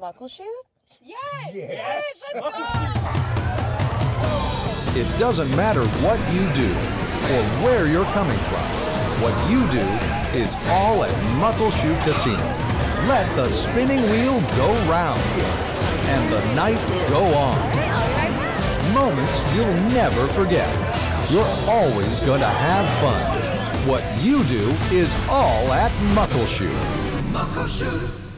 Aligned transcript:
Muckleshoot? 0.00 0.46
Yes! 1.02 1.54
Yes! 1.54 2.24
Let's 2.34 2.54
go! 2.54 2.60
It 4.98 5.18
doesn't 5.18 5.54
matter 5.54 5.84
what 6.00 6.18
you 6.32 6.40
do 6.56 6.70
or 7.34 7.42
where 7.62 7.86
you're 7.86 8.06
coming 8.06 8.38
from. 8.48 8.64
What 9.20 9.36
you 9.50 9.60
do 9.70 9.84
is 10.38 10.56
all 10.70 11.04
at 11.04 11.12
Muckleshoot 11.38 12.02
Casino. 12.04 12.40
Let 13.08 13.30
the 13.36 13.50
spinning 13.50 14.00
wheel 14.10 14.40
go 14.56 14.72
round 14.88 15.20
and 16.08 16.32
the 16.32 16.54
night 16.54 16.80
go 17.10 17.22
on. 17.34 17.58
Moments 18.94 19.42
you'll 19.54 19.80
never 19.92 20.26
forget. 20.28 20.68
You're 21.30 21.44
always 21.68 22.20
going 22.20 22.40
to 22.40 22.46
have 22.46 22.88
fun. 23.00 23.22
What 23.86 24.02
you 24.22 24.44
do 24.44 24.70
is 24.96 25.14
all 25.28 25.72
at 25.74 25.92
Muckleshoot. 26.14 26.72
Muckleshoot. 27.32 28.29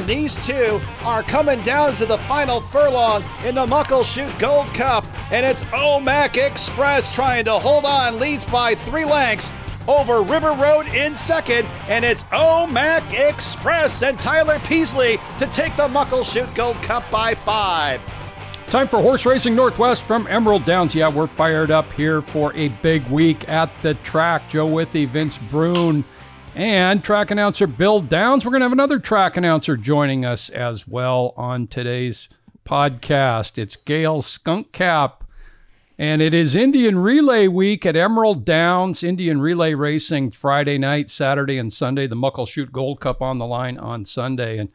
And 0.00 0.08
these 0.08 0.38
two 0.46 0.80
are 1.02 1.22
coming 1.22 1.60
down 1.60 1.94
to 1.96 2.06
the 2.06 2.16
final 2.16 2.62
furlong 2.62 3.22
in 3.44 3.54
the 3.54 3.66
Muckleshoot 3.66 4.38
Gold 4.38 4.66
Cup. 4.68 5.04
And 5.30 5.44
it's 5.44 5.62
Omak 5.64 6.42
Express 6.42 7.14
trying 7.14 7.44
to 7.44 7.58
hold 7.58 7.84
on, 7.84 8.18
leads 8.18 8.46
by 8.46 8.76
three 8.76 9.04
lengths 9.04 9.52
over 9.86 10.22
River 10.22 10.52
Road 10.52 10.86
in 10.86 11.14
second. 11.16 11.68
And 11.86 12.02
it's 12.02 12.24
Omak 12.24 13.12
Express 13.12 14.02
and 14.02 14.18
Tyler 14.18 14.58
Peasley 14.60 15.18
to 15.38 15.46
take 15.48 15.76
the 15.76 15.86
Muckleshoot 15.88 16.54
Gold 16.54 16.76
Cup 16.76 17.04
by 17.10 17.34
five. 17.34 18.00
Time 18.68 18.88
for 18.88 19.02
Horse 19.02 19.26
Racing 19.26 19.54
Northwest 19.54 20.04
from 20.04 20.26
Emerald 20.28 20.64
Downs. 20.64 20.94
Yeah, 20.94 21.10
we're 21.10 21.26
fired 21.26 21.70
up 21.70 21.92
here 21.92 22.22
for 22.22 22.54
a 22.54 22.68
big 22.68 23.06
week 23.08 23.46
at 23.50 23.70
the 23.82 23.92
track. 23.96 24.48
Joe 24.48 24.66
Withee, 24.66 25.04
Vince 25.04 25.36
Bruun 25.36 26.04
and 26.54 27.02
track 27.04 27.30
announcer 27.30 27.66
Bill 27.66 28.00
Downs. 28.00 28.44
We're 28.44 28.50
going 28.50 28.60
to 28.60 28.64
have 28.64 28.72
another 28.72 28.98
track 28.98 29.36
announcer 29.36 29.76
joining 29.76 30.24
us 30.24 30.50
as 30.50 30.86
well 30.86 31.32
on 31.36 31.66
today's 31.66 32.28
podcast. 32.64 33.58
It's 33.58 33.76
Gayle 33.76 34.22
Skunkcap, 34.22 35.12
and 35.98 36.20
it 36.20 36.34
is 36.34 36.56
Indian 36.56 36.98
Relay 36.98 37.46
Week 37.46 37.86
at 37.86 37.96
Emerald 37.96 38.44
Downs. 38.44 39.02
Indian 39.02 39.40
Relay 39.40 39.74
Racing 39.74 40.32
Friday 40.32 40.78
night, 40.78 41.08
Saturday, 41.10 41.58
and 41.58 41.72
Sunday. 41.72 42.06
The 42.06 42.16
Muckleshoot 42.16 42.72
Gold 42.72 43.00
Cup 43.00 43.22
on 43.22 43.38
the 43.38 43.46
line 43.46 43.78
on 43.78 44.04
Sunday. 44.04 44.58
And 44.58 44.70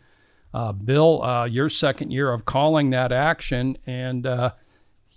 uh, 0.54 0.72
Bill, 0.72 1.22
uh, 1.24 1.46
your 1.46 1.70
second 1.70 2.12
year 2.12 2.32
of 2.32 2.46
calling 2.46 2.92
that 2.92 3.12
action, 3.12 3.78
and 3.86 4.26
uh, 4.26 4.52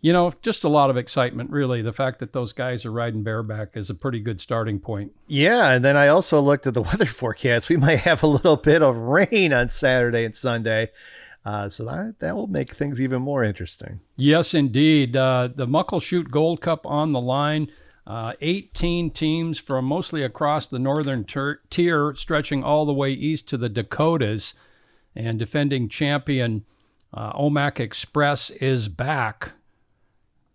you 0.01 0.13
know, 0.13 0.33
just 0.43 0.65
a 0.65 0.69
lot 0.69 0.91
of 0.91 0.97
excitement, 0.97 1.51
really. 1.51 1.83
The 1.83 1.93
fact 1.93 2.21
that 2.21 2.33
those 2.33 2.53
guys 2.53 2.85
are 2.85 2.93
riding 2.93 3.25
bareback 3.25 3.77
is 3.77 3.91
a 3.91 3.95
pretty 3.95 4.21
good 4.21 4.41
starting 4.41 4.79
point. 4.79 5.13
Yeah. 5.27 5.71
And 5.71 5.85
then 5.85 5.97
I 5.97 6.09
also 6.09 6.41
looked 6.41 6.67
at 6.67 6.75
the 6.75 6.83
weather 6.91 7.07
forecast. 7.07 7.69
We 7.69 7.77
might 7.77 8.01
have 8.01 8.23
a 8.23 8.29
little 8.29 8.57
bit 8.57 8.83
of 8.83 8.97
rain 8.97 9.53
on 9.53 9.69
Saturday 9.69 10.25
and 10.25 10.37
Sunday. 10.37 10.91
Uh, 11.45 11.69
so 11.69 11.85
that, 11.85 12.15
that 12.21 12.37
will 12.37 12.47
make 12.47 12.75
things 12.75 13.01
even 13.01 13.23
more 13.23 13.43
interesting. 13.43 14.01
Yes, 14.17 14.55
indeed. 14.55 15.17
Uh, 15.17 15.49
the 15.55 15.67
Muckleshoot 15.67 16.31
Gold 16.31 16.61
Cup 16.61 16.87
on 16.87 17.13
the 17.13 17.21
line. 17.21 17.71
Uh, 18.07 18.33
18 18.41 19.11
teams 19.11 19.59
from 19.59 19.85
mostly 19.85 20.23
across 20.23 20.67
the 20.67 20.79
northern 20.79 21.25
ter- 21.25 21.61
tier, 21.69 22.15
stretching 22.17 22.65
all 22.65 22.87
the 22.87 22.93
way 22.93 23.11
east 23.11 23.49
to 23.49 23.59
the 23.59 23.69
Dakotas. 23.69 24.55
And 25.15 25.39
defending 25.39 25.89
champion 25.89 26.65
uh, 27.13 27.33
Omak 27.33 27.81
Express 27.81 28.51
is 28.51 28.89
back 28.89 29.53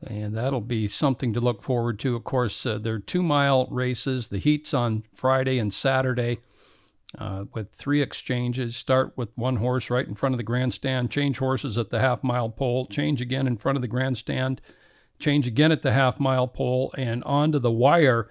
and 0.08 0.36
that'll 0.36 0.62
be 0.62 0.88
something 0.88 1.34
to 1.34 1.40
look 1.40 1.64
forward 1.64 2.00
to. 2.00 2.16
Of 2.16 2.24
course, 2.24 2.66
uh, 2.66 2.78
there 2.78 2.96
are 2.96 3.00
two 3.00 3.24
mile 3.24 3.68
races. 3.72 4.28
The 4.28 4.38
heats 4.40 4.74
on 4.74 5.04
Friday 5.14 5.60
and 5.60 5.74
Saturday 5.74 6.40
uh, 7.18 7.46
with 7.54 7.70
three 7.70 8.02
exchanges. 8.02 8.76
Start 8.76 9.14
with 9.16 9.30
one 9.36 9.58
horse 9.58 9.90
right 9.90 10.08
in 10.08 10.16
front 10.16 10.34
of 10.34 10.38
the 10.38 10.44
grandstand, 10.44 11.12
change 11.12 11.38
horses 11.38 11.78
at 11.78 11.90
the 11.90 12.00
half 12.00 12.24
mile 12.24 12.50
pole, 12.50 12.88
change 12.88 13.22
again 13.22 13.48
in 13.48 13.58
front 13.58 13.76
of 13.78 13.82
the 13.82 13.88
grandstand, 13.88 14.62
change 15.20 15.48
again 15.48 15.72
at 15.72 15.84
the 15.84 15.94
half 15.94 16.20
mile 16.20 16.48
pole, 16.48 16.94
and 16.98 17.24
onto 17.24 17.60
the 17.60 17.72
wire. 17.72 18.30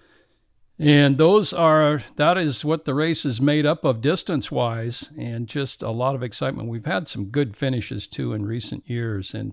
And 0.78 1.16
those 1.16 1.52
are, 1.52 2.00
that 2.16 2.36
is 2.36 2.64
what 2.64 2.84
the 2.84 2.94
race 2.94 3.24
is 3.24 3.40
made 3.40 3.66
up 3.66 3.84
of 3.84 4.00
distance 4.00 4.50
wise, 4.50 5.10
and 5.16 5.46
just 5.46 5.82
a 5.82 5.90
lot 5.90 6.16
of 6.16 6.22
excitement. 6.22 6.68
We've 6.68 6.84
had 6.84 7.06
some 7.06 7.26
good 7.26 7.56
finishes 7.56 8.08
too 8.08 8.32
in 8.32 8.44
recent 8.44 8.88
years. 8.88 9.32
And 9.32 9.52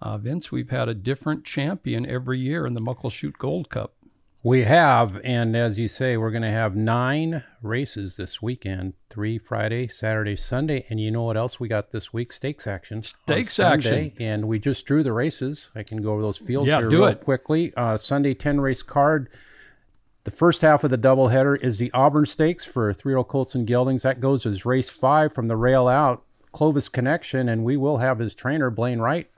uh, 0.00 0.18
Vince, 0.18 0.52
we've 0.52 0.70
had 0.70 0.88
a 0.88 0.94
different 0.94 1.44
champion 1.44 2.06
every 2.06 2.38
year 2.38 2.66
in 2.66 2.74
the 2.74 2.80
Muckleshoot 2.80 3.38
Gold 3.38 3.70
Cup. 3.70 3.94
We 4.42 4.62
have, 4.62 5.20
and 5.24 5.56
as 5.56 5.76
you 5.76 5.88
say, 5.88 6.16
we're 6.16 6.30
going 6.30 6.42
to 6.42 6.50
have 6.50 6.76
nine 6.76 7.42
races 7.62 8.16
this 8.16 8.40
weekend 8.40 8.92
three 9.10 9.38
Friday, 9.38 9.88
Saturday, 9.88 10.36
Sunday. 10.36 10.86
And 10.88 11.00
you 11.00 11.10
know 11.10 11.24
what 11.24 11.36
else 11.36 11.58
we 11.58 11.66
got 11.66 11.90
this 11.90 12.12
week? 12.12 12.32
Stakes 12.32 12.64
action. 12.64 13.02
Stakes 13.02 13.58
action. 13.58 14.12
And 14.20 14.46
we 14.46 14.60
just 14.60 14.86
drew 14.86 15.02
the 15.02 15.12
races. 15.12 15.66
I 15.74 15.82
can 15.82 16.00
go 16.00 16.12
over 16.12 16.22
those 16.22 16.38
fields 16.38 16.68
yeah, 16.68 16.78
here 16.78 16.90
do 16.90 16.98
real 17.00 17.08
it. 17.08 17.24
quickly. 17.24 17.74
Uh, 17.76 17.98
Sunday 17.98 18.34
10 18.34 18.60
race 18.60 18.82
card. 18.82 19.28
The 20.22 20.30
first 20.30 20.60
half 20.60 20.84
of 20.84 20.90
the 20.90 20.98
doubleheader 20.98 21.60
is 21.60 21.78
the 21.78 21.90
Auburn 21.92 22.26
Stakes 22.26 22.64
for 22.64 22.92
three 22.92 23.12
year 23.12 23.18
old 23.18 23.26
Colts 23.26 23.56
and 23.56 23.66
Geldings. 23.66 24.02
That 24.02 24.20
goes 24.20 24.46
as 24.46 24.64
race 24.64 24.90
five 24.90 25.34
from 25.34 25.48
the 25.48 25.56
rail 25.56 25.88
out, 25.88 26.22
Clovisconnection, 26.54 27.50
and 27.50 27.64
we 27.64 27.76
will 27.76 27.98
have 27.98 28.20
his 28.20 28.34
trainer, 28.36 28.70
Blaine 28.70 29.00
Wright, 29.00 29.28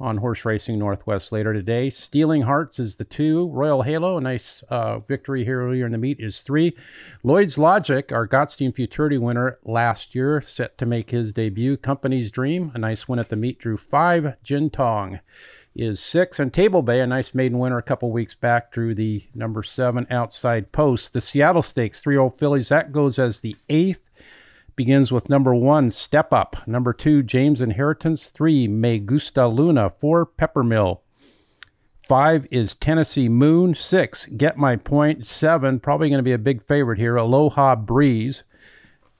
on 0.00 0.16
Horse 0.16 0.44
Racing 0.44 0.78
Northwest 0.78 1.30
later 1.32 1.52
today. 1.52 1.88
Stealing 1.88 2.42
Hearts 2.42 2.78
is 2.78 2.96
the 2.96 3.04
two. 3.04 3.48
Royal 3.48 3.82
Halo, 3.82 4.16
a 4.16 4.20
nice 4.20 4.64
uh, 4.68 4.98
victory 4.98 5.44
here 5.44 5.62
earlier 5.62 5.86
in 5.86 5.92
the 5.92 5.98
meet, 5.98 6.18
is 6.20 6.40
three. 6.40 6.76
Lloyd's 7.22 7.58
Logic, 7.58 8.10
our 8.12 8.26
Gottstein 8.26 8.74
Futurity 8.74 9.18
winner 9.18 9.58
last 9.64 10.14
year, 10.14 10.42
set 10.46 10.76
to 10.78 10.86
make 10.86 11.10
his 11.10 11.32
debut. 11.32 11.76
Company's 11.76 12.30
Dream, 12.30 12.72
a 12.74 12.78
nice 12.78 13.08
win 13.08 13.18
at 13.18 13.28
the 13.28 13.36
meet, 13.36 13.58
drew 13.58 13.76
five. 13.76 14.34
Jin 14.42 14.70
Tong 14.70 15.20
is 15.76 16.00
six. 16.00 16.38
And 16.38 16.52
Table 16.52 16.82
Bay, 16.82 17.00
a 17.00 17.06
nice 17.06 17.34
maiden 17.34 17.58
winner 17.58 17.78
a 17.78 17.82
couple 17.82 18.10
weeks 18.10 18.34
back, 18.34 18.72
drew 18.72 18.94
the 18.94 19.24
number 19.34 19.62
seven 19.62 20.06
outside 20.10 20.72
post. 20.72 21.12
The 21.12 21.20
Seattle 21.20 21.62
Stakes, 21.62 22.00
three 22.00 22.16
old 22.16 22.38
fillies, 22.38 22.68
that 22.68 22.92
goes 22.92 23.18
as 23.18 23.40
the 23.40 23.56
eighth 23.68 24.03
begins 24.76 25.12
with 25.12 25.28
number 25.28 25.54
one, 25.54 25.90
Step 25.90 26.32
Up. 26.32 26.56
Number 26.66 26.92
two, 26.92 27.22
James 27.22 27.60
Inheritance. 27.60 28.28
Three, 28.28 28.68
Me 28.68 28.98
Gusta 28.98 29.46
Luna. 29.46 29.92
Four, 30.00 30.26
Peppermill. 30.26 31.00
Five 32.06 32.46
is 32.50 32.76
Tennessee 32.76 33.28
Moon. 33.28 33.74
Six, 33.74 34.26
Get 34.26 34.58
My 34.58 34.76
Point. 34.76 35.26
Seven, 35.26 35.80
probably 35.80 36.08
going 36.08 36.18
to 36.18 36.22
be 36.22 36.32
a 36.32 36.38
big 36.38 36.62
favorite 36.66 36.98
here, 36.98 37.16
Aloha 37.16 37.76
Breeze 37.76 38.42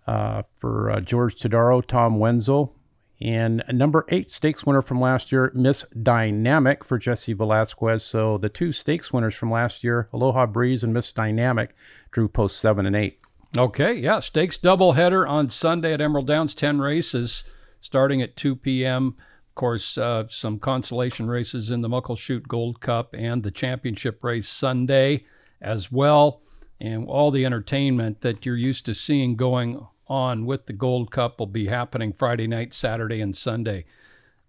uh, 0.06 0.42
for 0.59 0.91
uh, 0.91 1.00
George 1.00 1.37
Todaro, 1.37 1.84
Tom 1.86 2.19
Wenzel. 2.19 2.75
And 3.21 3.62
number 3.72 4.04
eight, 4.09 4.31
stakes 4.31 4.66
winner 4.66 4.82
from 4.82 5.00
last 5.00 5.32
year, 5.32 5.50
Miss 5.54 5.84
Dynamic 6.03 6.84
for 6.84 6.98
Jesse 6.98 7.32
Velasquez. 7.32 8.04
So 8.04 8.38
the 8.38 8.48
two 8.48 8.72
stakes 8.72 9.12
winners 9.12 9.34
from 9.34 9.50
last 9.50 9.84
year, 9.84 10.09
Aloha 10.12 10.47
Breeze 10.47 10.82
and 10.82 10.92
Miss 10.92 11.12
Dynamic, 11.12 11.75
drew 12.10 12.28
post 12.28 12.59
seven 12.59 12.86
and 12.86 12.97
eight. 12.97 13.21
Okay, 13.56 13.94
yeah, 13.94 14.19
stakes 14.19 14.59
doubleheader 14.59 15.28
on 15.28 15.48
Sunday 15.48 15.92
at 15.92 16.00
Emerald 16.00 16.26
Downs, 16.26 16.56
10 16.56 16.81
races 16.81 17.44
starting 17.81 18.20
at 18.20 18.37
2 18.37 18.56
p.m. 18.56 19.15
Of 19.48 19.54
course, 19.54 19.97
uh, 19.97 20.25
some 20.28 20.59
consolation 20.59 21.28
races 21.28 21.70
in 21.70 21.81
the 21.81 21.88
Muckleshoot 21.88 22.48
Gold 22.48 22.81
Cup 22.81 23.15
and 23.16 23.44
the 23.44 23.53
championship 23.53 24.25
race 24.25 24.48
Sunday 24.48 25.25
as 25.60 25.92
well. 25.92 26.41
And 26.81 27.06
all 27.06 27.31
the 27.31 27.44
entertainment 27.44 28.22
that 28.22 28.44
you're 28.44 28.56
used 28.56 28.86
to 28.86 28.95
seeing 28.95 29.36
going 29.36 29.86
on 30.09 30.47
with 30.47 30.66
the 30.66 30.72
Gold 30.72 31.12
Cup 31.12 31.39
will 31.39 31.47
be 31.47 31.68
happening 31.68 32.12
Friday 32.12 32.48
night, 32.48 32.74
Saturday, 32.74 33.21
and 33.21 33.36
Sunday. 33.36 33.84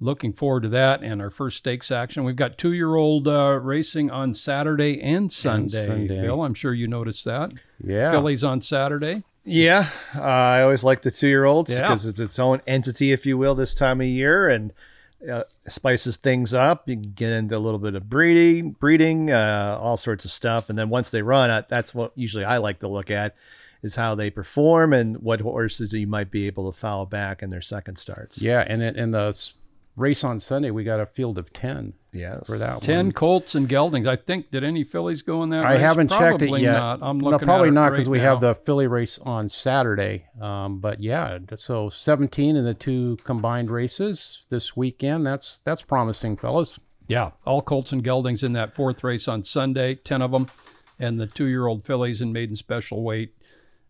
Looking 0.02 0.34
forward 0.34 0.64
to 0.64 0.70
that 0.70 1.04
and 1.04 1.22
our 1.22 1.30
first 1.30 1.58
stakes 1.58 1.90
action. 1.90 2.26
We've 2.26 2.36
got 2.36 2.58
two 2.58 2.74
year 2.74 2.96
old 2.96 3.28
uh, 3.30 3.60
racing 3.62 4.12
on 4.12 4.34
Saturday 4.34 5.02
and 5.02 5.32
Sunday. 5.32 5.84
And 5.84 5.88
Sunday. 6.10 6.22
Bill, 6.22 6.44
I'm 6.44 6.54
sure 6.54 6.74
you 6.74 6.88
noticed 6.88 7.24
that. 7.26 7.52
Yeah. 7.82 8.12
Fillies 8.12 8.44
on 8.44 8.60
Saturday. 8.62 9.24
Yeah, 9.48 9.90
uh, 10.16 10.22
I 10.22 10.64
always 10.64 10.84
like 10.84 11.04
the 11.04 11.12
two 11.12 11.28
year 11.28 11.46
olds 11.46 11.72
Yeah. 11.72 11.82
because 11.82 12.06
it's 12.06 12.20
its 12.20 12.40
own 12.40 12.62
entity, 12.68 13.12
if 13.12 13.26
you 13.26 13.38
will, 13.38 13.54
this 13.56 13.74
time 13.76 14.02
of 14.02 14.08
year, 14.08 14.50
and 14.50 14.74
uh, 15.32 15.44
spices 15.68 16.18
things 16.18 16.52
up. 16.54 16.90
You 16.90 16.96
can 16.96 17.12
get 17.14 17.30
into 17.32 17.56
a 17.56 17.60
little 17.60 17.78
bit 17.80 17.94
of 17.96 18.10
breeding, 18.10 18.72
breeding, 18.72 19.32
uh, 19.32 19.78
all 19.80 19.98
sorts 19.98 20.26
of 20.26 20.32
stuff, 20.32 20.70
and 20.70 20.78
then 20.80 20.90
once 20.90 21.12
they 21.12 21.22
run, 21.22 21.52
uh, 21.52 21.62
that's 21.70 21.94
what 21.94 22.12
usually 22.16 22.44
I 22.44 22.58
like 22.58 22.80
to 22.80 22.88
look 22.88 23.12
at 23.12 23.36
is 23.84 23.96
how 23.96 24.16
they 24.16 24.32
perform 24.32 24.94
and 24.94 25.18
what 25.18 25.42
horses 25.42 25.94
you 25.94 26.08
might 26.08 26.32
be 26.32 26.48
able 26.48 26.72
to 26.72 26.78
follow 26.78 27.06
back 27.06 27.44
in 27.44 27.52
their 27.52 27.62
second 27.62 27.98
starts. 27.98 28.42
Yeah, 28.42 28.66
and 28.68 28.82
it, 28.82 28.96
and 28.96 29.14
the 29.14 29.28
s- 29.30 29.54
race 29.96 30.24
on 30.24 30.40
Sunday, 30.40 30.72
we 30.72 30.84
got 30.84 31.00
a 31.00 31.06
field 31.06 31.38
of 31.38 31.52
10 31.54 31.94
Yes. 32.12 32.46
for 32.48 32.58
that 32.58 32.82
Ten 32.82 33.08
one. 33.08 33.12
Colts 33.12 33.56
and 33.56 33.68
Geldings. 33.68 34.08
I 34.08 34.16
think 34.16 34.50
did 34.50 34.64
any 34.64 34.86
fillies 34.86 35.22
go 35.22 35.44
in 35.44 35.50
that? 35.50 35.66
I 35.66 35.74
race? 35.74 35.82
haven't 35.82 36.10
checked 36.10 36.22
it 36.42 36.48
Probably 36.48 36.62
yet. 36.64 36.72
Not. 36.74 37.00
I'm 37.02 37.20
looking 37.20 37.46
no, 37.46 37.46
probably 37.46 37.68
at 37.68 37.72
it 37.72 37.74
not 37.74 37.84
right 37.84 37.92
because 37.92 38.08
we 38.08 38.18
now. 38.20 38.24
have 38.32 38.40
the 38.42 38.56
filly 38.56 38.88
race 38.88 39.20
on 39.20 39.50
Saturday. 39.50 40.26
Um, 40.40 40.80
but 40.80 41.02
yeah, 41.02 41.38
so 41.58 41.90
17 41.90 42.56
in 42.56 42.64
the 42.64 42.74
two 42.74 43.18
combined 43.26 43.70
races 43.70 44.44
this 44.50 44.78
weekend. 44.78 45.26
That's 45.26 45.58
that's 45.60 45.82
promising, 45.82 46.38
fellas. 46.38 46.80
Yeah, 47.08 47.32
all 47.46 47.62
Colts 47.62 47.92
and 47.92 48.02
Geldings 48.04 48.44
in 48.44 48.54
that 48.54 48.74
fourth 48.76 49.04
race 49.04 49.28
on 49.28 49.44
Sunday, 49.44 49.96
10 49.96 50.22
of 50.22 50.32
them, 50.32 50.48
and 50.98 51.20
the 51.20 51.28
two 51.28 51.46
year 51.48 51.68
old 51.68 51.86
fillies 51.86 52.22
in 52.22 52.32
maiden 52.32 52.56
special 52.56 53.04
weight 53.04 53.34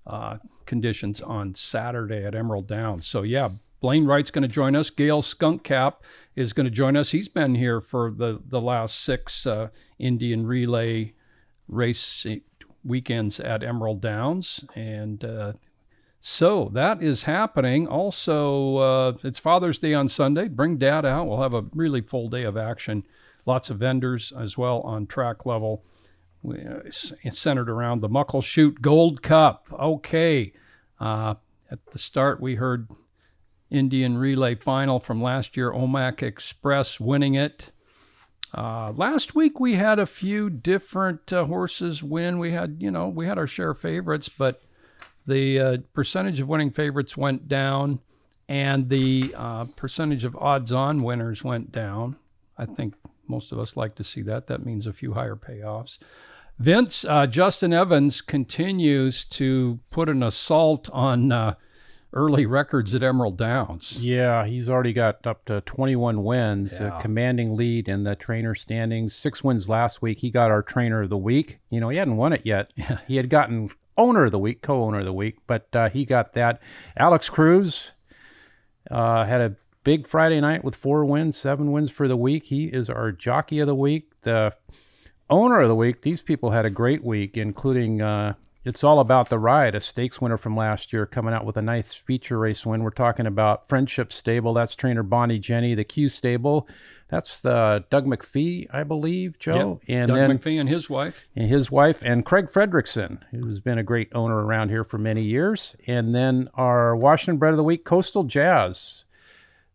uh, 0.07 0.37
conditions 0.65 1.21
on 1.21 1.53
Saturday 1.53 2.25
at 2.25 2.33
Emerald 2.35 2.67
Downs. 2.67 3.05
So, 3.07 3.21
yeah, 3.21 3.49
Blaine 3.85 4.07
Wright's 4.07 4.31
going 4.31 4.41
to 4.41 4.47
join 4.47 4.75
us. 4.75 4.89
Gayle 4.89 5.21
Skunkcap 5.21 5.97
is 6.35 6.53
going 6.53 6.65
to 6.65 6.71
join 6.71 6.97
us. 6.97 7.11
He's 7.11 7.27
been 7.27 7.53
here 7.53 7.79
for 7.81 8.09
the, 8.09 8.41
the 8.43 8.59
last 8.59 8.99
six 8.99 9.45
uh, 9.45 9.67
Indian 9.99 10.47
relay 10.47 11.13
race 11.67 12.25
weekends 12.83 13.39
at 13.39 13.61
Emerald 13.61 14.01
Downs. 14.01 14.65
And 14.73 15.23
uh, 15.23 15.53
so 16.19 16.71
that 16.73 17.03
is 17.03 17.25
happening. 17.25 17.87
Also, 17.87 18.77
uh, 18.77 19.17
it's 19.23 19.37
Father's 19.37 19.77
Day 19.77 19.93
on 19.93 20.09
Sunday. 20.09 20.47
Bring 20.47 20.79
dad 20.79 21.05
out. 21.05 21.27
We'll 21.27 21.43
have 21.43 21.53
a 21.53 21.65
really 21.75 22.01
full 22.01 22.27
day 22.27 22.41
of 22.41 22.57
action. 22.57 23.03
Lots 23.45 23.69
of 23.69 23.77
vendors 23.77 24.33
as 24.35 24.57
well 24.57 24.81
on 24.81 25.05
track 25.05 25.45
level. 25.45 25.83
Uh, 26.43 26.79
it's 26.83 27.13
centered 27.33 27.69
around 27.69 28.01
the 28.01 28.09
Muckleshoot 28.09 28.81
Gold 28.81 29.21
Cup. 29.21 29.67
Okay. 29.71 30.53
Uh, 30.99 31.35
at 31.69 31.85
the 31.91 31.99
start, 31.99 32.41
we 32.41 32.55
heard 32.55 32.87
Indian 33.69 34.17
Relay 34.17 34.55
final 34.55 34.99
from 34.99 35.21
last 35.21 35.57
year, 35.57 35.71
Omak 35.71 36.21
Express 36.21 36.99
winning 36.99 37.35
it. 37.35 37.71
Uh, 38.53 38.93
last 38.95 39.35
week 39.35 39.59
we 39.59 39.75
had 39.75 39.99
a 39.99 40.05
few 40.05 40.49
different 40.49 41.33
uh, 41.33 41.45
horses 41.45 42.01
win. 42.01 42.39
We 42.39 42.51
had, 42.51 42.77
you 42.79 42.91
know, 42.91 43.07
we 43.07 43.25
had 43.25 43.37
our 43.37 43.47
share 43.47 43.71
of 43.71 43.79
favorites, 43.79 44.29
but 44.29 44.61
the 45.27 45.59
uh, 45.59 45.77
percentage 45.93 46.39
of 46.39 46.47
winning 46.47 46.71
favorites 46.71 47.17
went 47.17 47.47
down, 47.47 47.99
and 48.47 48.87
the 48.89 49.33
uh, 49.35 49.65
percentage 49.75 50.23
of 50.23 50.35
odds-on 50.37 51.03
winners 51.03 51.43
went 51.43 51.71
down. 51.71 52.15
I 52.57 52.65
think 52.65 52.93
most 53.27 53.51
of 53.51 53.59
us 53.59 53.75
like 53.75 53.95
to 53.95 54.03
see 54.03 54.21
that. 54.21 54.47
That 54.47 54.65
means 54.65 54.87
a 54.87 54.93
few 54.93 55.13
higher 55.13 55.35
payoffs. 55.35 55.97
Vince 56.59 57.03
uh, 57.03 57.27
Justin 57.27 57.73
Evans 57.73 58.21
continues 58.21 59.25
to 59.25 59.79
put 59.89 60.07
an 60.07 60.23
assault 60.23 60.89
on 60.93 61.31
uh, 61.31 61.55
early 62.15 62.45
records 62.45 62.95
at 62.95 63.03
Emerald 63.03 63.37
Downs. 63.37 63.97
Yeah, 63.99 64.45
he's 64.45 64.69
already 64.69 64.93
got 64.93 65.25
up 65.27 65.43
to 65.45 65.61
21 65.61 66.23
wins, 66.23 66.71
Yeah. 66.73 66.97
a 66.97 67.01
commanding 67.01 67.55
lead 67.55 67.87
in 67.89 68.03
the 68.03 68.15
trainer 68.15 68.55
standings. 68.55 69.13
Six 69.13 69.43
wins 69.43 69.67
last 69.69 70.01
week. 70.01 70.19
He 70.19 70.31
got 70.31 70.49
our 70.49 70.63
trainer 70.63 71.01
of 71.03 71.09
the 71.09 71.17
week. 71.17 71.59
You 71.69 71.79
know, 71.81 71.89
he 71.89 71.97
hadn't 71.97 72.17
won 72.17 72.33
it 72.33 72.41
yet. 72.45 72.71
He 73.07 73.17
had 73.17 73.29
gotten 73.29 73.69
owner 73.97 74.25
of 74.25 74.31
the 74.31 74.39
week, 74.39 74.61
co-owner 74.61 74.99
of 74.99 75.05
the 75.05 75.13
week, 75.13 75.37
but 75.47 75.67
uh, 75.73 75.89
he 75.89 76.05
got 76.05 76.33
that. 76.33 76.61
Alex 76.97 77.29
Cruz 77.29 77.91
uh, 78.91 79.25
had 79.25 79.41
a 79.41 79.55
big 79.83 80.07
Friday 80.07 80.39
night 80.41 80.63
with 80.63 80.75
four 80.75 81.05
wins, 81.05 81.37
seven 81.37 81.71
wins 81.71 81.91
for 81.91 82.07
the 82.07 82.17
week. 82.17 82.45
He 82.45 82.65
is 82.65 82.89
our 82.89 83.11
jockey 83.11 83.59
of 83.59 83.67
the 83.67 83.75
week. 83.75 84.11
The 84.23 84.53
owner 85.29 85.59
of 85.61 85.67
the 85.67 85.75
week, 85.75 86.01
these 86.01 86.21
people 86.21 86.51
had 86.51 86.65
a 86.65 86.69
great 86.69 87.03
week, 87.03 87.37
including 87.37 88.01
uh, 88.01 88.33
It's 88.65 88.83
All 88.83 88.99
About 88.99 89.29
the 89.29 89.37
Ride, 89.37 89.75
a 89.75 89.79
stakes 89.79 90.19
winner 90.19 90.39
from 90.39 90.57
last 90.57 90.91
year, 90.91 91.05
coming 91.05 91.35
out 91.35 91.45
with 91.45 91.55
a 91.55 91.61
nice 91.61 91.93
feature 91.93 92.39
race 92.39 92.65
win. 92.65 92.81
We're 92.81 92.89
talking 92.89 93.27
about 93.27 93.69
Friendship 93.69 94.11
Stable. 94.11 94.55
That's 94.55 94.75
trainer 94.75 95.03
Bonnie 95.03 95.37
Jenny. 95.37 95.75
The 95.75 95.83
Q 95.83 96.09
Stable, 96.09 96.67
that's 97.07 97.41
the 97.41 97.85
Doug 97.91 98.07
McPhee, 98.07 98.67
I 98.73 98.81
believe, 98.81 99.37
Joe. 99.37 99.79
Yep. 99.87 99.95
And 99.95 100.07
Doug 100.07 100.17
then 100.17 100.39
McPhee 100.39 100.59
and 100.59 100.67
his 100.67 100.89
wife. 100.89 101.27
and 101.35 101.47
his 101.47 101.69
wife, 101.69 102.01
and 102.01 102.25
Craig 102.25 102.47
Fredrickson, 102.47 103.19
who's 103.29 103.59
been 103.59 103.77
a 103.77 103.83
great 103.83 104.09
owner 104.15 104.43
around 104.43 104.69
here 104.69 104.83
for 104.83 104.97
many 104.97 105.21
years. 105.21 105.75
And 105.85 106.15
then 106.15 106.49
our 106.55 106.95
Washington 106.95 107.37
Bred 107.37 107.51
of 107.51 107.57
the 107.57 107.63
Week, 107.63 107.85
Coastal 107.85 108.23
Jazz. 108.23 109.03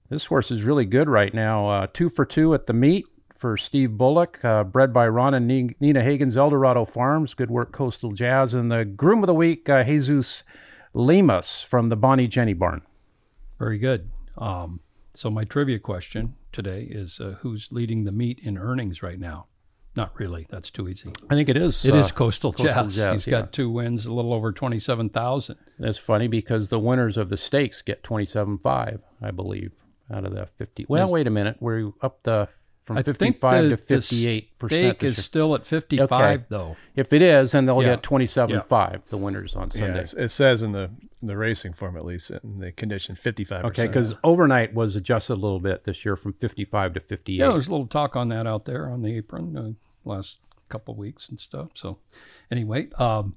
This 0.08 0.24
horse 0.24 0.50
is 0.50 0.64
really 0.64 0.84
good 0.84 1.08
right 1.08 1.32
now. 1.32 1.68
Uh, 1.68 1.86
two 1.94 2.08
for 2.08 2.24
two 2.24 2.54
at 2.54 2.66
the 2.66 2.72
meet 2.72 3.06
for 3.40 3.56
Steve 3.56 3.96
Bullock, 3.96 4.44
uh, 4.44 4.62
bred 4.62 4.92
by 4.92 5.08
Ron 5.08 5.32
and 5.32 5.46
Nina 5.80 6.02
Hagen's 6.02 6.36
Eldorado 6.36 6.84
Farms. 6.84 7.32
Good 7.32 7.50
work, 7.50 7.72
Coastal 7.72 8.12
Jazz. 8.12 8.52
And 8.52 8.70
the 8.70 8.84
Groom 8.84 9.22
of 9.22 9.26
the 9.28 9.34
Week, 9.34 9.66
uh, 9.66 9.82
Jesus 9.82 10.42
Lemus 10.94 11.64
from 11.64 11.88
the 11.88 11.96
Bonnie 11.96 12.28
Jenny 12.28 12.52
Barn. 12.52 12.82
Very 13.58 13.78
good. 13.78 14.10
Um, 14.36 14.80
so 15.14 15.30
my 15.30 15.44
trivia 15.44 15.78
question 15.78 16.34
today 16.52 16.86
is 16.90 17.18
uh, 17.18 17.36
who's 17.40 17.72
leading 17.72 18.04
the 18.04 18.12
meet 18.12 18.40
in 18.40 18.58
earnings 18.58 19.02
right 19.02 19.18
now? 19.18 19.46
Not 19.96 20.18
really. 20.20 20.46
That's 20.50 20.70
too 20.70 20.88
easy. 20.88 21.10
I 21.30 21.34
think 21.34 21.48
it 21.48 21.56
is. 21.56 21.84
It 21.84 21.94
uh, 21.94 21.96
is 21.96 22.12
Coastal, 22.12 22.52
Coastal 22.52 22.84
Jazz. 22.84 22.96
Jazz, 22.96 23.12
He's 23.12 23.26
yeah. 23.26 23.40
got 23.40 23.52
two 23.52 23.70
wins, 23.70 24.04
a 24.04 24.12
little 24.12 24.34
over 24.34 24.52
twenty-seven 24.52 25.08
thousand. 25.08 25.56
That's 25.78 25.98
funny 25.98 26.28
because 26.28 26.68
the 26.68 26.78
winners 26.78 27.16
of 27.16 27.30
the 27.30 27.36
stakes 27.36 27.82
get 27.82 28.02
twenty-seven-five, 28.02 29.00
I 29.22 29.30
believe, 29.30 29.72
out 30.12 30.26
of 30.26 30.34
the 30.34 30.46
fifty. 30.58 30.86
Well, 30.88 31.10
wait 31.10 31.26
a 31.26 31.30
minute. 31.30 31.56
We're 31.58 31.90
up 32.02 32.22
the 32.22 32.48
from 32.84 32.98
I 32.98 33.02
think 33.02 33.18
fifty-five 33.18 33.64
the, 33.64 33.70
to 33.70 33.76
fifty-eight 33.76 34.58
percent. 34.58 34.96
stake 34.98 35.08
is 35.08 35.24
still 35.24 35.54
at 35.54 35.66
fifty-five, 35.66 36.10
Okay. 36.40 36.44
though. 36.48 36.76
If 36.96 37.12
it 37.12 37.22
is, 37.22 37.52
then 37.52 37.66
they'll 37.66 37.82
Yeah. 37.82 37.90
get 37.96 38.02
twenty-seven-five. 38.02 39.02
The 39.08 39.16
winners 39.16 39.54
on 39.54 39.70
Sunday. 39.70 39.88
it's- 39.90 40.14
it 40.14 40.30
says 40.30 40.62
in 40.62 40.72
the 40.72 40.90
the 41.22 41.36
racing 41.36 41.74
form 41.74 41.98
at 41.98 42.04
least 42.06 42.30
in 42.30 42.60
the 42.60 42.72
condition 42.72 43.14
fifty 43.14 43.44
five. 43.44 43.64
Okay, 43.66 43.86
because 43.86 44.14
overnight 44.24 44.72
was 44.72 44.96
adjusted 44.96 45.34
a 45.34 45.36
little 45.36 45.60
bit 45.60 45.84
this 45.84 46.04
year 46.04 46.16
from 46.16 46.32
fifty-five 46.32 46.94
to 46.94 47.00
fifty-eight. 47.00 47.38
Yeah, 47.40 47.52
there's 47.52 47.68
a 47.68 47.70
little 47.70 47.86
talk 47.86 48.16
on 48.16 48.28
that 48.28 48.46
out 48.46 48.64
there 48.64 48.88
on 48.88 49.02
the 49.02 49.14
apron 49.16 49.56
uh, 49.56 49.72
last 50.08 50.38
couple 50.70 50.94
weeks 50.94 51.28
and 51.28 51.38
stuff. 51.38 51.68
So, 51.74 51.98
anyway, 52.50 52.88
um, 52.98 53.36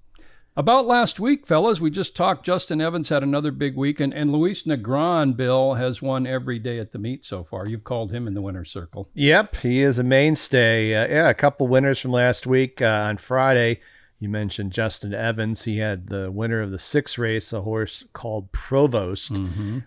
about 0.56 0.86
last 0.86 1.20
week, 1.20 1.48
fellas, 1.48 1.82
we 1.82 1.90
just 1.90 2.16
talked. 2.16 2.46
Justin 2.46 2.82
Evans 2.82 3.10
had 3.10 3.24
another 3.24 3.52
big 3.52 3.76
week, 3.76 4.00
and, 4.00 4.14
and 4.14 4.32
Luis 4.32 4.64
Negron, 4.64 5.36
Bill, 5.36 5.76
has 5.76 6.02
won 6.02 6.28
every 6.28 6.60
day 6.60 6.80
at 6.80 6.92
the 6.92 7.00
meet 7.00 7.26
so 7.26 7.44
far. 7.44 7.68
You've 7.68 7.84
called 7.84 8.12
him 8.12 8.28
in 8.28 8.34
the 8.34 8.42
winner's 8.42 8.72
circle. 8.72 9.10
Yep, 9.14 9.58
he 9.58 9.82
is 9.82 9.98
a 9.98 10.04
mainstay. 10.04 10.94
Uh, 10.94 11.08
yeah, 11.08 11.30
a 11.30 11.34
couple 11.34 11.68
winners 11.68 12.00
from 12.00 12.12
last 12.12 12.46
week 12.46 12.82
uh, 12.82 12.86
on 12.86 13.18
Friday. 13.18 13.80
You 14.20 14.30
mentioned 14.30 14.72
Justin 14.72 15.14
Evans. 15.14 15.64
He 15.64 15.80
had 15.80 16.08
the 16.08 16.32
winner 16.32 16.62
of 16.62 16.72
the 16.72 16.80
six 16.80 17.18
race, 17.18 17.52
a 17.52 17.62
horse 17.62 18.06
called 18.14 18.52
Provost. 18.52 19.34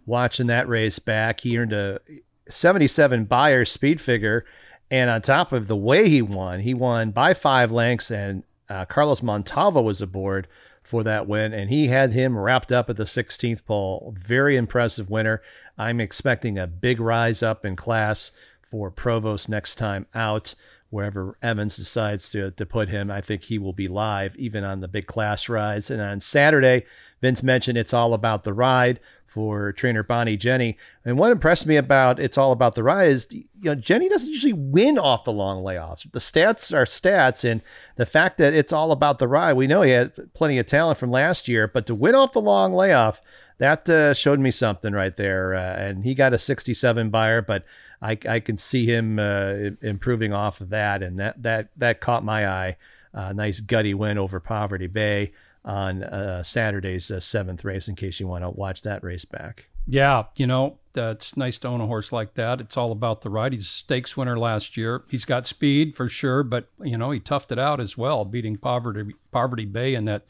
Watching 0.05 0.49
that 0.49 0.69
race 0.69 0.99
back, 0.99 1.41
he 1.41 1.57
earned 1.57 1.73
a 1.73 2.01
77 2.49 3.25
Beyer 3.25 3.65
speed 3.65 4.01
figure. 4.01 4.45
And 4.91 5.09
on 5.11 5.23
top 5.23 5.53
of 5.53 5.69
the 5.69 5.77
way 5.77 6.09
he 6.09 6.23
won, 6.23 6.61
he 6.61 6.75
won 6.75 7.13
by 7.13 7.35
five 7.35 7.73
lengths, 7.73 8.11
and 8.11 8.43
uh, 8.69 8.85
Carlos 8.85 9.23
Montalvo 9.23 9.83
was 9.83 10.01
aboard 10.01 10.49
for 10.83 11.03
that 11.03 11.27
win, 11.27 11.53
and 11.53 11.69
he 11.69 11.89
had 11.89 12.13
him 12.13 12.39
wrapped 12.39 12.71
up 12.71 12.89
at 12.89 12.97
the 12.97 13.05
16th 13.05 13.65
pole. 13.65 14.15
Very 14.19 14.57
impressive 14.57 15.11
winner. 15.11 15.43
I'm 15.77 16.01
expecting 16.01 16.59
a 16.59 16.67
big 16.67 17.01
rise 17.01 17.43
up 17.43 17.65
in 17.65 17.77
class 17.77 18.31
for 18.63 18.91
Provost 18.91 19.49
next 19.49 19.77
time 19.77 20.07
out. 20.15 20.55
Wherever 20.89 21.37
Evans 21.43 21.77
decides 21.77 22.31
to, 22.31 22.53
to 22.53 22.65
put 22.65 22.89
him, 22.89 23.11
I 23.11 23.21
think 23.21 23.43
he 23.43 23.59
will 23.59 23.73
be 23.73 23.89
live 23.89 24.37
even 24.37 24.63
on 24.63 24.81
the 24.81 24.89
big 24.89 25.07
class 25.07 25.49
rides. 25.49 25.91
And 25.91 26.01
on 26.01 26.21
Saturday, 26.21 26.87
Vince 27.21 27.43
mentioned 27.43 27.77
it's 27.77 27.93
all 27.93 28.15
about 28.15 28.45
the 28.45 28.53
ride 28.53 29.01
for 29.37 29.71
trainer 29.73 30.03
Bonnie 30.03 30.39
Jenny. 30.39 30.79
And 31.05 31.19
what 31.19 31.31
impressed 31.31 31.67
me 31.67 31.77
about 31.77 32.19
it's 32.19 32.39
all 32.39 32.53
about 32.53 32.75
the 32.75 32.83
ride 32.83 33.11
is 33.11 33.29
you 33.31 33.45
know 33.61 33.75
Jenny 33.75 34.09
doesn't 34.09 34.31
usually 34.31 34.55
win 34.55 34.99
off 34.99 35.25
the 35.25 35.33
long 35.33 35.63
layoffs. 35.63 36.11
The 36.11 36.21
stats 36.21 36.73
are 36.75 36.87
stats, 36.87 37.45
and 37.45 37.61
the 37.97 38.07
fact 38.07 38.39
that 38.39 38.55
it's 38.55 38.73
all 38.73 38.93
about 38.93 39.19
the 39.19 39.29
ride, 39.29 39.53
we 39.53 39.67
know 39.67 39.83
he 39.83 39.91
had 39.91 40.33
plenty 40.33 40.59
of 40.59 40.65
talent 40.65 40.99
from 40.99 41.11
last 41.11 41.49
year, 41.49 41.69
but 41.69 41.85
to 41.85 41.95
win 41.95 42.15
off 42.15 42.33
the 42.33 42.41
long 42.41 42.73
layoff, 42.73 43.21
that 43.59 43.87
uh, 43.91 44.15
showed 44.15 44.41
me 44.41 44.51
something 44.51 44.95
right 44.95 45.19
there. 45.19 45.55
Uh, 45.55 45.77
and 45.77 46.03
he 46.03 46.15
got 46.15 46.33
a 46.33 46.39
67 46.39 47.11
Beyer, 47.11 47.43
but 47.43 47.67
I, 48.01 48.19
I 48.27 48.41
can 48.41 48.57
see 48.57 48.87
him 48.87 49.19
uh, 49.19 49.53
improving 49.83 50.33
off 50.33 50.63
of 50.63 50.71
that, 50.71 51.03
and 51.03 51.19
that 51.19 51.43
that 51.43 51.69
that 51.77 52.01
caught 52.01 52.25
my 52.25 52.49
eye. 52.49 52.77
Uh, 53.13 53.35
nice 53.35 53.61
gutty 53.61 53.93
win 53.93 54.17
over 54.17 54.41
Poverty 54.41 54.87
Bay 54.87 55.33
on 55.67 56.05
uh, 56.05 56.43
Saturday's 56.43 57.11
uh, 57.11 57.21
seventh 57.21 57.65
race. 57.65 57.89
In 57.89 57.97
case 57.97 58.21
you 58.21 58.27
want 58.27 58.45
to 58.45 58.51
watch 58.51 58.83
that 58.83 59.03
race 59.03 59.25
back. 59.25 59.67
Yeah, 59.89 60.25
you 60.37 60.47
know, 60.47 60.79
it's 60.97 61.37
nice 61.37 61.59
to 61.59 61.69
own 61.69 61.81
a 61.81 61.87
horse 61.87 62.11
like 62.11 62.35
that. 62.35 62.61
It's 62.61 62.77
all 62.77 62.91
about 62.91 63.23
the 63.23 63.31
ride. 63.31 63.53
He's 63.53 63.67
a 63.67 63.69
stakes 63.69 64.17
winner 64.17 64.37
last 64.37 64.77
year. 64.77 65.05
He's 65.09 65.25
got 65.25 65.47
speed 65.47 65.97
for 65.97 66.09
sure, 66.09 66.43
but 66.43 66.69
you 66.83 66.99
know, 66.99 67.13
he 67.13 67.21
toughed 67.21 67.53
it 67.53 67.59
out 67.59 67.81
as 67.81 67.97
well, 67.97 68.25
beating 68.25 68.57
Poverty 68.57 69.15
Poverty 69.31 69.65
Bay 69.65 69.95
in 69.95 70.05
that 70.07 70.23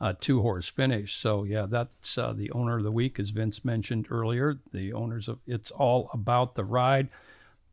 uh, 0.00 0.12
two 0.20 0.42
horse 0.42 0.68
finish. 0.68 1.16
So 1.16 1.44
yeah, 1.44 1.66
that's 1.66 2.18
uh, 2.18 2.32
the 2.34 2.50
owner 2.50 2.76
of 2.76 2.84
the 2.84 2.92
week, 2.92 3.18
as 3.18 3.30
Vince 3.30 3.64
mentioned 3.64 4.08
earlier. 4.10 4.58
The 4.72 4.92
owners 4.92 5.28
of 5.28 5.38
it's 5.46 5.70
all 5.70 6.10
about 6.12 6.54
the 6.54 6.64
ride. 6.64 7.08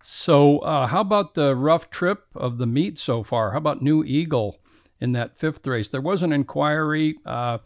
So 0.02 0.60
uh, 0.60 0.88
how 0.88 1.02
about 1.02 1.34
the 1.34 1.56
rough 1.56 1.90
trip 1.90 2.26
of 2.36 2.60
the 2.60 2.68
meet 2.68 2.98
so 3.00 3.24
far? 3.24 3.52
How 3.52 3.58
about 3.58 3.82
New 3.82 4.04
Eagle 4.04 4.60
in 5.00 5.12
that 5.14 5.38
fifth 5.38 5.66
race? 5.68 5.88
There 5.90 6.02
was 6.02 6.24
an 6.24 6.32
inquiry. 6.34 7.18
Uh, 7.26 7.60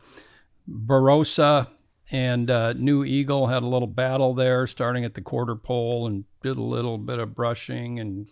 Barossa 0.69 1.67
and 2.11 2.49
uh, 2.49 2.73
New 2.73 3.03
Eagle 3.03 3.47
had 3.47 3.63
a 3.63 3.67
little 3.67 3.87
battle 3.87 4.33
there, 4.33 4.67
starting 4.67 5.05
at 5.05 5.13
the 5.13 5.21
quarter 5.21 5.55
pole 5.55 6.07
and 6.07 6.25
did 6.43 6.57
a 6.57 6.61
little 6.63 6.97
bit 6.97 7.19
of 7.19 7.35
brushing 7.35 7.99
and 7.99 8.27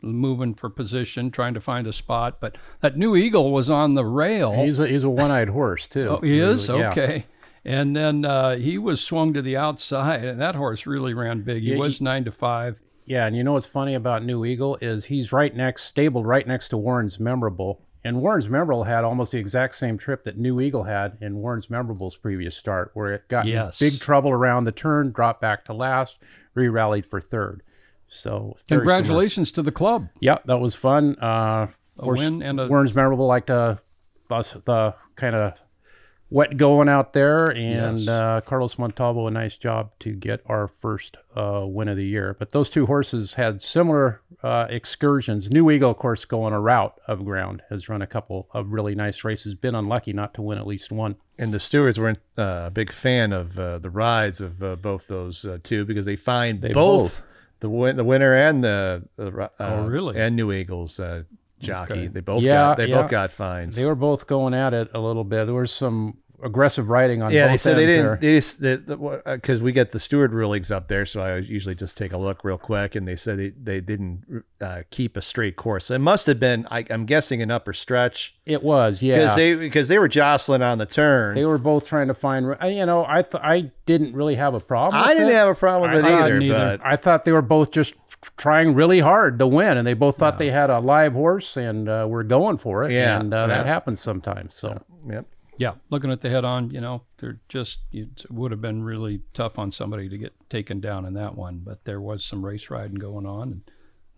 moving 0.00 0.54
for 0.54 0.70
position, 0.70 1.30
trying 1.30 1.54
to 1.54 1.60
find 1.60 1.86
a 1.86 1.92
spot. 1.92 2.38
But 2.40 2.56
that 2.80 2.96
new 2.96 3.16
eagle 3.16 3.50
was 3.52 3.68
on 3.70 3.94
the 3.94 4.04
rail. 4.04 4.52
He's 4.64 4.78
a, 4.78 4.86
he's 4.86 5.02
a 5.04 5.10
one-eyed 5.10 5.48
horse 5.48 5.88
too. 5.88 6.08
Oh, 6.08 6.20
he 6.20 6.38
is 6.38 6.70
okay. 6.70 7.26
And 7.64 7.94
then 7.96 8.24
uh, 8.24 8.56
he 8.56 8.78
was 8.78 9.00
swung 9.00 9.34
to 9.34 9.42
the 9.42 9.56
outside, 9.56 10.24
and 10.24 10.40
that 10.40 10.54
horse 10.54 10.86
really 10.86 11.12
ran 11.14 11.42
big. 11.42 11.62
He 11.64 11.72
Yeah, 11.72 11.78
was 11.78 11.98
he- 11.98 12.04
nine 12.04 12.24
to 12.24 12.32
five. 12.32 12.78
Yeah, 13.04 13.26
and 13.26 13.34
you 13.34 13.42
know 13.42 13.54
what's 13.54 13.66
funny 13.66 13.94
about 13.94 14.22
New 14.24 14.44
Eagle 14.44 14.76
is 14.82 15.06
he's 15.06 15.32
right 15.32 15.54
next, 15.56 15.84
stabled 15.84 16.26
right 16.26 16.46
next 16.46 16.68
to 16.68 16.76
Warren's 16.76 17.18
Memorable. 17.18 17.80
And 18.04 18.20
Warren's 18.22 18.48
Memorable 18.48 18.84
had 18.84 19.04
almost 19.04 19.32
the 19.32 19.38
exact 19.38 19.74
same 19.74 19.98
trip 19.98 20.24
that 20.24 20.38
New 20.38 20.60
Eagle 20.60 20.84
had 20.84 21.18
in 21.20 21.36
Warren's 21.36 21.68
Memorable's 21.68 22.16
previous 22.16 22.56
start, 22.56 22.90
where 22.94 23.12
it 23.12 23.28
got 23.28 23.44
in 23.44 23.52
Yes. 23.52 23.78
big 23.78 23.98
trouble 24.00 24.30
around 24.30 24.64
the 24.64 24.72
turn, 24.72 25.10
dropped 25.10 25.40
back 25.40 25.64
to 25.64 25.72
last, 25.72 26.18
re-rallied 26.54 27.06
for 27.06 27.20
third. 27.20 27.62
So 28.08 28.56
Congratulations 28.68 29.50
to 29.52 29.62
the 29.62 29.72
club. 29.72 30.08
Yeah, 30.20 30.38
that 30.46 30.60
was 30.60 30.74
fun. 30.74 31.16
Uh, 31.20 31.66
A 31.98 32.06
win 32.08 32.42
and 32.42 32.58
a 32.60 32.68
Warren's 32.68 32.94
Memorable 32.94 33.26
liked 33.26 33.48
to 33.48 33.80
bus 34.28 34.56
the 34.64 34.94
kind 35.16 35.34
of 35.34 35.54
wet 36.30 36.56
going 36.56 36.88
out 36.88 37.12
there, 37.14 37.48
and 37.48 37.98
Yes. 38.00 38.08
uh, 38.08 38.40
Carlos 38.44 38.78
Montalvo 38.78 39.26
a 39.26 39.30
nice 39.30 39.56
job 39.56 39.90
to 40.00 40.12
get 40.12 40.40
our 40.46 40.68
first 40.68 41.16
uh, 41.36 41.62
win 41.66 41.88
of 41.88 41.96
the 41.96 42.04
year. 42.04 42.36
But 42.38 42.50
those 42.52 42.68
two 42.70 42.86
horses 42.86 43.34
had 43.34 43.62
similar 43.62 44.20
uh, 44.42 44.66
excursions. 44.68 45.50
New 45.50 45.70
Eagle, 45.70 45.90
of 45.90 45.96
course, 45.96 46.24
going 46.24 46.52
a 46.52 46.60
route 46.60 46.94
of 47.08 47.24
ground, 47.24 47.62
has 47.70 47.88
run 47.88 48.02
a 48.02 48.06
couple 48.06 48.48
of 48.52 48.72
really 48.72 48.94
nice 48.94 49.24
races. 49.24 49.54
Been 49.54 49.74
unlucky 49.74 50.12
not 50.12 50.34
to 50.34 50.42
win 50.42 50.58
at 50.58 50.66
least 50.66 50.92
one. 50.92 51.16
And 51.38 51.52
the 51.54 51.60
stewards 51.60 51.98
weren't 51.98 52.18
uh, 52.36 52.64
a 52.66 52.70
big 52.70 52.92
fan 52.92 53.32
of 53.32 53.58
uh, 53.58 53.78
the 53.78 53.90
rides 53.90 54.40
of 54.40 54.62
uh, 54.62 54.76
both 54.76 55.08
those 55.08 55.44
uh, 55.44 55.58
two 55.62 55.84
because 55.84 56.04
they 56.06 56.16
find 56.16 56.60
They 56.60 56.72
both, 56.72 57.14
both. 57.16 57.22
the 57.60 57.70
win- 57.70 57.96
the 57.96 58.04
winner 58.04 58.34
and 58.34 58.62
the, 58.62 59.02
the 59.16 59.28
uh, 59.42 59.48
Oh, 59.60 59.86
really? 59.86 60.20
and 60.20 60.36
New 60.36 60.52
Eagles 60.52 60.98
uh, 61.00 61.22
jockey. 61.60 61.92
Okay. 61.92 62.06
They 62.08 62.20
both 62.20 62.42
Yeah, 62.42 62.54
got 62.54 62.76
they 62.76 62.86
yeah. 62.86 63.02
both 63.02 63.10
got 63.10 63.32
fines. 63.32 63.76
They 63.76 63.86
were 63.86 63.94
both 63.94 64.26
going 64.26 64.54
at 64.54 64.74
it 64.74 64.88
a 64.94 65.00
little 65.00 65.24
bit. 65.24 65.46
There 65.46 65.54
was 65.54 65.72
some 65.72 66.18
aggressive 66.42 66.88
riding 66.88 67.22
on 67.22 67.32
yeah, 67.32 67.46
both 67.46 67.52
they 67.52 67.56
said 67.58 67.76
they 67.76 67.86
didn't. 67.86 68.04
there. 68.04 68.16
They 68.20 68.34
just 68.36 68.60
because 69.24 69.60
we 69.60 69.72
get 69.72 69.92
the 69.92 70.00
steward 70.00 70.32
rulings 70.32 70.70
up 70.70 70.88
there, 70.88 71.04
so 71.06 71.20
I 71.20 71.38
usually 71.38 71.74
just 71.74 71.96
take 71.96 72.12
a 72.12 72.16
look 72.16 72.44
real 72.44 72.58
quick, 72.58 72.94
and 72.94 73.06
they 73.06 73.16
said 73.16 73.38
they, 73.38 73.50
they 73.50 73.80
didn't 73.80 74.44
uh, 74.60 74.82
keep 74.90 75.16
a 75.16 75.22
straight 75.22 75.56
course. 75.56 75.90
It 75.90 75.98
must 75.98 76.26
have 76.26 76.38
been, 76.38 76.66
I, 76.70 76.84
I'm 76.90 77.06
guessing, 77.06 77.42
an 77.42 77.50
upper 77.50 77.72
stretch 77.72 78.36
It 78.46 78.62
was, 78.62 79.02
yeah. 79.02 79.16
because 79.18 79.36
they 79.36 79.54
because 79.54 79.88
they 79.88 79.98
were 79.98 80.08
jostling 80.08 80.62
on 80.62 80.78
the 80.78 80.86
turn. 80.86 81.34
They 81.34 81.44
were 81.44 81.58
both 81.58 81.86
trying 81.86 82.08
to 82.08 82.14
find. 82.14 82.56
You 82.64 82.86
know, 82.86 83.04
I 83.08 83.22
th- 83.22 83.42
I 83.42 83.70
didn't 83.86 84.14
really 84.14 84.36
have 84.36 84.54
a 84.54 84.60
problem. 84.60 85.02
I 85.02 85.14
didn't 85.14 85.30
it. 85.30 85.34
have 85.34 85.48
a 85.48 85.54
problem 85.54 85.90
with 85.90 86.04
it 86.04 86.08
I- 86.08 86.18
I 86.18 86.24
either, 86.26 86.38
neither. 86.38 86.54
but 86.78 86.86
I 86.86 86.96
thought 86.96 87.24
they 87.24 87.32
were 87.32 87.42
both 87.42 87.70
just 87.70 87.94
trying 88.36 88.74
really 88.74 89.00
hard 89.00 89.38
to 89.38 89.46
win, 89.46 89.76
and 89.76 89.86
they 89.86 89.94
both 89.94 90.16
thought 90.16 90.38
they 90.38 90.50
had 90.50 90.70
a 90.70 90.80
live 90.80 91.12
horse 91.12 91.56
and 91.56 91.88
uh, 91.88 92.06
were 92.08 92.24
going 92.24 92.58
for 92.58 92.84
it. 92.84 92.92
Yeah, 92.92 93.20
and 93.20 93.32
uh, 93.32 93.46
that 93.46 93.66
happens 93.66 94.00
sometimes. 94.00 94.54
So 94.56 94.80
yep. 95.08 95.26
Yeah, 95.58 95.74
looking 95.90 96.12
at 96.12 96.20
the 96.20 96.30
head 96.30 96.44
on, 96.44 96.70
you 96.70 96.80
know, 96.80 97.02
they're 97.18 97.40
just, 97.48 97.80
it 97.90 98.24
would 98.30 98.52
have 98.52 98.60
been 98.60 98.84
really 98.84 99.22
tough 99.34 99.58
on 99.58 99.72
somebody 99.72 100.08
to 100.08 100.16
get 100.16 100.32
taken 100.48 100.80
down 100.80 101.04
in 101.04 101.14
that 101.14 101.34
one, 101.34 101.62
but 101.64 101.84
there 101.84 102.00
was 102.00 102.24
some 102.24 102.46
race 102.46 102.70
riding 102.70 102.94
going 102.94 103.26
on, 103.26 103.42
and 103.42 103.70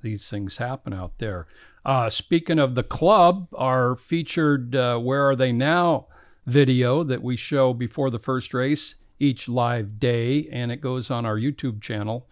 these 0.02 0.28
things 0.28 0.58
happen 0.58 0.92
out 0.92 1.16
there. 1.16 1.46
Uh, 1.82 2.10
speaking 2.10 2.58
of 2.58 2.74
the 2.74 2.82
club, 2.82 3.48
our 3.54 3.96
featured 3.96 4.76
uh, 4.76 4.98
Where 4.98 5.30
Are 5.30 5.36
They 5.36 5.50
Now 5.50 6.08
video 6.44 7.02
that 7.04 7.22
we 7.22 7.36
show 7.36 7.72
before 7.72 8.10
the 8.10 8.18
first 8.18 8.52
race 8.52 8.96
each 9.18 9.48
live 9.48 9.98
day, 9.98 10.46
and 10.52 10.70
it 10.70 10.82
goes 10.82 11.10
on 11.10 11.24
our 11.24 11.36
YouTube 11.38 11.80
channel. 11.80 12.26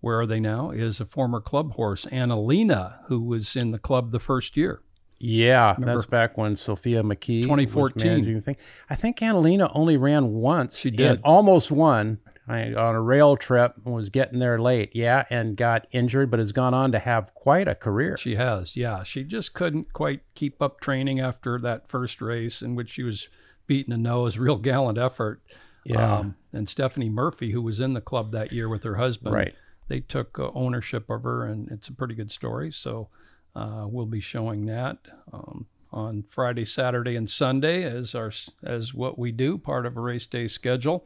Where 0.00 0.20
Are 0.20 0.26
They 0.26 0.40
Now 0.40 0.70
is 0.70 1.00
a 1.00 1.06
former 1.06 1.40
club 1.40 1.74
horse, 1.74 2.06
Annalena, 2.06 2.96
who 3.08 3.20
was 3.20 3.56
in 3.56 3.72
the 3.72 3.78
club 3.78 4.10
the 4.10 4.18
first 4.18 4.56
year. 4.56 4.80
Yeah, 5.18 5.74
that's 5.78 6.04
back 6.04 6.36
when 6.36 6.56
Sophia 6.56 7.02
McKee, 7.02 7.40
was 7.40 7.46
2014. 7.46 8.06
managing 8.12 8.34
the 8.34 8.40
thing. 8.40 8.56
I 8.90 8.94
think 8.96 9.18
Annalena 9.20 9.70
only 9.74 9.96
ran 9.96 10.32
once. 10.34 10.78
She 10.78 10.90
did. 10.90 11.20
almost 11.24 11.70
won. 11.70 12.18
I, 12.46 12.74
on 12.74 12.94
a 12.94 13.00
rail 13.00 13.38
trip 13.38 13.72
and 13.86 13.94
was 13.94 14.10
getting 14.10 14.38
there 14.38 14.60
late, 14.60 14.90
yeah, 14.94 15.24
and 15.30 15.56
got 15.56 15.86
injured, 15.92 16.30
but 16.30 16.40
has 16.40 16.52
gone 16.52 16.74
on 16.74 16.92
to 16.92 16.98
have 16.98 17.32
quite 17.32 17.66
a 17.68 17.74
career. 17.74 18.18
She 18.18 18.34
has, 18.34 18.76
yeah. 18.76 19.02
She 19.02 19.24
just 19.24 19.54
couldn't 19.54 19.94
quite 19.94 20.20
keep 20.34 20.60
up 20.60 20.78
training 20.80 21.20
after 21.20 21.58
that 21.60 21.88
first 21.88 22.20
race 22.20 22.60
in 22.60 22.74
which 22.74 22.90
she 22.90 23.02
was 23.02 23.28
beaten 23.66 23.94
a 23.94 23.96
nose. 23.96 24.36
Real 24.36 24.58
gallant 24.58 24.98
effort. 24.98 25.40
Yeah. 25.86 26.18
Um, 26.18 26.34
and 26.52 26.68
Stephanie 26.68 27.08
Murphy, 27.08 27.50
who 27.50 27.62
was 27.62 27.80
in 27.80 27.94
the 27.94 28.02
club 28.02 28.32
that 28.32 28.52
year 28.52 28.68
with 28.68 28.82
her 28.82 28.96
husband, 28.96 29.34
Right. 29.34 29.54
they 29.88 30.00
took 30.00 30.38
uh, 30.38 30.50
ownership 30.54 31.08
of 31.08 31.22
her, 31.22 31.46
and 31.46 31.70
it's 31.70 31.88
a 31.88 31.92
pretty 31.92 32.14
good 32.14 32.30
story. 32.30 32.70
So 32.72 33.08
uh, 33.56 33.86
we'll 33.88 34.06
be 34.06 34.20
showing 34.20 34.66
that 34.66 34.98
um, 35.32 35.66
on 35.92 36.24
Friday, 36.28 36.64
Saturday, 36.64 37.16
and 37.16 37.28
Sunday 37.28 37.84
as 37.84 38.14
our 38.14 38.32
as 38.62 38.92
what 38.92 39.18
we 39.18 39.32
do, 39.32 39.56
part 39.58 39.86
of 39.86 39.96
a 39.96 40.00
race 40.00 40.26
day 40.26 40.48
schedule. 40.48 41.04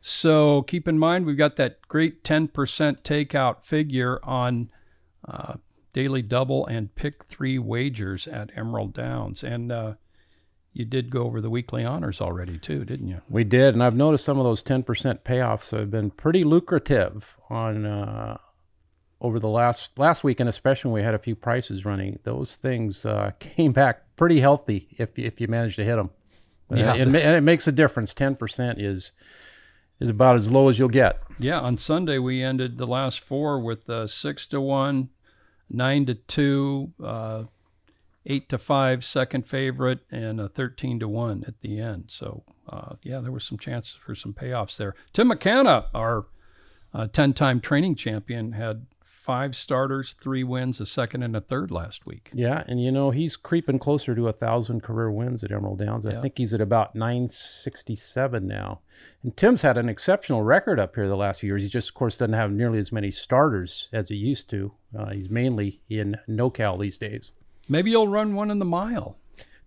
So 0.00 0.62
keep 0.62 0.88
in 0.88 0.98
mind, 0.98 1.26
we've 1.26 1.36
got 1.36 1.54
that 1.56 1.80
great 1.86 2.24
10% 2.24 2.48
takeout 2.50 3.64
figure 3.64 4.18
on 4.24 4.68
uh, 5.28 5.54
daily 5.92 6.22
double 6.22 6.66
and 6.66 6.92
pick 6.96 7.24
three 7.26 7.56
wagers 7.58 8.26
at 8.26 8.50
Emerald 8.56 8.94
Downs. 8.94 9.44
And 9.44 9.70
uh, 9.70 9.92
you 10.72 10.84
did 10.84 11.08
go 11.08 11.22
over 11.22 11.40
the 11.40 11.50
weekly 11.50 11.84
honors 11.84 12.20
already, 12.20 12.58
too, 12.58 12.84
didn't 12.84 13.06
you? 13.06 13.20
We 13.28 13.44
did, 13.44 13.74
and 13.74 13.82
I've 13.82 13.94
noticed 13.94 14.24
some 14.24 14.38
of 14.38 14.44
those 14.44 14.62
ten 14.62 14.82
percent 14.82 15.22
payoffs 15.22 15.70
have 15.76 15.90
been 15.90 16.10
pretty 16.10 16.44
lucrative 16.44 17.36
on 17.50 17.86
uh, 17.86 18.38
over 19.22 19.38
the 19.38 19.48
last 19.48 19.98
last 19.98 20.24
weekend, 20.24 20.48
especially 20.48 20.90
when 20.90 21.00
we 21.00 21.04
had 21.04 21.14
a 21.14 21.18
few 21.18 21.36
prices 21.36 21.84
running. 21.84 22.18
Those 22.24 22.56
things 22.56 23.06
uh, 23.06 23.30
came 23.38 23.72
back 23.72 24.02
pretty 24.16 24.40
healthy 24.40 24.88
if 24.98 25.18
if 25.18 25.40
you 25.40 25.48
manage 25.48 25.76
to 25.76 25.84
hit 25.84 25.96
them. 25.96 26.10
Yeah. 26.70 26.94
and, 26.94 27.14
and 27.14 27.36
it 27.36 27.42
makes 27.42 27.66
a 27.66 27.72
difference. 27.72 28.14
Ten 28.14 28.34
percent 28.34 28.80
is 28.80 29.12
is 30.00 30.08
about 30.08 30.36
as 30.36 30.50
low 30.50 30.68
as 30.68 30.78
you'll 30.78 30.88
get. 30.88 31.22
Yeah, 31.38 31.60
on 31.60 31.78
Sunday 31.78 32.18
we 32.18 32.42
ended 32.42 32.76
the 32.76 32.86
last 32.86 33.20
four 33.20 33.60
with 33.60 33.88
uh, 33.88 34.06
six 34.08 34.46
to 34.46 34.60
one, 34.60 35.10
nine 35.70 36.06
to 36.06 36.14
two, 36.14 36.92
uh, 37.02 37.44
eight 38.26 38.48
to 38.48 38.58
five 38.58 39.04
second 39.04 39.46
favorite, 39.46 40.00
and 40.10 40.40
a 40.40 40.48
thirteen 40.48 40.98
to 40.98 41.08
one 41.08 41.44
at 41.46 41.60
the 41.60 41.78
end. 41.78 42.06
So 42.08 42.42
uh, 42.68 42.96
yeah, 43.02 43.20
there 43.20 43.32
was 43.32 43.44
some 43.44 43.58
chances 43.58 43.94
for 44.04 44.16
some 44.16 44.32
payoffs 44.32 44.76
there. 44.76 44.94
Tim 45.12 45.30
McCanna, 45.30 45.86
our 45.94 46.24
uh, 46.94 47.06
ten-time 47.06 47.60
training 47.60 47.94
champion, 47.94 48.52
had 48.52 48.86
five 49.22 49.54
starters, 49.54 50.14
three 50.14 50.42
wins, 50.42 50.80
a 50.80 50.86
second 50.86 51.22
and 51.22 51.36
a 51.36 51.40
third 51.40 51.70
last 51.70 52.04
week. 52.06 52.30
Yeah, 52.34 52.64
and 52.66 52.82
you 52.82 52.90
know 52.90 53.10
he's 53.12 53.36
creeping 53.36 53.78
closer 53.78 54.14
to 54.16 54.26
a 54.28 54.32
thousand 54.32 54.82
career 54.82 55.10
wins 55.12 55.44
at 55.44 55.52
Emerald 55.52 55.78
Downs. 55.78 56.04
I 56.04 56.12
Yeah. 56.14 56.20
think 56.22 56.36
he's 56.38 56.52
at 56.52 56.60
about 56.60 56.96
nine 56.96 57.28
sixty 57.28 57.94
seven 57.94 58.48
now. 58.48 58.80
And 59.22 59.36
Tim's 59.36 59.62
had 59.62 59.78
an 59.78 59.88
exceptional 59.88 60.42
record 60.42 60.80
up 60.80 60.94
here 60.96 61.08
the 61.08 61.16
last 61.16 61.40
few 61.40 61.48
years. 61.48 61.62
He 61.62 61.68
just, 61.68 61.90
of 61.90 61.94
course, 61.94 62.18
doesn't 62.18 62.32
have 62.34 62.50
nearly 62.50 62.78
as 62.78 62.90
many 62.92 63.10
starters 63.10 63.88
as 63.92 64.08
he 64.08 64.16
used 64.16 64.50
to. 64.50 64.72
Uh, 64.96 65.10
he's 65.10 65.30
mainly 65.30 65.80
in 65.88 66.16
NorCal 66.28 66.80
these 66.80 66.98
days. 66.98 67.30
Maybe 67.68 67.90
you'll 67.92 68.08
run 68.08 68.34
one 68.34 68.50
in 68.50 68.58
the 68.58 68.64
mile. 68.64 69.16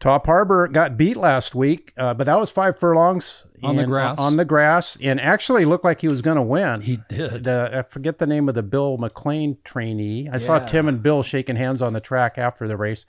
Top 0.06 0.28
Harbor 0.28 0.68
got 0.68 0.98
beat 0.98 1.18
last 1.18 1.56
week, 1.56 1.92
uh, 1.98 2.14
but 2.14 2.26
that 2.26 2.40
was 2.40 2.52
five 2.52 2.78
furlongs 2.78 3.44
On 3.64 3.76
the 3.76 3.88
grass. 3.88 4.20
On 4.20 4.38
the 4.38 4.46
grass, 4.46 5.00
and 5.02 5.20
actually 5.20 5.66
looked 5.66 5.84
like 5.84 6.00
he 6.00 6.08
was 6.08 6.22
going 6.22 6.36
to 6.36 6.44
win. 6.44 6.82
He 6.82 7.00
did. 7.10 7.46
the 7.46 7.72
I 7.74 7.92
forget 7.92 8.20
the 8.20 8.28
name 8.28 8.48
of 8.48 8.54
the 8.54 8.62
Bill 8.62 8.98
McLean 8.98 9.58
trainee. 9.64 10.30
I 10.32 10.38
saw 10.38 10.60
Tim 10.60 10.88
and 10.88 11.02
Bill 11.02 11.24
shaking 11.24 11.56
hands 11.56 11.82
on 11.82 11.94
the 11.94 12.00
track 12.00 12.38
after 12.38 12.68
the 12.68 12.78
race. 12.78 13.08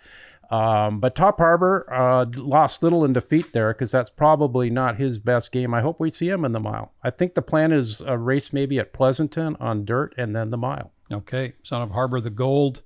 Um, 0.51 0.99
but 0.99 1.15
Top 1.15 1.37
Harbor 1.37 1.87
uh, 1.93 2.25
lost 2.35 2.83
little 2.83 3.05
in 3.05 3.13
defeat 3.13 3.53
there 3.53 3.75
because 3.75 3.91
that's 3.91 4.09
probably 4.09 4.71
not 4.71 4.97
his 4.97 5.19
best 5.19 5.53
game. 5.53 5.75
I 5.75 5.83
hope 5.83 6.01
we 6.01 6.11
see 6.11 6.31
him 6.31 6.47
in 6.47 6.53
the 6.53 6.61
mile. 6.61 6.93
I 7.03 7.11
think 7.11 7.35
the 7.35 7.43
plan 7.43 7.73
is 7.73 8.01
a 8.01 8.17
race 8.17 8.55
maybe 8.55 8.79
at 8.79 8.95
Pleasanton 8.95 9.55
on 9.61 9.85
dirt 9.85 10.15
and 10.17 10.35
then 10.35 10.49
the 10.49 10.57
mile. 10.57 10.93
Okay, 11.13 11.53
Son 11.63 11.83
of 11.83 11.91
Harbor 11.91 12.23
the 12.23 12.31
Gold. 12.31 12.81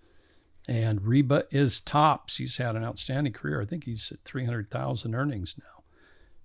And 0.71 1.03
Reba 1.03 1.47
is 1.51 1.81
tops. 1.81 2.37
He's 2.37 2.59
had 2.59 2.77
an 2.77 2.85
outstanding 2.85 3.33
career. 3.33 3.61
I 3.61 3.65
think 3.65 3.87
he's 3.87 4.13
at 4.13 4.23
300,000 4.25 5.17
earnings 5.17 5.57
now. 5.59 5.83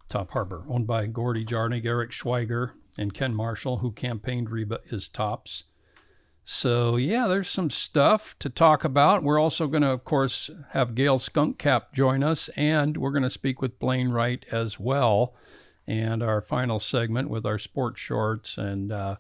Top 0.10 0.32
Harbor, 0.32 0.64
owned 0.68 0.88
by 0.88 1.06
Gordy 1.06 1.46
Jarnig, 1.46 1.86
Eric 1.86 2.10
Schweiger, 2.10 2.72
and 2.98 3.14
Ken 3.14 3.36
Marshall, 3.36 3.78
who 3.78 3.92
campaigned 3.92 4.50
Reba 4.50 4.80
is 4.88 5.08
tops. 5.08 5.66
So, 6.44 6.96
yeah, 6.96 7.28
there's 7.28 7.50
some 7.50 7.70
stuff 7.70 8.36
to 8.40 8.50
talk 8.50 8.84
about. 8.84 9.22
We're 9.22 9.40
also 9.40 9.68
going 9.68 9.84
to, 9.84 9.90
of 9.90 10.04
course, 10.04 10.50
have 10.72 10.96
Gayle 10.96 11.20
Skunkcap 11.20 11.94
join 11.94 12.24
us, 12.24 12.50
and 12.56 12.98
we're 12.98 13.12
going 13.12 13.22
to 13.22 13.30
speak 13.30 13.62
with 13.62 13.78
Blaine 13.78 14.10
Wright 14.10 14.44
as 14.52 14.80
well. 14.80 15.36
And 15.86 16.24
our 16.24 16.42
final 16.42 16.80
segment 16.80 17.30
with 17.30 17.46
our 17.46 17.60
sports 17.60 18.02
shorts 18.02 18.58
and 18.58 18.92
uh, 18.92 19.18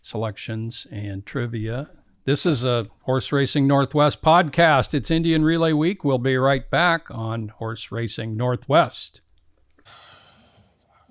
selections 0.00 0.86
and 0.92 1.26
trivia. 1.26 1.90
This 2.26 2.46
is 2.46 2.64
a 2.64 2.86
Horse 3.02 3.32
Racing 3.32 3.66
Northwest 3.66 4.22
podcast. 4.22 4.94
It's 4.94 5.10
Indian 5.10 5.44
Relay 5.44 5.74
Week. 5.74 6.04
We'll 6.04 6.16
be 6.16 6.38
right 6.38 6.70
back 6.70 7.10
on 7.10 7.48
Horse 7.48 7.92
Racing 7.92 8.34
Northwest. 8.34 9.20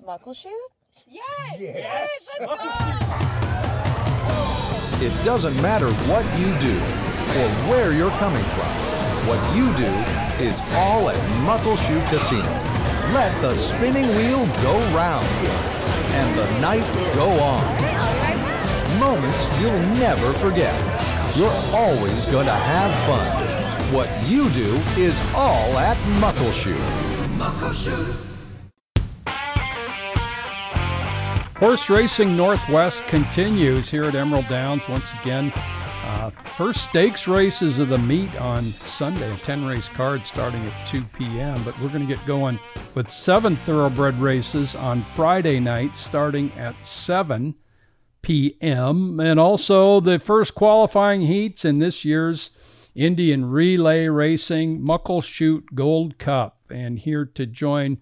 Muckleshoot? 0.04 0.50
Yes! 1.06 1.60
Yes! 1.60 2.28
Let's 2.40 2.58
go! 4.98 5.06
It 5.06 5.24
doesn't 5.24 5.54
matter 5.62 5.86
what 6.10 6.24
you 6.36 6.46
do 6.58 6.76
or 7.38 7.48
where 7.70 7.92
you're 7.92 8.10
coming 8.18 8.42
from. 8.42 8.66
What 9.28 9.38
you 9.54 9.72
do 9.76 9.92
is 10.44 10.60
all 10.74 11.10
at 11.10 11.16
Muckleshoot 11.46 12.04
Casino. 12.10 12.50
Let 13.14 13.40
the 13.40 13.54
spinning 13.54 14.08
wheel 14.16 14.44
go 14.62 14.76
round 14.96 15.28
and 16.16 16.36
the 16.36 16.60
night 16.60 17.14
go 17.14 17.30
on. 17.40 17.62
Moments 18.98 19.48
you'll 19.60 19.78
never 19.98 20.32
forget. 20.32 21.03
You're 21.36 21.50
always 21.72 22.26
going 22.26 22.46
to 22.46 22.52
have 22.52 22.94
fun. 23.06 23.92
What 23.92 24.08
you 24.28 24.48
do 24.50 24.72
is 24.96 25.20
all 25.34 25.76
at 25.78 25.96
Muckleshoot. 26.20 26.78
Horse 31.56 31.90
Racing 31.90 32.36
Northwest 32.36 33.02
continues 33.08 33.90
here 33.90 34.04
at 34.04 34.14
Emerald 34.14 34.46
Downs 34.46 34.88
once 34.88 35.10
again. 35.20 35.52
Uh, 35.56 36.30
first 36.56 36.88
stakes 36.88 37.26
races 37.26 37.80
of 37.80 37.88
the 37.88 37.98
meet 37.98 38.32
on 38.40 38.66
Sunday, 38.70 39.32
a 39.32 39.36
10 39.38 39.66
race 39.66 39.88
card 39.88 40.24
starting 40.24 40.64
at 40.64 40.86
2 40.86 41.02
p.m. 41.18 41.60
But 41.64 41.76
we're 41.80 41.88
going 41.88 42.06
to 42.06 42.14
get 42.14 42.24
going 42.26 42.60
with 42.94 43.10
seven 43.10 43.56
thoroughbred 43.56 44.16
races 44.20 44.76
on 44.76 45.02
Friday 45.16 45.58
night 45.58 45.96
starting 45.96 46.52
at 46.52 46.84
7 46.84 47.56
p.m. 48.24 49.20
And 49.20 49.38
also 49.38 50.00
the 50.00 50.18
first 50.18 50.54
qualifying 50.54 51.20
heats 51.20 51.62
in 51.64 51.78
this 51.78 52.06
year's 52.06 52.50
Indian 52.94 53.44
Relay 53.44 54.06
Racing 54.06 54.80
Muckleshoot 54.80 55.74
Gold 55.74 56.16
Cup. 56.18 56.58
And 56.70 56.98
here 56.98 57.26
to 57.26 57.44
join 57.44 57.98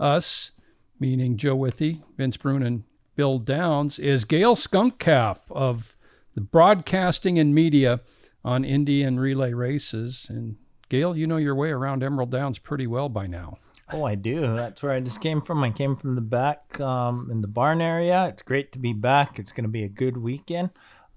us, 0.00 0.52
meaning 0.98 1.36
Joe 1.36 1.54
Withee, 1.54 2.02
Vince 2.16 2.38
Bruun, 2.38 2.66
and 2.66 2.84
Bill 3.14 3.38
Downs, 3.38 3.98
is 3.98 4.24
Gayle 4.24 4.56
Skunkcap 4.56 5.40
of 5.50 5.94
the 6.34 6.40
Broadcasting 6.40 7.38
and 7.38 7.54
Media 7.54 8.00
on 8.42 8.64
Indian 8.64 9.20
Relay 9.20 9.52
Races. 9.52 10.26
And 10.30 10.56
Gayle, 10.88 11.14
you 11.14 11.26
know 11.26 11.36
your 11.36 11.54
way 11.54 11.68
around 11.68 12.02
Emerald 12.02 12.30
Downs 12.30 12.58
pretty 12.58 12.86
well 12.86 13.10
by 13.10 13.26
now. 13.26 13.58
Oh, 13.92 14.04
I 14.04 14.14
do. 14.14 14.40
That's 14.40 14.82
where 14.82 14.92
I 14.92 15.00
just 15.00 15.20
came 15.20 15.40
from. 15.40 15.64
I 15.64 15.70
came 15.70 15.96
from 15.96 16.14
the 16.14 16.20
back 16.20 16.78
um, 16.80 17.28
in 17.30 17.40
the 17.40 17.48
barn 17.48 17.80
area. 17.80 18.26
It's 18.26 18.42
great 18.42 18.72
to 18.72 18.78
be 18.78 18.92
back. 18.92 19.38
It's 19.38 19.52
going 19.52 19.64
to 19.64 19.70
be 19.70 19.84
a 19.84 19.88
good 19.88 20.16
weekend. 20.16 20.70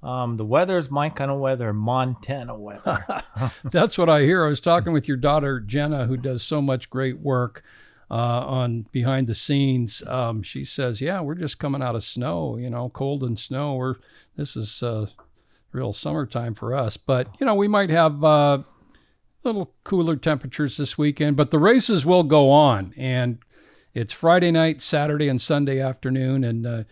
Um, 0.04 0.38
the 0.38 0.46
weather 0.46 0.78
is 0.78 0.90
my 0.90 1.10
kind 1.10 1.30
of 1.30 1.40
weather, 1.40 1.74
Montana 1.74 2.58
weather. 2.58 3.06
That's 3.63 3.98
what 3.98 4.10
I 4.10 4.22
hear. 4.22 4.46
I 4.46 4.50
was 4.50 4.62
talking 4.62 4.94
with 4.94 5.08
your 5.08 5.18
daughter 5.18 5.60
Jenna, 5.60 6.06
who 6.06 6.18
does 6.18 6.44
so 6.44 6.62
much 6.62 6.90
great 6.90 7.20
work 7.20 7.63
uh, 8.10 8.13
on 8.13 8.88
behind 8.92 9.28
the 9.28 9.36
scenes. 9.36 10.04
Um, 10.08 10.42
she 10.42 10.66
says, 10.66 11.01
"Yeah, 11.01 11.22
we're 11.22 11.36
just 11.36 11.60
coming 11.60 11.84
out 11.84 11.96
of 11.96 12.04
snow. 12.04 12.58
You 12.58 12.70
know, 12.70 12.90
cold 12.90 13.24
and 13.24 13.38
snow. 13.38 13.75
We're 13.75 13.96
this 14.36 14.56
is 14.56 14.82
uh, 14.82 15.08
real 15.72 15.94
summertime 15.94 16.56
for 16.56 16.75
us. 16.75 16.98
But 16.98 17.28
you 17.40 17.46
know, 17.46 17.56
we 17.56 17.68
might 17.68 17.90
have 17.90 18.24
uh, 18.24 18.63
little 19.44 19.74
cooler 19.84 20.16
temperatures 20.16 20.78
this 20.78 20.98
weekend. 20.98 21.36
But 21.36 21.52
the 21.52 21.60
races 21.60 22.06
will 22.06 22.24
go 22.24 22.50
on, 22.50 22.94
and 22.98 23.40
it's 23.94 24.14
Friday 24.14 24.52
night, 24.52 24.82
Saturday, 24.82 25.28
and 25.28 25.42
Sunday 25.42 25.80
afternoon, 25.80 26.44
and 26.44 26.68
uh, 26.68 26.84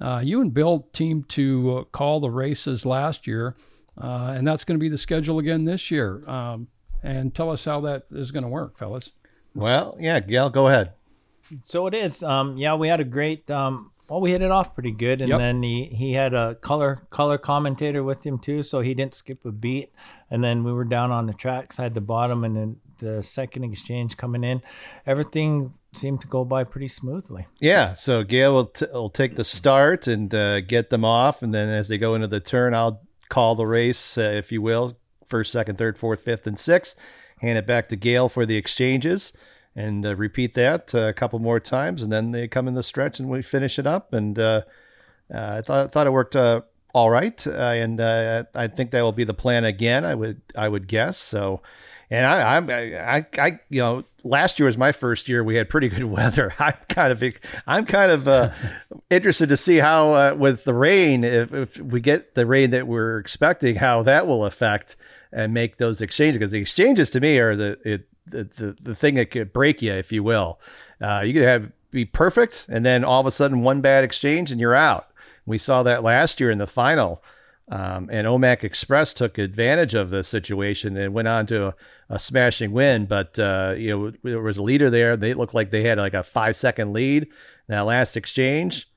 uh, 0.00 0.20
you 0.20 0.40
and 0.40 0.52
Bill 0.52 0.88
teamed 0.92 1.28
to 1.30 1.78
uh, 1.78 1.84
call 1.84 2.20
the 2.20 2.30
races 2.30 2.84
last 2.84 3.26
year, 3.26 3.56
uh, 4.00 4.34
and 4.36 4.46
that's 4.46 4.64
going 4.64 4.78
to 4.78 4.82
be 4.82 4.88
the 4.88 4.98
schedule 4.98 5.38
again 5.38 5.64
this 5.64 5.90
year. 5.90 6.28
Um, 6.28 6.68
and 7.02 7.34
tell 7.34 7.50
us 7.50 7.64
how 7.64 7.80
that 7.82 8.04
is 8.10 8.30
going 8.30 8.44
to 8.44 8.48
work, 8.48 8.78
fellas. 8.78 9.12
Well, 9.54 9.96
yeah, 10.00 10.20
Gayle, 10.20 10.50
go 10.50 10.68
ahead. 10.68 10.92
so 11.64 11.86
it 11.86 11.94
is. 11.94 12.22
Um, 12.22 12.56
yeah, 12.56 12.74
we 12.74 12.88
had 12.88 13.00
a 13.00 13.04
great. 13.04 13.50
Um, 13.50 13.92
well, 14.08 14.20
we 14.20 14.30
hit 14.32 14.42
it 14.42 14.50
off 14.50 14.74
pretty 14.74 14.90
good, 14.90 15.20
and 15.20 15.30
Yep. 15.30 15.38
then 15.38 15.62
he, 15.62 15.84
he 15.86 16.12
had 16.12 16.34
a 16.34 16.54
color 16.56 17.02
color 17.10 17.38
commentator 17.38 18.02
with 18.02 18.24
him 18.24 18.38
too, 18.38 18.62
so 18.62 18.80
he 18.80 18.94
didn't 18.94 19.14
skip 19.14 19.44
a 19.44 19.50
beat. 19.52 19.92
And 20.30 20.42
then 20.42 20.64
we 20.64 20.72
were 20.72 20.84
down 20.84 21.10
on 21.10 21.26
the 21.26 21.32
track 21.34 21.72
side, 21.72 21.94
the 21.94 22.00
bottom, 22.00 22.44
and 22.44 22.56
then 22.56 22.76
the 22.98 23.22
second 23.22 23.64
exchange 23.64 24.16
coming 24.16 24.44
in. 24.44 24.62
Everything 25.06 25.74
seemed 25.92 26.20
to 26.22 26.26
go 26.26 26.44
by 26.44 26.64
pretty 26.64 26.88
smoothly. 26.88 27.46
Yeah, 27.60 27.92
so 27.92 28.24
Gayle 28.24 28.54
will, 28.54 28.66
t- 28.66 28.86
will 28.92 29.10
take 29.10 29.36
the 29.36 29.44
start 29.44 30.06
and 30.06 30.34
uh, 30.34 30.60
get 30.60 30.90
them 30.90 31.04
off, 31.04 31.42
and 31.42 31.54
then 31.54 31.68
as 31.68 31.88
they 31.88 31.98
go 31.98 32.14
into 32.14 32.26
the 32.26 32.40
turn, 32.40 32.74
I'll 32.74 33.00
call 33.28 33.54
the 33.54 33.66
race, 33.66 34.18
uh, 34.18 34.22
if 34.22 34.50
you 34.50 34.60
will, 34.62 34.96
first, 35.26 35.52
second, 35.52 35.78
third, 35.78 35.98
fourth, 35.98 36.20
fifth, 36.20 36.46
and 36.46 36.58
sixth. 36.58 36.96
Hand 37.40 37.58
it 37.58 37.66
back 37.66 37.88
to 37.88 37.96
Gayle 37.96 38.28
for 38.28 38.44
the 38.46 38.56
exchanges, 38.56 39.32
and 39.76 40.06
uh, 40.06 40.14
repeat 40.14 40.54
that 40.54 40.94
uh, 40.94 41.06
a 41.06 41.12
couple 41.12 41.38
more 41.38 41.60
times, 41.60 42.02
and 42.02 42.12
then 42.12 42.30
they 42.30 42.48
come 42.48 42.68
in 42.68 42.74
the 42.74 42.82
stretch 42.82 43.18
and 43.18 43.28
we 43.28 43.42
finish 43.42 43.78
it 43.78 43.86
up. 43.86 44.12
And 44.12 44.38
uh, 44.38 44.62
uh, 45.32 45.56
I 45.58 45.62
thought 45.62 45.92
thought 45.92 46.06
it 46.06 46.12
worked 46.12 46.36
uh, 46.36 46.62
all 46.92 47.10
right, 47.10 47.44
uh, 47.46 47.50
and 47.50 48.00
uh, 48.00 48.44
I 48.54 48.68
think 48.68 48.92
that 48.92 49.02
will 49.02 49.12
be 49.12 49.24
the 49.24 49.34
plan 49.34 49.64
again. 49.64 50.04
I 50.04 50.14
would 50.14 50.40
I 50.54 50.68
would 50.68 50.86
guess 50.86 51.18
so. 51.18 51.62
And 52.10 52.26
I, 52.26 52.56
I'm, 52.56 52.70
I, 52.70 53.26
I, 53.38 53.58
you 53.70 53.80
know, 53.80 54.04
last 54.22 54.58
year 54.58 54.66
was 54.66 54.76
my 54.76 54.92
first 54.92 55.28
year. 55.28 55.42
We 55.42 55.56
had 55.56 55.68
pretty 55.68 55.88
good 55.88 56.04
weather. 56.10 56.52
I'm 56.58 56.74
kind 56.88 57.10
of, 57.10 57.34
I'm 57.66 57.86
kind 57.86 58.12
of 58.12 58.28
uh, 58.28 58.52
interested 59.10 59.48
to 59.48 59.56
see 59.56 59.78
how, 59.78 60.12
uh, 60.12 60.34
with 60.38 60.64
the 60.64 60.74
rain, 60.74 61.24
if, 61.24 61.52
if 61.52 61.78
we 61.78 62.00
get 62.00 62.34
the 62.34 62.46
rain 62.46 62.70
that 62.70 62.86
we're 62.86 63.18
expecting, 63.18 63.76
how 63.76 64.02
that 64.02 64.26
will 64.26 64.44
affect 64.44 64.96
and 65.32 65.54
make 65.54 65.78
those 65.78 66.00
exchanges. 66.00 66.38
Because 66.38 66.52
the 66.52 66.60
exchanges, 66.60 67.10
to 67.10 67.20
me, 67.20 67.38
are 67.38 67.56
the 67.56 67.78
it, 67.84 68.08
the, 68.26 68.44
the 68.44 68.76
the 68.80 68.94
thing 68.94 69.14
that 69.16 69.30
could 69.30 69.52
break 69.52 69.82
you, 69.82 69.92
if 69.92 70.12
you 70.12 70.22
will. 70.22 70.60
Uh, 71.00 71.20
you 71.24 71.32
could 71.32 71.42
have 71.42 71.70
be 71.90 72.04
perfect, 72.04 72.66
and 72.68 72.84
then 72.84 73.04
all 73.04 73.20
of 73.20 73.26
a 73.26 73.30
sudden 73.30 73.62
one 73.62 73.80
bad 73.80 74.04
exchange 74.04 74.50
and 74.50 74.60
you're 74.60 74.74
out. 74.74 75.08
We 75.46 75.58
saw 75.58 75.82
that 75.82 76.02
last 76.02 76.40
year 76.40 76.50
in 76.50 76.58
the 76.58 76.66
final. 76.66 77.22
Um, 77.70 78.10
and 78.12 78.26
Omak 78.26 78.62
Express 78.62 79.14
took 79.14 79.38
advantage 79.38 79.94
of 79.94 80.10
the 80.10 80.22
situation 80.22 80.98
and 80.98 81.14
went 81.14 81.28
on 81.28 81.46
to 81.46 81.68
a, 81.68 81.74
a 82.10 82.18
smashing 82.18 82.72
win. 82.72 83.06
But 83.06 83.38
uh, 83.38 83.74
you 83.76 83.90
know, 83.90 84.12
there 84.22 84.42
was 84.42 84.58
a 84.58 84.62
leader 84.62 84.90
there. 84.90 85.16
They 85.16 85.34
looked 85.34 85.54
like 85.54 85.70
they 85.70 85.82
had 85.84 85.98
like 85.98 86.14
a 86.14 86.22
five 86.22 86.56
second 86.56 86.92
lead. 86.92 87.28
That 87.68 87.80
last 87.80 88.16
exchange 88.16 88.88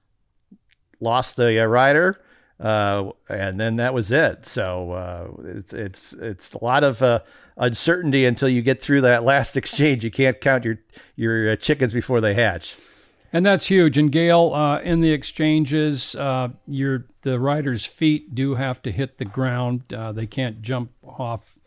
lost 1.00 1.36
the 1.36 1.64
uh, 1.64 1.66
rider, 1.66 2.20
uh, 2.60 3.12
and 3.30 3.60
then 3.60 3.76
that 3.76 3.94
was 3.94 4.12
it. 4.12 4.46
So 4.46 4.92
uh, 4.92 5.28
it's 5.44 5.74
it's 5.74 6.14
it's 6.14 6.54
a 6.54 6.64
lot 6.64 6.84
of 6.84 7.02
uh, 7.02 7.20
uncertainty 7.58 8.26
until 8.26 8.50
you 8.50 8.62
get 8.62 8.82
through 8.82 9.02
that 9.02 9.24
last 9.24 9.58
exchange. 9.62 10.04
You 10.04 10.12
can't 10.12 10.40
count 10.42 10.64
your 10.64 10.80
your 11.16 11.52
uh, 11.52 11.56
chickens 11.56 11.94
before 11.94 12.22
they 12.22 12.34
hatch. 12.34 12.76
And 13.34 13.46
that's 13.46 13.66
huge. 13.66 13.98
And 13.98 14.12
Gayle, 14.12 14.54
uh, 14.54 14.80
in 14.80 15.02
the 15.02 15.12
exchanges, 15.12 16.16
uh, 16.16 16.50
your 16.66 17.06
the 17.24 17.40
rider's 17.40 17.86
feet 17.86 18.34
do 18.34 18.56
have 18.56 18.82
to 18.84 18.92
hit 18.92 19.18
the 19.18 19.26
ground. 19.26 19.94
Uh, 19.94 20.12
they 20.12 20.26
can't 20.26 20.62
jump 20.62 20.92
off 21.04 21.58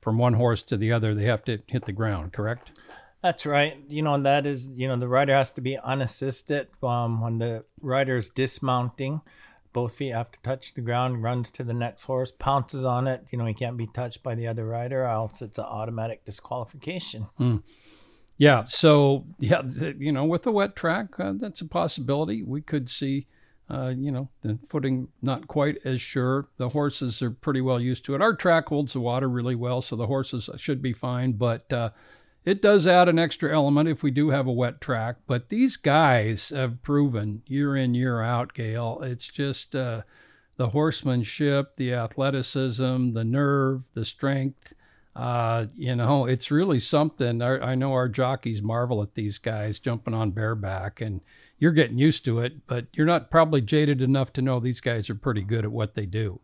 from 0.00 0.16
one 0.16 0.34
horse 0.34 0.62
to 0.62 0.76
the 0.76 0.92
other. 0.92 1.14
They 1.14 1.24
have 1.24 1.44
to 1.44 1.58
hit 1.66 1.84
the 1.84 1.92
ground. 1.92 2.32
Correct? 2.32 2.80
That's 3.22 3.44
right. 3.44 3.76
You 3.88 4.00
know, 4.00 4.14
and 4.14 4.24
that 4.24 4.46
is, 4.46 4.70
you 4.70 4.88
know, 4.88 4.96
the 4.96 5.08
rider 5.08 5.34
has 5.34 5.50
to 5.52 5.60
be 5.60 5.76
unassisted. 5.76 6.68
Um, 6.82 7.20
when 7.20 7.38
the 7.38 7.64
rider 7.82 8.16
is 8.16 8.30
dismounting, 8.30 9.20
both 9.72 9.94
feet 9.94 10.10
have 10.10 10.30
to 10.32 10.40
touch 10.40 10.74
the 10.74 10.80
ground, 10.80 11.22
runs 11.22 11.50
to 11.52 11.64
the 11.64 11.74
next 11.74 12.04
horse, 12.04 12.32
pounces 12.38 12.84
on 12.84 13.06
it. 13.06 13.24
You 13.30 13.38
know, 13.38 13.46
he 13.46 13.54
can't 13.54 13.76
be 13.76 13.86
touched 13.86 14.22
by 14.22 14.34
the 14.34 14.46
other 14.48 14.66
rider, 14.66 15.04
else 15.04 15.42
it's 15.42 15.58
an 15.58 15.64
automatic 15.64 16.24
disqualification. 16.24 17.28
Yeah. 18.36 18.64
So 18.68 19.26
yeah, 19.38 19.62
you 19.98 20.12
know, 20.12 20.24
with 20.24 20.44
the 20.44 20.50
wet 20.50 20.74
track, 20.74 21.20
uh, 21.20 21.34
that's 21.36 21.60
a 21.60 21.66
possibility. 21.66 22.42
We 22.42 22.62
could 22.62 22.88
see, 22.88 23.26
uh, 23.68 23.92
you 23.96 24.10
know, 24.10 24.30
the 24.40 24.58
footing 24.68 25.08
not 25.20 25.46
quite 25.46 25.76
as 25.84 26.00
sure. 26.00 26.48
The 26.56 26.70
horses 26.70 27.20
are 27.20 27.30
pretty 27.30 27.60
well 27.60 27.78
used 27.78 28.04
to 28.06 28.14
it. 28.14 28.22
Our 28.22 28.34
track 28.34 28.68
holds 28.68 28.94
the 28.94 29.00
water 29.00 29.28
really 29.28 29.54
well, 29.54 29.82
so 29.82 29.94
the 29.94 30.06
horses 30.06 30.48
should 30.56 30.80
be 30.80 30.94
fine. 30.94 31.32
But 31.32 31.70
uh, 31.70 31.90
it 32.44 32.62
does 32.62 32.86
add 32.86 33.08
an 33.08 33.18
extra 33.18 33.54
element 33.54 33.88
if 33.88 34.02
we 34.02 34.10
do 34.10 34.30
have 34.30 34.46
a 34.46 34.52
wet 34.52 34.80
track. 34.80 35.16
But 35.26 35.48
these 35.48 35.76
guys 35.76 36.50
have 36.50 36.82
proven 36.82 37.42
year 37.46 37.76
in 37.76 37.94
year 37.94 38.22
out, 38.22 38.54
Gayle. 38.54 39.00
It's 39.02 39.26
just 39.28 39.74
uh, 39.76 40.02
the 40.56 40.70
horsemanship, 40.70 41.76
the 41.76 41.94
athleticism, 41.94 43.12
the 43.12 43.24
nerve, 43.24 43.82
the 43.94 44.04
strength. 44.04 44.74
Uh, 45.14 45.66
you 45.76 45.94
know, 45.96 46.24
it's 46.24 46.50
really 46.50 46.80
something. 46.80 47.42
I, 47.42 47.58
I 47.58 47.74
know 47.74 47.92
our 47.92 48.08
jockeys 48.08 48.62
marvel 48.62 49.02
at 49.02 49.14
these 49.14 49.38
guys 49.38 49.78
jumping 49.78 50.14
on 50.14 50.30
bareback, 50.30 51.00
and 51.00 51.20
you're 51.58 51.72
getting 51.72 51.98
used 51.98 52.24
to 52.24 52.40
it, 52.40 52.66
but 52.66 52.86
you're 52.94 53.06
not 53.06 53.30
probably 53.30 53.60
jaded 53.60 54.00
enough 54.00 54.32
to 54.34 54.42
know 54.42 54.60
these 54.60 54.80
guys 54.80 55.10
are 55.10 55.14
pretty 55.14 55.42
good 55.42 55.64
at 55.64 55.72
what 55.72 55.94
they 55.94 56.06
do. 56.06 56.40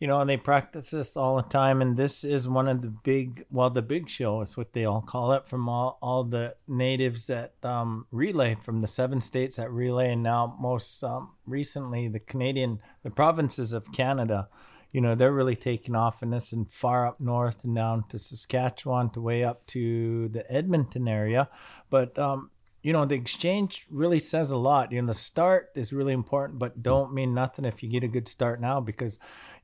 You 0.00 0.06
know, 0.06 0.20
and 0.20 0.30
they 0.30 0.36
practice 0.36 0.90
this 0.90 1.16
all 1.16 1.36
the 1.36 1.42
time. 1.42 1.82
And 1.82 1.96
this 1.96 2.22
is 2.22 2.48
one 2.48 2.68
of 2.68 2.82
the 2.82 2.88
big, 2.88 3.44
well, 3.50 3.68
the 3.68 3.82
big 3.82 4.08
show 4.08 4.42
is 4.42 4.56
what 4.56 4.72
they 4.72 4.84
all 4.84 5.00
call 5.00 5.32
it 5.32 5.48
from 5.48 5.68
all, 5.68 5.98
all 6.00 6.22
the 6.22 6.54
natives 6.68 7.26
that 7.26 7.54
um, 7.64 8.06
relay 8.12 8.56
from 8.64 8.80
the 8.80 8.86
seven 8.86 9.20
states 9.20 9.56
that 9.56 9.72
relay. 9.72 10.12
And 10.12 10.22
now, 10.22 10.56
most 10.60 11.02
um, 11.02 11.32
recently, 11.46 12.06
the 12.06 12.20
Canadian, 12.20 12.80
the 13.02 13.10
provinces 13.10 13.72
of 13.72 13.90
Canada, 13.92 14.48
you 14.92 15.00
know, 15.00 15.14
they're 15.14 15.32
really 15.32 15.56
taking 15.56 15.96
off 15.96 16.22
in 16.22 16.30
this 16.30 16.52
and 16.52 16.72
far 16.72 17.06
up 17.06 17.20
north 17.20 17.64
and 17.64 17.74
down 17.74 18.04
to 18.10 18.18
Saskatchewan 18.18 19.10
to 19.10 19.20
way 19.20 19.42
up 19.42 19.66
to 19.68 20.28
the 20.28 20.50
Edmonton 20.50 21.08
area. 21.08 21.48
But 21.90 22.16
um, 22.18 22.50
you 22.82 22.92
know, 22.92 23.04
the 23.04 23.16
exchange 23.16 23.86
really 23.90 24.20
says 24.20 24.50
a 24.50 24.56
lot. 24.56 24.92
You 24.92 25.02
know, 25.02 25.08
the 25.08 25.14
start 25.14 25.70
is 25.74 25.92
really 25.92 26.12
important, 26.12 26.58
but 26.58 26.82
don't 26.82 27.12
mean 27.12 27.34
nothing 27.34 27.64
if 27.64 27.82
you 27.82 27.90
get 27.90 28.04
a 28.04 28.08
good 28.08 28.28
start 28.28 28.60
now 28.60 28.80
because, 28.80 29.18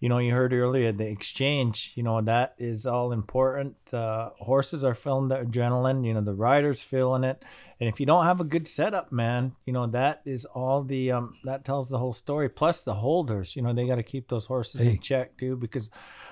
you 0.05 0.11
know, 0.11 0.19
you 0.19 0.35
heard 0.35 0.53
earlier 0.53 0.93
the 0.93 1.07
exchange, 1.07 1.93
you 1.95 2.03
know, 2.03 2.21
that 2.21 2.55
is 2.59 2.85
all 2.85 3.11
important. 3.11 3.75
The 3.87 4.33
horses 4.39 4.85
are 4.85 4.95
feeling 4.95 5.29
the 5.29 5.37
adrenaline, 5.37 6.05
you 6.07 6.13
know, 6.13 6.21
the 6.21 6.35
riders 6.35 6.83
feeling 6.83 7.25
it. 7.25 7.43
And 7.81 7.89
if 7.89 7.99
you 7.99 8.05
don't 8.05 8.27
have 8.27 8.39
a 8.39 8.45
good 8.45 8.69
setup, 8.69 9.13
man, 9.13 9.53
you 9.65 9.73
know, 9.73 9.87
that 9.87 10.21
is 10.27 10.45
all 10.45 10.83
the, 10.85 11.11
um, 11.11 11.39
that 11.45 11.65
tells 11.65 11.89
the 11.89 11.97
whole 11.97 12.13
story. 12.13 12.51
Plus 12.51 12.83
the 12.83 12.97
holders, 12.97 13.57
you 13.57 13.63
know, 13.63 13.73
they 13.73 13.87
got 13.87 13.95
to 13.95 14.03
keep 14.03 14.29
those 14.29 14.45
horses 14.45 14.83
Hey. 14.83 14.91
in 14.91 14.99
check 15.01 15.39
too 15.39 15.57
because 15.57 15.89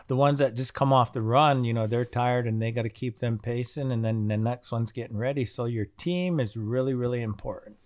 the 0.06 0.16
ones 0.16 0.40
that 0.40 0.54
just 0.54 0.74
come 0.74 0.92
off 0.92 1.14
the 1.14 1.22
run, 1.22 1.64
you 1.64 1.72
know, 1.72 1.86
they're 1.86 2.04
tired 2.04 2.46
and 2.46 2.60
they 2.60 2.72
got 2.72 2.82
to 2.82 2.90
keep 2.90 3.20
them 3.20 3.38
pacing, 3.38 3.90
and 3.90 4.04
then 4.04 4.28
the 4.28 4.36
next 4.36 4.70
one's 4.70 4.92
getting 4.92 5.16
ready. 5.16 5.46
So 5.46 5.64
your 5.64 5.86
team 5.96 6.40
is 6.40 6.58
really, 6.58 6.92
really 6.92 7.22
important. 7.22 7.76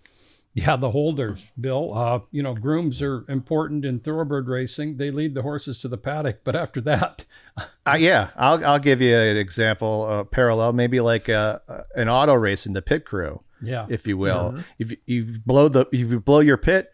Yeah, 0.57 0.75
the 0.75 0.89
holders, 0.89 1.39
Bill. 1.61 1.93
Uh, 1.95 2.19
you 2.31 2.41
know, 2.41 2.55
grooms 2.55 2.99
are 3.03 3.23
important 3.29 3.85
in 3.85 3.99
thoroughbred 3.99 4.47
racing. 4.47 4.97
They 4.97 5.11
lead 5.11 5.35
the 5.35 5.43
horses 5.43 5.77
to 5.81 5.87
the 5.87 5.99
paddock, 5.99 6.39
but 6.43 6.55
after 6.55 6.81
that, 6.81 7.25
Uh, 7.55 7.97
yeah, 7.99 8.31
I'll 8.35 8.65
I'll 8.65 8.79
give 8.79 8.99
you 8.99 9.15
an 9.15 9.37
example, 9.37 10.09
a 10.11 10.25
parallel, 10.25 10.73
maybe 10.73 10.99
like 10.99 11.29
a, 11.29 11.61
a- 11.67 12.01
an 12.01 12.09
auto 12.09 12.33
race 12.33 12.65
in 12.65 12.73
the 12.73 12.81
pit 12.81 13.05
crew, 13.05 13.41
yeah, 13.61 13.85
if 13.87 14.07
you 14.07 14.17
will. 14.17 14.57
If 14.79 14.89
you, 14.89 14.97
you 15.05 15.39
blow 15.45 15.69
the 15.69 15.81
if 15.91 15.99
you 15.99 16.19
blow 16.19 16.39
your 16.39 16.57
pit 16.57 16.89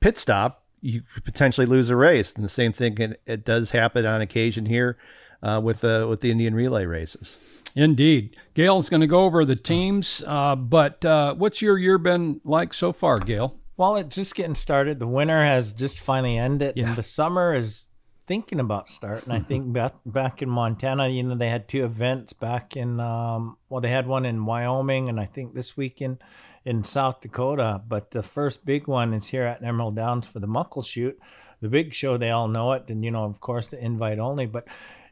pit 0.00 0.18
stop, 0.18 0.64
you 0.82 1.00
potentially 1.24 1.66
lose 1.66 1.88
a 1.88 1.96
race. 1.96 2.34
And 2.34 2.44
the 2.44 2.50
same 2.50 2.72
thing 2.72 2.96
can, 2.96 3.16
it 3.24 3.46
does 3.46 3.70
happen 3.70 4.04
on 4.04 4.20
occasion 4.20 4.66
here 4.66 4.98
uh, 5.42 5.60
with 5.62 5.80
the 5.80 6.06
with 6.08 6.20
the 6.20 6.30
Indian 6.30 6.54
relay 6.54 6.84
races. 6.86 7.36
indeed. 7.74 8.36
Gayle's 8.54 8.88
going 8.88 9.00
to 9.00 9.06
go 9.06 9.24
over 9.24 9.44
the 9.44 9.56
teams, 9.56 10.22
uh, 10.26 10.56
but 10.56 11.04
uh, 11.04 11.34
what's 11.34 11.62
your 11.62 11.78
year 11.78 11.98
been 11.98 12.40
like 12.44 12.74
so 12.74 12.92
far, 12.92 13.16
Gayle? 13.18 13.56
Well, 13.76 13.96
it's 13.96 14.14
just 14.16 14.34
getting 14.34 14.54
started. 14.54 14.98
The 14.98 15.06
winter 15.06 15.42
has 15.44 15.72
just 15.72 16.00
finally 16.00 16.36
ended, 16.36 16.74
Yeah. 16.76 16.88
and 16.88 16.96
the 16.96 17.02
summer 17.02 17.54
is 17.54 17.86
thinking 18.26 18.60
about 18.60 18.88
starting. 18.90 19.32
I 19.32 19.40
think 19.40 19.72
back 19.72 19.94
back 20.04 20.42
in 20.42 20.50
Montana, 20.50 21.08
you 21.08 21.22
know, 21.22 21.34
they 21.36 21.48
had 21.48 21.68
two 21.68 21.84
events 21.84 22.32
back 22.32 22.76
in 22.76 23.00
um, 23.00 23.56
well, 23.68 23.80
they 23.80 23.90
had 23.90 24.06
one 24.06 24.26
in 24.26 24.44
Wyoming, 24.44 25.08
and 25.08 25.18
I 25.20 25.26
think 25.26 25.54
this 25.54 25.76
weekend 25.76 26.18
in 26.64 26.84
South 26.84 27.22
Dakota. 27.22 27.80
But 27.88 28.10
the 28.10 28.22
first 28.22 28.66
big 28.66 28.86
one 28.86 29.14
is 29.14 29.28
here 29.28 29.44
at 29.44 29.64
Emerald 29.64 29.96
Downs 29.96 30.26
for 30.26 30.40
the 30.40 30.46
Muckleshoot, 30.48 31.14
the 31.62 31.68
big 31.68 31.94
show. 31.94 32.18
They 32.18 32.30
all 32.30 32.48
know 32.48 32.72
it, 32.72 32.90
and 32.90 33.02
you 33.04 33.10
know, 33.10 33.24
of 33.24 33.40
course, 33.40 33.68
the 33.68 33.82
invite 33.82 34.18
only. 34.18 34.44
But 34.44 34.66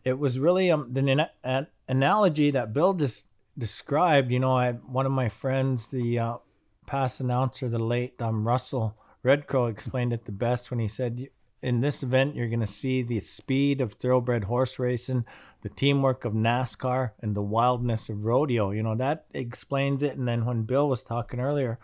it 0.04 0.18
was 0.18 0.38
really 0.38 0.70
um, 0.70 0.92
the 0.92 1.00
an, 1.00 1.26
an 1.44 1.66
analogy 1.88 2.50
that 2.50 2.72
Bill 2.72 2.94
just 2.94 3.26
described. 3.56 4.30
You 4.30 4.40
know, 4.40 4.56
I 4.56 4.72
one 4.72 5.06
of 5.06 5.12
my 5.12 5.28
friends, 5.28 5.87
the 5.87 6.18
uh, 6.18 6.37
past 6.87 7.20
announcer, 7.20 7.68
the 7.68 7.78
late 7.78 8.20
um, 8.20 8.46
Russell 8.46 8.96
Redcrow, 9.24 9.70
explained 9.70 10.12
it 10.12 10.24
the 10.24 10.32
best 10.32 10.70
when 10.70 10.80
he 10.80 10.88
said, 10.88 11.28
"In 11.62 11.80
this 11.80 12.02
event, 12.02 12.37
you're 12.37 12.48
going 12.48 12.61
to 12.61 12.66
see 12.66 13.02
the 13.02 13.20
speed 13.20 13.80
of 13.80 13.94
thoroughbred 13.94 14.44
horse 14.44 14.78
racing, 14.78 15.24
the 15.62 15.68
teamwork 15.68 16.24
of 16.24 16.32
NASCAR, 16.32 17.12
and 17.20 17.34
the 17.34 17.42
wildness 17.42 18.08
of 18.08 18.24
rodeo." 18.24 18.70
You 18.70 18.82
know 18.82 18.96
that 18.96 19.26
explains 19.34 20.02
it. 20.02 20.16
And 20.16 20.26
then 20.26 20.44
when 20.44 20.62
Bill 20.62 20.88
was 20.88 21.02
talking 21.02 21.40
earlier 21.40 21.78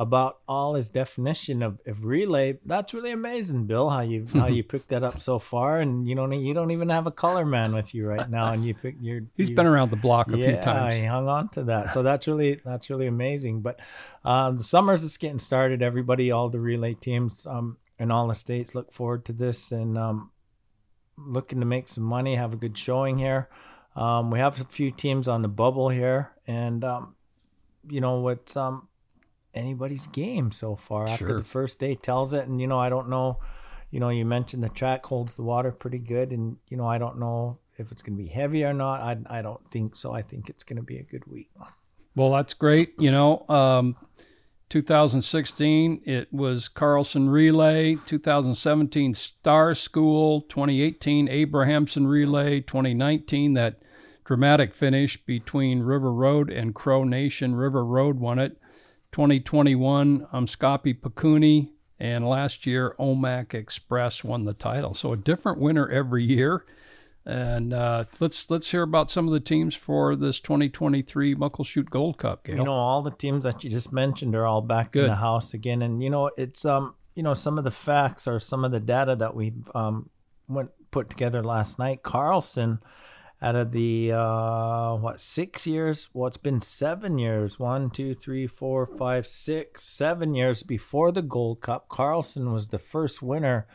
about 0.00 0.38
all 0.46 0.74
his 0.74 0.88
definition 0.88 1.62
of, 1.62 1.80
of 1.86 2.04
relay, 2.04 2.56
that's 2.64 2.94
really 2.94 3.10
amazing, 3.10 3.64
Bill. 3.66 3.90
How 3.90 4.00
you 4.02 4.26
how 4.32 4.46
you 4.56 4.62
picked 4.62 4.88
that 4.90 5.02
up 5.02 5.20
so 5.20 5.38
far, 5.38 5.80
and 5.80 6.08
you 6.08 6.14
don't 6.14 6.32
you 6.32 6.54
don't 6.54 6.70
even 6.70 6.88
have 6.88 7.06
a 7.06 7.10
color 7.10 7.44
man 7.44 7.74
with 7.74 7.94
you 7.94 8.06
right 8.06 8.30
now, 8.30 8.52
and 8.52 8.64
you 8.64 8.74
pick 8.74 8.94
your 9.00 9.22
He's 9.36 9.50
you- 9.50 9.56
been 9.56 9.66
around 9.66 9.90
the 9.90 9.96
block 9.96 10.28
a 10.32 10.36
yeah, 10.36 10.46
few 10.46 10.62
times. 10.62 10.94
he 10.94 11.04
hung 11.04 11.28
on 11.28 11.48
to 11.50 11.64
that. 11.64 11.90
So 11.90 12.02
that's 12.02 12.26
really 12.28 12.60
that's 12.64 12.90
really 12.90 13.06
amazing. 13.06 13.60
But 13.62 13.80
um, 14.24 14.58
the 14.58 14.64
summer's 14.64 15.02
just 15.02 15.20
getting 15.20 15.38
started. 15.38 15.82
Everybody, 15.82 16.30
all 16.30 16.48
the 16.48 16.60
relay 16.60 16.94
teams 16.94 17.46
um, 17.46 17.76
in 17.98 18.10
all 18.10 18.28
the 18.28 18.34
states 18.34 18.74
look 18.74 18.92
forward 18.92 19.24
to 19.26 19.32
this 19.32 19.72
and 19.72 19.96
um, 19.98 20.30
looking 21.16 21.60
to 21.60 21.66
make 21.66 21.88
some 21.88 22.04
money, 22.04 22.36
have 22.36 22.52
a 22.52 22.56
good 22.56 22.78
showing 22.78 23.18
here. 23.18 23.48
Um, 23.96 24.30
we 24.30 24.38
have 24.38 24.60
a 24.60 24.64
few 24.64 24.90
teams 24.92 25.26
on 25.26 25.42
the 25.42 25.48
bubble 25.48 25.88
here, 25.88 26.30
and 26.46 26.84
um, 26.84 27.16
you 27.88 28.00
know 28.00 28.20
what's 28.20 28.56
um, 28.56 28.87
anybody's 29.58 30.06
game 30.08 30.52
so 30.52 30.76
far 30.76 31.08
after 31.08 31.36
the 31.36 31.44
first 31.44 31.78
day 31.78 31.94
tells 31.94 32.32
it. 32.32 32.46
And 32.46 32.60
you 32.60 32.66
know, 32.66 32.78
I 32.78 32.88
don't 32.88 33.08
know. 33.08 33.38
You 33.90 34.00
know, 34.00 34.10
you 34.10 34.24
mentioned 34.24 34.62
the 34.62 34.68
track 34.68 35.04
holds 35.04 35.34
the 35.34 35.42
water 35.42 35.72
pretty 35.72 35.98
good, 35.98 36.30
and 36.30 36.56
you 36.68 36.76
know, 36.76 36.86
I 36.86 36.98
don't 36.98 37.18
know 37.18 37.58
if 37.78 37.90
it's 37.90 38.02
going 38.02 38.16
to 38.16 38.22
be 38.22 38.28
heavy 38.28 38.64
or 38.64 38.72
not. 38.72 39.00
I 39.00 39.38
I 39.38 39.42
don't 39.42 39.60
think 39.70 39.96
so. 39.96 40.12
I 40.12 40.22
think 40.22 40.48
it's 40.48 40.64
going 40.64 40.76
to 40.76 40.82
be 40.82 40.98
a 40.98 41.02
good 41.02 41.26
week. 41.26 41.50
Well, 42.14 42.32
that's 42.32 42.54
great. 42.54 42.94
You 42.98 43.10
know, 43.10 43.48
um, 43.48 43.96
2016 44.68 46.02
it 46.04 46.32
was 46.32 46.68
Carlson 46.68 47.30
Relay, 47.30 47.96
2017 48.06 49.14
Star 49.14 49.74
School, 49.74 50.42
2018 50.42 51.28
Abrahamson 51.28 52.06
Relay, 52.06 52.60
2019 52.60 53.54
that 53.54 53.80
dramatic 54.24 54.74
finish 54.74 55.16
between 55.24 55.80
River 55.80 56.12
Road 56.12 56.50
and 56.50 56.74
Crow 56.74 57.02
Nation. 57.02 57.54
River 57.54 57.82
Road 57.84 58.20
won 58.20 58.38
it. 58.38 58.58
2021 59.12 60.26
I'm 60.32 60.46
Umscopi 60.46 60.98
Pacuni, 60.98 61.70
and 61.98 62.28
last 62.28 62.66
year 62.66 62.94
Omak 62.98 63.54
Express 63.54 64.22
won 64.22 64.44
the 64.44 64.54
title. 64.54 64.94
So 64.94 65.12
a 65.12 65.16
different 65.16 65.58
winner 65.58 65.88
every 65.88 66.24
year. 66.24 66.64
And 67.24 67.74
uh, 67.74 68.04
let's 68.20 68.48
let's 68.50 68.70
hear 68.70 68.82
about 68.82 69.10
some 69.10 69.26
of 69.26 69.34
the 69.34 69.40
teams 69.40 69.74
for 69.74 70.16
this 70.16 70.40
2023 70.40 71.34
Muckleshoot 71.34 71.90
Gold 71.90 72.16
Cup. 72.16 72.44
Gayle. 72.44 72.56
You 72.56 72.64
know, 72.64 72.72
all 72.72 73.02
the 73.02 73.10
teams 73.10 73.44
that 73.44 73.62
you 73.62 73.68
just 73.68 73.92
mentioned 73.92 74.34
are 74.34 74.46
all 74.46 74.62
back 74.62 74.92
Good. 74.92 75.04
in 75.04 75.10
the 75.10 75.16
house 75.16 75.52
again, 75.52 75.82
and 75.82 76.02
you 76.02 76.08
know, 76.08 76.30
it's 76.38 76.64
um, 76.64 76.94
you 77.14 77.22
know, 77.22 77.34
some 77.34 77.58
of 77.58 77.64
the 77.64 77.70
facts 77.70 78.26
or 78.26 78.40
some 78.40 78.64
of 78.64 78.72
the 78.72 78.80
data 78.80 79.14
that 79.16 79.34
we 79.34 79.52
um 79.74 80.08
went 80.48 80.70
put 80.90 81.10
together 81.10 81.42
last 81.42 81.78
night. 81.78 82.02
Carlson, 82.02 82.80
out 83.40 83.54
of 83.54 83.72
the 83.72 84.12
uh, 84.12 84.94
what 84.96 85.20
six 85.20 85.66
years? 85.66 86.08
Well, 86.12 86.26
it's 86.26 86.36
been 86.36 86.60
seven 86.60 87.18
years. 87.18 87.58
One, 87.58 87.90
two, 87.90 88.14
three, 88.14 88.46
four, 88.46 88.86
five, 88.86 89.26
six, 89.26 89.84
seven 89.84 90.34
years 90.34 90.62
before 90.62 91.12
the 91.12 91.22
Gold 91.22 91.60
Cup. 91.60 91.88
Carlson 91.88 92.52
was 92.52 92.68
the 92.68 92.78
first 92.78 93.22
winner, 93.22 93.66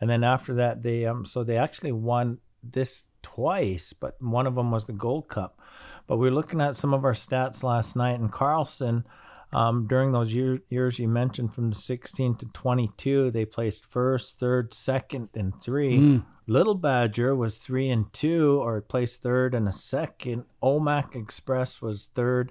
and 0.00 0.08
then 0.08 0.24
after 0.24 0.54
that, 0.54 0.82
they 0.82 1.04
um, 1.04 1.24
so 1.24 1.44
they 1.44 1.56
actually 1.56 1.92
won 1.92 2.38
this 2.62 3.04
twice, 3.22 3.92
but 3.92 4.20
one 4.20 4.46
of 4.46 4.54
them 4.54 4.70
was 4.70 4.86
the 4.86 4.92
Gold 4.92 5.28
Cup. 5.28 5.58
But 6.06 6.16
we 6.16 6.28
were 6.28 6.34
looking 6.34 6.60
at 6.60 6.76
some 6.76 6.94
of 6.94 7.04
our 7.04 7.14
stats 7.14 7.62
last 7.62 7.96
night, 7.96 8.18
and 8.18 8.32
Carlson, 8.32 9.04
um, 9.52 9.86
during 9.86 10.12
those 10.12 10.32
year, 10.32 10.60
years 10.70 10.98
you 10.98 11.08
mentioned 11.08 11.54
from 11.54 11.70
the 11.70 11.76
16 11.76 12.36
to 12.36 12.46
22, 12.46 13.30
they 13.30 13.44
placed 13.44 13.84
first, 13.84 14.38
third, 14.38 14.72
second, 14.72 15.28
and 15.34 15.52
three. 15.62 15.98
Little 16.46 16.74
Badger 16.74 17.36
was 17.36 17.58
three 17.58 17.90
and 17.90 18.12
two, 18.12 18.60
or 18.60 18.80
placed 18.80 19.22
third 19.22 19.54
and 19.54 19.68
a 19.68 19.72
second. 19.72 20.44
Omak 20.62 21.14
Express 21.14 21.80
was 21.80 22.10
third, 22.14 22.50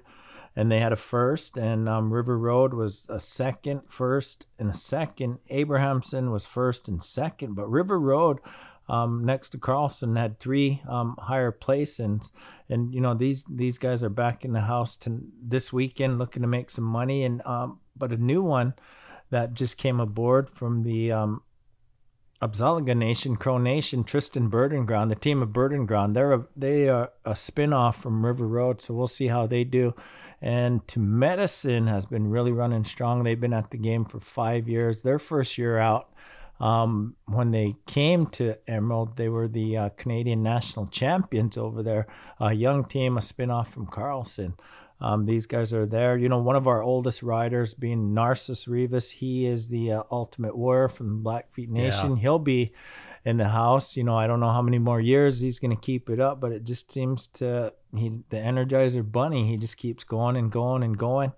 and 0.56 0.70
they 0.70 0.80
had 0.80 0.92
a 0.92 0.96
first. 0.96 1.58
And 1.58 1.88
um, 1.88 2.12
River 2.12 2.38
Road 2.38 2.72
was 2.72 3.06
a 3.10 3.20
second, 3.20 3.82
first, 3.88 4.46
and 4.58 4.70
a 4.70 4.74
second. 4.74 5.38
Abrahamson 5.50 6.30
was 6.30 6.46
first 6.46 6.88
and 6.88 7.02
second, 7.02 7.54
but 7.54 7.68
River 7.68 7.98
Road 7.98 8.38
um, 8.88 9.24
next 9.24 9.50
to 9.50 9.58
Carlson 9.58 10.16
had 10.16 10.38
three 10.40 10.82
um, 10.88 11.16
higher 11.18 11.52
placings. 11.52 12.30
And 12.72 12.92
you 12.92 13.00
know 13.00 13.14
these 13.14 13.44
these 13.48 13.78
guys 13.78 14.02
are 14.02 14.08
back 14.08 14.44
in 14.44 14.52
the 14.52 14.62
house 14.62 14.96
to 14.98 15.20
this 15.40 15.72
weekend 15.72 16.18
looking 16.18 16.42
to 16.42 16.48
make 16.48 16.70
some 16.70 16.84
money. 16.84 17.24
And 17.24 17.40
um, 17.46 17.78
but 17.96 18.12
a 18.12 18.16
new 18.16 18.42
one 18.42 18.74
that 19.30 19.54
just 19.54 19.78
came 19.78 20.00
aboard 20.00 20.50
from 20.50 20.82
the 20.82 21.12
um, 21.12 21.42
Apsáalooke 22.42 22.96
Nation, 22.96 23.36
Crow 23.36 23.58
Nation, 23.58 24.02
Tristan 24.02 24.48
Burden 24.48 24.84
Ground, 24.84 25.10
the 25.10 25.14
team 25.14 25.42
of 25.42 25.52
Burden 25.52 25.86
Ground. 25.86 26.16
They're 26.16 26.32
a, 26.32 26.46
they 26.56 26.88
are 26.88 27.10
a 27.24 27.36
spin-off 27.36 28.02
from 28.02 28.26
River 28.26 28.48
Road, 28.48 28.82
so 28.82 28.94
we'll 28.94 29.06
see 29.06 29.28
how 29.28 29.46
they 29.46 29.62
do. 29.62 29.94
And 30.40 30.86
to 30.88 30.98
Medicine 30.98 31.86
has 31.86 32.04
been 32.04 32.28
really 32.28 32.50
running 32.50 32.82
strong. 32.82 33.22
They've 33.22 33.40
been 33.40 33.52
at 33.52 33.70
the 33.70 33.76
game 33.78 34.04
for 34.04 34.18
five 34.18 34.68
years. 34.68 35.02
Their 35.02 35.20
first 35.20 35.56
year 35.56 35.78
out, 35.78 36.10
um, 36.62 37.16
when 37.26 37.50
they 37.50 37.74
came 37.86 38.26
to 38.28 38.56
Emerald, 38.68 39.16
they 39.16 39.28
were 39.28 39.48
the 39.48 39.76
uh, 39.76 39.88
Canadian 39.90 40.44
national 40.44 40.86
champions 40.86 41.56
over 41.56 41.82
there. 41.82 42.06
A 42.38 42.52
young 42.52 42.84
team, 42.84 43.18
a 43.18 43.22
spin-off 43.22 43.72
from 43.72 43.88
Carlson. 43.88 44.54
Um, 45.00 45.26
these 45.26 45.46
guys 45.46 45.72
are 45.72 45.86
there. 45.86 46.16
You 46.16 46.28
know, 46.28 46.38
one 46.38 46.54
of 46.54 46.68
our 46.68 46.80
oldest 46.80 47.24
riders 47.24 47.74
being 47.74 48.14
Narcissus 48.14 48.68
Rivas. 48.68 49.10
He 49.10 49.46
is 49.46 49.66
the 49.66 49.90
uh, 49.90 50.02
Ultimate 50.12 50.56
Warrior 50.56 50.88
from 50.88 51.24
Blackfeet 51.24 51.68
Nation. 51.68 52.16
He'll 52.16 52.38
be 52.38 52.72
in 53.24 53.36
the 53.36 53.48
house. 53.48 53.96
You 53.96 54.04
know, 54.04 54.16
I 54.16 54.28
don't 54.28 54.38
know 54.38 54.52
how 54.52 54.62
many 54.62 54.78
more 54.78 55.00
years 55.00 55.40
he's 55.40 55.58
going 55.58 55.74
to 55.74 55.80
keep 55.80 56.08
it 56.08 56.20
up, 56.20 56.40
but 56.40 56.52
it 56.52 56.62
just 56.62 56.92
seems 56.92 57.26
to 57.38 57.72
he 57.96 58.20
the 58.30 58.36
Energizer 58.36 59.10
Bunny. 59.10 59.48
He 59.48 59.56
just 59.56 59.76
keeps 59.76 60.04
going 60.04 60.36
and 60.36 60.52
going 60.52 60.84
and 60.84 60.96
going. 60.96 61.32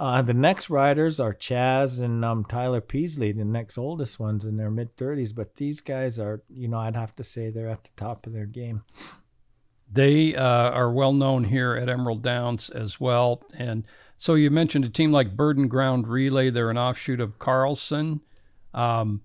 Uh, 0.00 0.22
the 0.22 0.32
next 0.32 0.70
riders 0.70 1.20
are 1.20 1.34
Chaz 1.34 2.00
and 2.00 2.24
um, 2.24 2.42
Tyler 2.46 2.80
Peasley, 2.80 3.32
the 3.32 3.44
next 3.44 3.76
oldest 3.76 4.18
ones 4.18 4.46
in 4.46 4.56
their 4.56 4.70
mid 4.70 4.96
30s. 4.96 5.34
But 5.34 5.56
these 5.56 5.82
guys 5.82 6.18
are, 6.18 6.40
you 6.48 6.68
know, 6.68 6.78
I'd 6.78 6.96
have 6.96 7.14
to 7.16 7.22
say 7.22 7.50
they're 7.50 7.68
at 7.68 7.84
the 7.84 7.90
top 7.98 8.26
of 8.26 8.32
their 8.32 8.46
game. 8.46 8.82
They 9.92 10.34
uh, 10.34 10.70
are 10.70 10.90
well 10.90 11.12
known 11.12 11.44
here 11.44 11.74
at 11.74 11.90
Emerald 11.90 12.22
Downs 12.22 12.70
as 12.70 12.98
well. 12.98 13.42
And 13.52 13.84
So 14.16 14.36
you 14.36 14.50
mentioned 14.50 14.86
a 14.86 14.88
team 14.88 15.12
like 15.12 15.36
Burden 15.36 15.68
Ground 15.68 16.08
Relay. 16.08 16.48
They're 16.48 16.70
an 16.70 16.78
offshoot 16.78 17.20
of 17.20 17.38
Carlson, 17.38 18.22
um, 18.72 19.20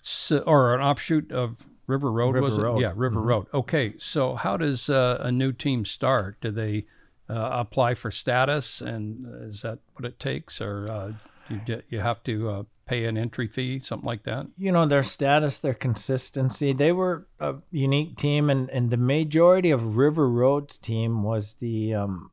so, 0.00 0.38
or 0.46 0.76
an 0.76 0.80
offshoot 0.80 1.32
of 1.32 1.56
River 1.88 2.12
Road. 2.12 2.36
River 2.36 2.46
was 2.46 2.56
it? 2.56 2.60
Road. 2.60 2.80
Yeah, 2.80 2.92
River 2.94 3.20
Road. 3.20 3.46
Okay, 3.52 3.94
so 3.98 4.36
how 4.36 4.56
does 4.56 4.88
uh, 4.88 5.18
a 5.22 5.32
new 5.32 5.50
team 5.50 5.84
start? 5.84 6.40
Do 6.40 6.52
they 6.52 6.86
uh, 7.30 7.50
apply 7.52 7.94
for 7.94 8.10
status, 8.10 8.80
and 8.80 9.26
is 9.50 9.62
that 9.62 9.78
what 9.94 10.04
it 10.04 10.18
takes, 10.18 10.60
or 10.60 10.88
uh, 10.90 11.12
you 11.48 11.60
you 11.88 12.00
have 12.00 12.22
to 12.24 12.48
uh, 12.50 12.62
pay 12.86 13.04
an 13.04 13.16
entry 13.16 13.46
fee, 13.46 13.78
something 13.78 14.06
like 14.06 14.24
that? 14.24 14.46
you 14.58 14.72
know 14.72 14.84
their 14.86 15.02
status 15.04 15.58
their 15.60 15.74
consistency 15.74 16.72
they 16.72 16.92
were 16.92 17.26
a 17.38 17.54
unique 17.70 18.16
team 18.16 18.50
and 18.50 18.68
and 18.70 18.90
the 18.90 18.96
majority 18.96 19.70
of 19.70 19.96
river 19.96 20.28
road's 20.28 20.76
team 20.76 21.22
was 21.22 21.54
the 21.60 21.94
um 21.94 22.30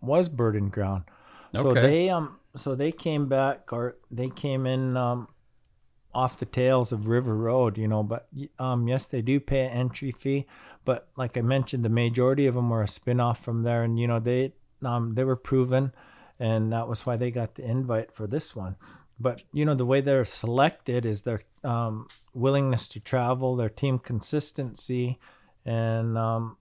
was 0.00 0.28
burden 0.28 0.68
ground 0.68 1.02
Okay. 1.54 1.62
so 1.62 1.74
they 1.74 2.08
um 2.08 2.38
so 2.54 2.74
they 2.76 2.92
came 2.92 3.28
back 3.28 3.72
or 3.72 3.96
they 4.10 4.28
came 4.30 4.64
in 4.64 4.96
um 4.96 5.26
off 6.14 6.38
the 6.38 6.46
tails 6.46 6.92
of 6.92 7.06
river 7.06 7.36
road 7.36 7.76
you 7.76 7.88
know 7.88 8.02
but 8.02 8.28
um 8.58 8.86
yes 8.88 9.06
they 9.06 9.20
do 9.22 9.38
pay 9.40 9.66
an 9.66 9.72
entry 9.72 10.12
fee 10.12 10.46
but 10.86 11.08
like 11.16 11.36
i 11.36 11.42
mentioned 11.42 11.84
the 11.84 11.90
majority 11.90 12.46
of 12.46 12.54
them 12.54 12.70
were 12.70 12.82
a 12.82 12.88
spin-off 12.88 13.44
from 13.44 13.62
there 13.62 13.82
and 13.82 13.98
you 14.00 14.06
know 14.06 14.18
they 14.18 14.52
um 14.82 15.14
they 15.14 15.24
were 15.24 15.36
proven 15.36 15.92
and 16.38 16.72
that 16.72 16.88
was 16.88 17.04
why 17.06 17.16
they 17.16 17.30
got 17.30 17.54
the 17.56 17.64
invite 17.64 18.10
for 18.12 18.26
this 18.26 18.56
one 18.56 18.74
but 19.20 19.42
you 19.52 19.64
know 19.66 19.74
the 19.74 19.84
way 19.86 20.00
they're 20.00 20.24
selected 20.24 21.04
is 21.04 21.22
their 21.22 21.42
um, 21.64 22.06
willingness 22.32 22.86
to 22.86 23.00
travel, 23.00 23.56
their 23.56 23.70
team 23.70 23.98
consistency, 23.98 25.18
and 25.64 26.16
um, 26.16 26.56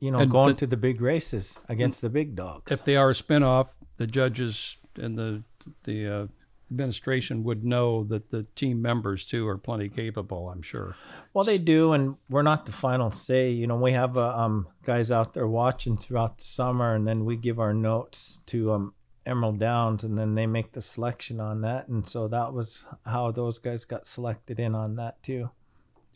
you 0.00 0.10
know 0.10 0.20
And 0.20 0.30
going 0.30 0.54
the- 0.54 0.60
to 0.60 0.66
the 0.68 0.76
big 0.76 1.00
races 1.00 1.58
against 1.68 2.00
the 2.00 2.08
big 2.08 2.34
dogs. 2.36 2.70
If 2.72 2.84
they 2.84 2.96
are 2.96 3.10
a 3.10 3.14
spinoff, 3.14 3.68
the 3.96 4.06
judges 4.06 4.76
and 4.96 5.18
the 5.18 5.42
the 5.82 5.98
uh, 6.08 6.26
administration 6.70 7.44
would 7.44 7.64
know 7.64 8.04
that 8.04 8.30
the 8.30 8.44
team 8.54 8.80
members 8.82 9.24
too 9.24 9.46
are 9.46 9.58
plenty 9.58 9.88
capable. 9.88 10.48
I'm 10.48 10.62
sure. 10.62 10.96
well, 11.32 11.44
they 11.44 11.58
do, 11.58 11.92
and 11.92 12.16
we're 12.28 12.42
not 12.42 12.66
the 12.66 12.72
final 12.72 13.10
say. 13.10 13.50
You 13.50 13.66
know, 13.66 13.76
we 13.76 13.92
have 13.92 14.16
uh, 14.16 14.36
um, 14.36 14.66
guys 14.84 15.10
out 15.10 15.34
there 15.34 15.48
watching 15.48 15.96
throughout 15.96 16.38
the 16.38 16.44
summer, 16.44 16.94
and 16.94 17.06
then 17.06 17.24
we 17.24 17.36
give 17.36 17.60
our 17.60 17.74
notes 17.74 18.40
to 18.46 18.72
um, 18.72 18.94
Emerald 19.26 19.58
Downs, 19.58 20.04
and 20.04 20.18
then 20.18 20.34
they 20.34 20.46
make 20.46 20.72
the 20.72 20.82
selection 20.82 21.40
on 21.40 21.60
that. 21.62 21.88
And 21.88 22.08
so 22.08 22.28
that 22.28 22.52
was 22.52 22.86
how 23.06 23.30
those 23.30 23.58
guys 23.58 23.84
got 23.84 24.06
selected 24.06 24.58
in 24.58 24.74
on 24.74 24.96
that 24.96 25.22
too. 25.22 25.50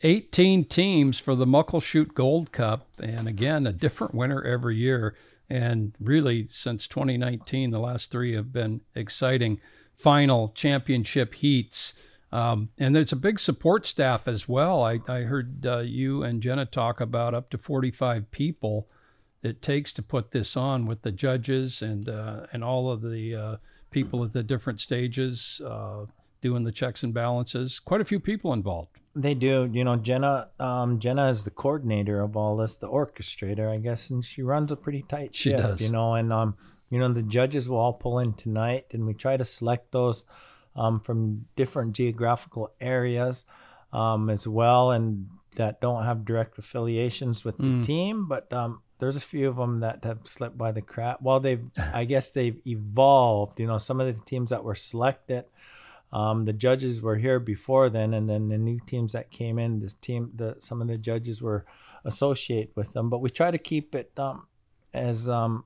18 0.02 0.64
teams 0.66 1.18
for 1.18 1.34
the 1.34 1.46
Muckleshoot 1.46 2.14
Gold 2.14 2.52
Cup, 2.52 2.86
and 3.02 3.26
again, 3.26 3.66
a 3.66 3.72
different 3.72 4.14
winner 4.14 4.42
every 4.42 4.76
year. 4.76 5.16
And 5.50 5.94
really, 5.98 6.46
since 6.50 6.86
2019, 6.86 7.70
the 7.70 7.80
last 7.80 8.10
three 8.10 8.34
have 8.34 8.52
been 8.52 8.82
exciting 8.94 9.60
final 9.98 10.52
championship 10.54 11.34
heats. 11.34 11.94
Um, 12.30 12.68
and 12.78 12.94
there's 12.94 13.12
a 13.12 13.16
big 13.16 13.40
support 13.40 13.86
staff 13.86 14.28
as 14.28 14.48
well. 14.48 14.82
I, 14.82 15.00
I 15.08 15.20
heard 15.20 15.64
uh, 15.66 15.78
you 15.78 16.22
and 16.22 16.42
Jenna 16.42 16.66
talk 16.66 17.00
about 17.00 17.34
up 17.34 17.50
to 17.50 17.58
45 17.58 18.30
people 18.30 18.88
it 19.42 19.62
takes 19.62 19.92
to 19.94 20.02
put 20.02 20.30
this 20.30 20.56
on 20.56 20.86
with 20.86 21.02
the 21.02 21.12
judges 21.12 21.82
and 21.82 22.08
uh, 22.08 22.46
and 22.52 22.64
all 22.64 22.90
of 22.90 23.02
the 23.02 23.34
uh, 23.34 23.56
people 23.90 24.24
at 24.24 24.32
the 24.32 24.42
different 24.42 24.80
stages 24.80 25.60
uh, 25.64 26.04
doing 26.40 26.64
the 26.64 26.72
checks 26.72 27.02
and 27.02 27.14
balances. 27.14 27.78
Quite 27.78 28.00
a 28.00 28.04
few 28.04 28.20
people 28.20 28.52
involved. 28.52 28.98
They 29.14 29.34
do. 29.34 29.68
You 29.72 29.84
know, 29.84 29.96
Jenna. 29.96 30.48
Um, 30.58 30.98
Jenna 30.98 31.28
is 31.30 31.44
the 31.44 31.50
coordinator 31.50 32.20
of 32.20 32.36
all 32.36 32.56
this, 32.56 32.76
the 32.76 32.88
orchestrator, 32.88 33.68
I 33.68 33.78
guess, 33.78 34.10
and 34.10 34.24
she 34.24 34.42
runs 34.42 34.72
a 34.72 34.76
pretty 34.76 35.02
tight 35.02 35.34
ship. 35.34 35.56
She 35.56 35.62
does. 35.62 35.80
You 35.80 35.90
know, 35.90 36.14
and 36.14 36.32
um, 36.32 36.56
you 36.90 36.98
know, 36.98 37.12
the 37.12 37.22
judges 37.22 37.68
will 37.68 37.78
all 37.78 37.92
pull 37.92 38.18
in 38.18 38.32
tonight, 38.34 38.86
and 38.92 39.06
we 39.06 39.14
try 39.14 39.36
to 39.36 39.44
select 39.44 39.92
those 39.92 40.24
um, 40.76 41.00
from 41.00 41.46
different 41.56 41.92
geographical 41.92 42.72
areas 42.80 43.44
um, 43.92 44.30
as 44.30 44.46
well, 44.46 44.90
and 44.92 45.28
that 45.56 45.80
don't 45.80 46.04
have 46.04 46.24
direct 46.24 46.58
affiliations 46.58 47.44
with 47.44 47.56
the 47.56 47.64
Mm. 47.64 47.84
team, 47.84 48.28
but 48.28 48.52
um, 48.52 48.80
there's 48.98 49.16
a 49.16 49.20
few 49.20 49.48
of 49.48 49.56
them 49.56 49.80
that 49.80 50.04
have 50.04 50.20
slipped 50.24 50.56
by 50.58 50.72
the 50.72 50.82
crack. 50.82 51.18
Well, 51.20 51.40
they've, 51.40 51.64
I 51.76 52.04
guess, 52.04 52.30
they've 52.30 52.60
evolved. 52.66 53.58
You 53.60 53.66
know, 53.66 53.78
some 53.78 54.00
of 54.00 54.06
the 54.06 54.20
teams 54.24 54.50
that 54.50 54.64
were 54.64 54.74
selected. 54.74 55.44
Um, 56.12 56.46
the 56.46 56.52
judges 56.52 57.02
were 57.02 57.16
here 57.16 57.38
before 57.38 57.90
then, 57.90 58.14
and 58.14 58.28
then 58.28 58.48
the 58.48 58.56
new 58.58 58.78
teams 58.86 59.12
that 59.12 59.30
came 59.30 59.58
in, 59.58 59.80
this 59.80 59.94
team, 59.94 60.30
the 60.34 60.56
some 60.58 60.80
of 60.80 60.88
the 60.88 60.96
judges 60.96 61.42
were 61.42 61.66
associate 62.04 62.72
with 62.74 62.92
them. 62.92 63.10
But 63.10 63.20
we 63.20 63.30
try 63.30 63.50
to 63.50 63.58
keep 63.58 63.94
it 63.94 64.10
um, 64.16 64.46
as, 64.94 65.28
um, 65.28 65.64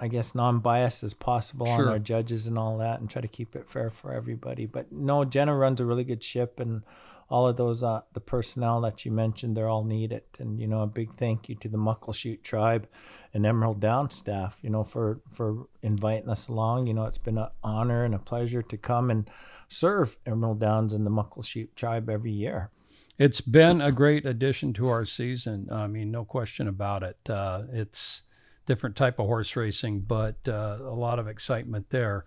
I 0.00 0.08
guess, 0.08 0.34
non-biased 0.34 1.02
as 1.02 1.14
possible 1.14 1.68
on 1.68 1.86
our 1.86 1.98
judges 1.98 2.46
and 2.46 2.58
all 2.58 2.78
that, 2.78 3.00
and 3.00 3.10
try 3.10 3.20
to 3.20 3.28
keep 3.28 3.54
it 3.54 3.68
fair 3.68 3.90
for 3.90 4.12
everybody. 4.12 4.66
But 4.66 4.90
no, 4.90 5.24
Jenna 5.24 5.54
runs 5.54 5.80
a 5.80 5.84
really 5.84 6.04
good 6.04 6.24
ship, 6.24 6.58
and 6.58 6.82
all 7.28 7.46
of 7.46 7.56
those, 7.56 7.82
uh, 7.82 8.00
the 8.12 8.20
personnel 8.20 8.80
that 8.80 9.04
you 9.04 9.12
mentioned, 9.12 9.56
they're 9.56 9.68
all 9.68 9.84
needed. 9.84 10.22
And 10.38 10.58
you 10.58 10.66
know, 10.66 10.82
a 10.82 10.86
big 10.86 11.14
thank 11.14 11.48
you 11.48 11.54
to 11.56 11.68
the 11.68 11.78
Muckleshoot 11.78 12.42
tribe 12.42 12.88
and 13.34 13.46
Emerald 13.46 13.80
Down 13.80 14.10
staff, 14.10 14.58
you 14.62 14.70
know, 14.70 14.84
for 14.84 15.20
for 15.32 15.66
inviting 15.82 16.28
us 16.28 16.48
along. 16.48 16.86
You 16.86 16.94
know, 16.94 17.04
it's 17.04 17.18
been 17.18 17.38
an 17.38 17.48
honor 17.62 18.04
and 18.04 18.14
a 18.14 18.18
pleasure 18.18 18.62
to 18.62 18.76
come 18.76 19.10
and 19.10 19.30
serve 19.68 20.16
Emerald 20.26 20.60
Downs 20.60 20.92
and 20.92 21.06
the 21.06 21.10
Muckleshoot 21.10 21.68
tribe 21.76 22.08
every 22.08 22.32
year. 22.32 22.70
It's 23.18 23.42
been 23.42 23.82
a 23.82 23.92
great 23.92 24.24
addition 24.24 24.72
to 24.74 24.88
our 24.88 25.04
season. 25.04 25.68
I 25.70 25.86
mean, 25.86 26.10
no 26.10 26.24
question 26.24 26.68
about 26.68 27.02
it. 27.02 27.18
Uh, 27.28 27.64
it's 27.70 28.22
different 28.66 28.96
type 28.96 29.18
of 29.18 29.26
horse 29.26 29.56
racing, 29.56 30.00
but 30.00 30.36
uh, 30.48 30.78
a 30.80 30.94
lot 30.94 31.18
of 31.18 31.28
excitement 31.28 31.90
there. 31.90 32.24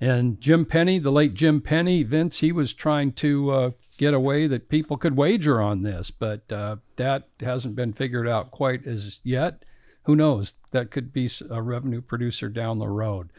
And 0.00 0.40
Jim 0.40 0.64
Penny, 0.64 0.98
the 0.98 1.12
late 1.12 1.34
Jim 1.34 1.60
Penny, 1.60 2.02
Vince, 2.02 2.40
he 2.40 2.50
was 2.50 2.72
trying 2.72 3.12
to 3.12 3.50
uh, 3.50 3.70
get 3.98 4.14
a 4.14 4.20
way 4.20 4.48
that 4.48 4.68
people 4.68 4.96
could 4.96 5.16
wager 5.16 5.62
on 5.62 5.82
this, 5.82 6.10
but 6.10 6.50
uh, 6.50 6.76
that 6.96 7.28
hasn't 7.38 7.76
been 7.76 7.92
figured 7.92 8.26
out 8.26 8.50
quite 8.50 8.84
as 8.86 9.20
yet. 9.22 9.64
Who 10.04 10.16
knows? 10.16 10.54
That 10.72 10.90
could 10.90 11.12
be 11.12 11.30
a 11.48 11.62
revenue 11.62 12.00
producer 12.00 12.48
down 12.48 12.80
the 12.80 12.88
road. 12.88 13.30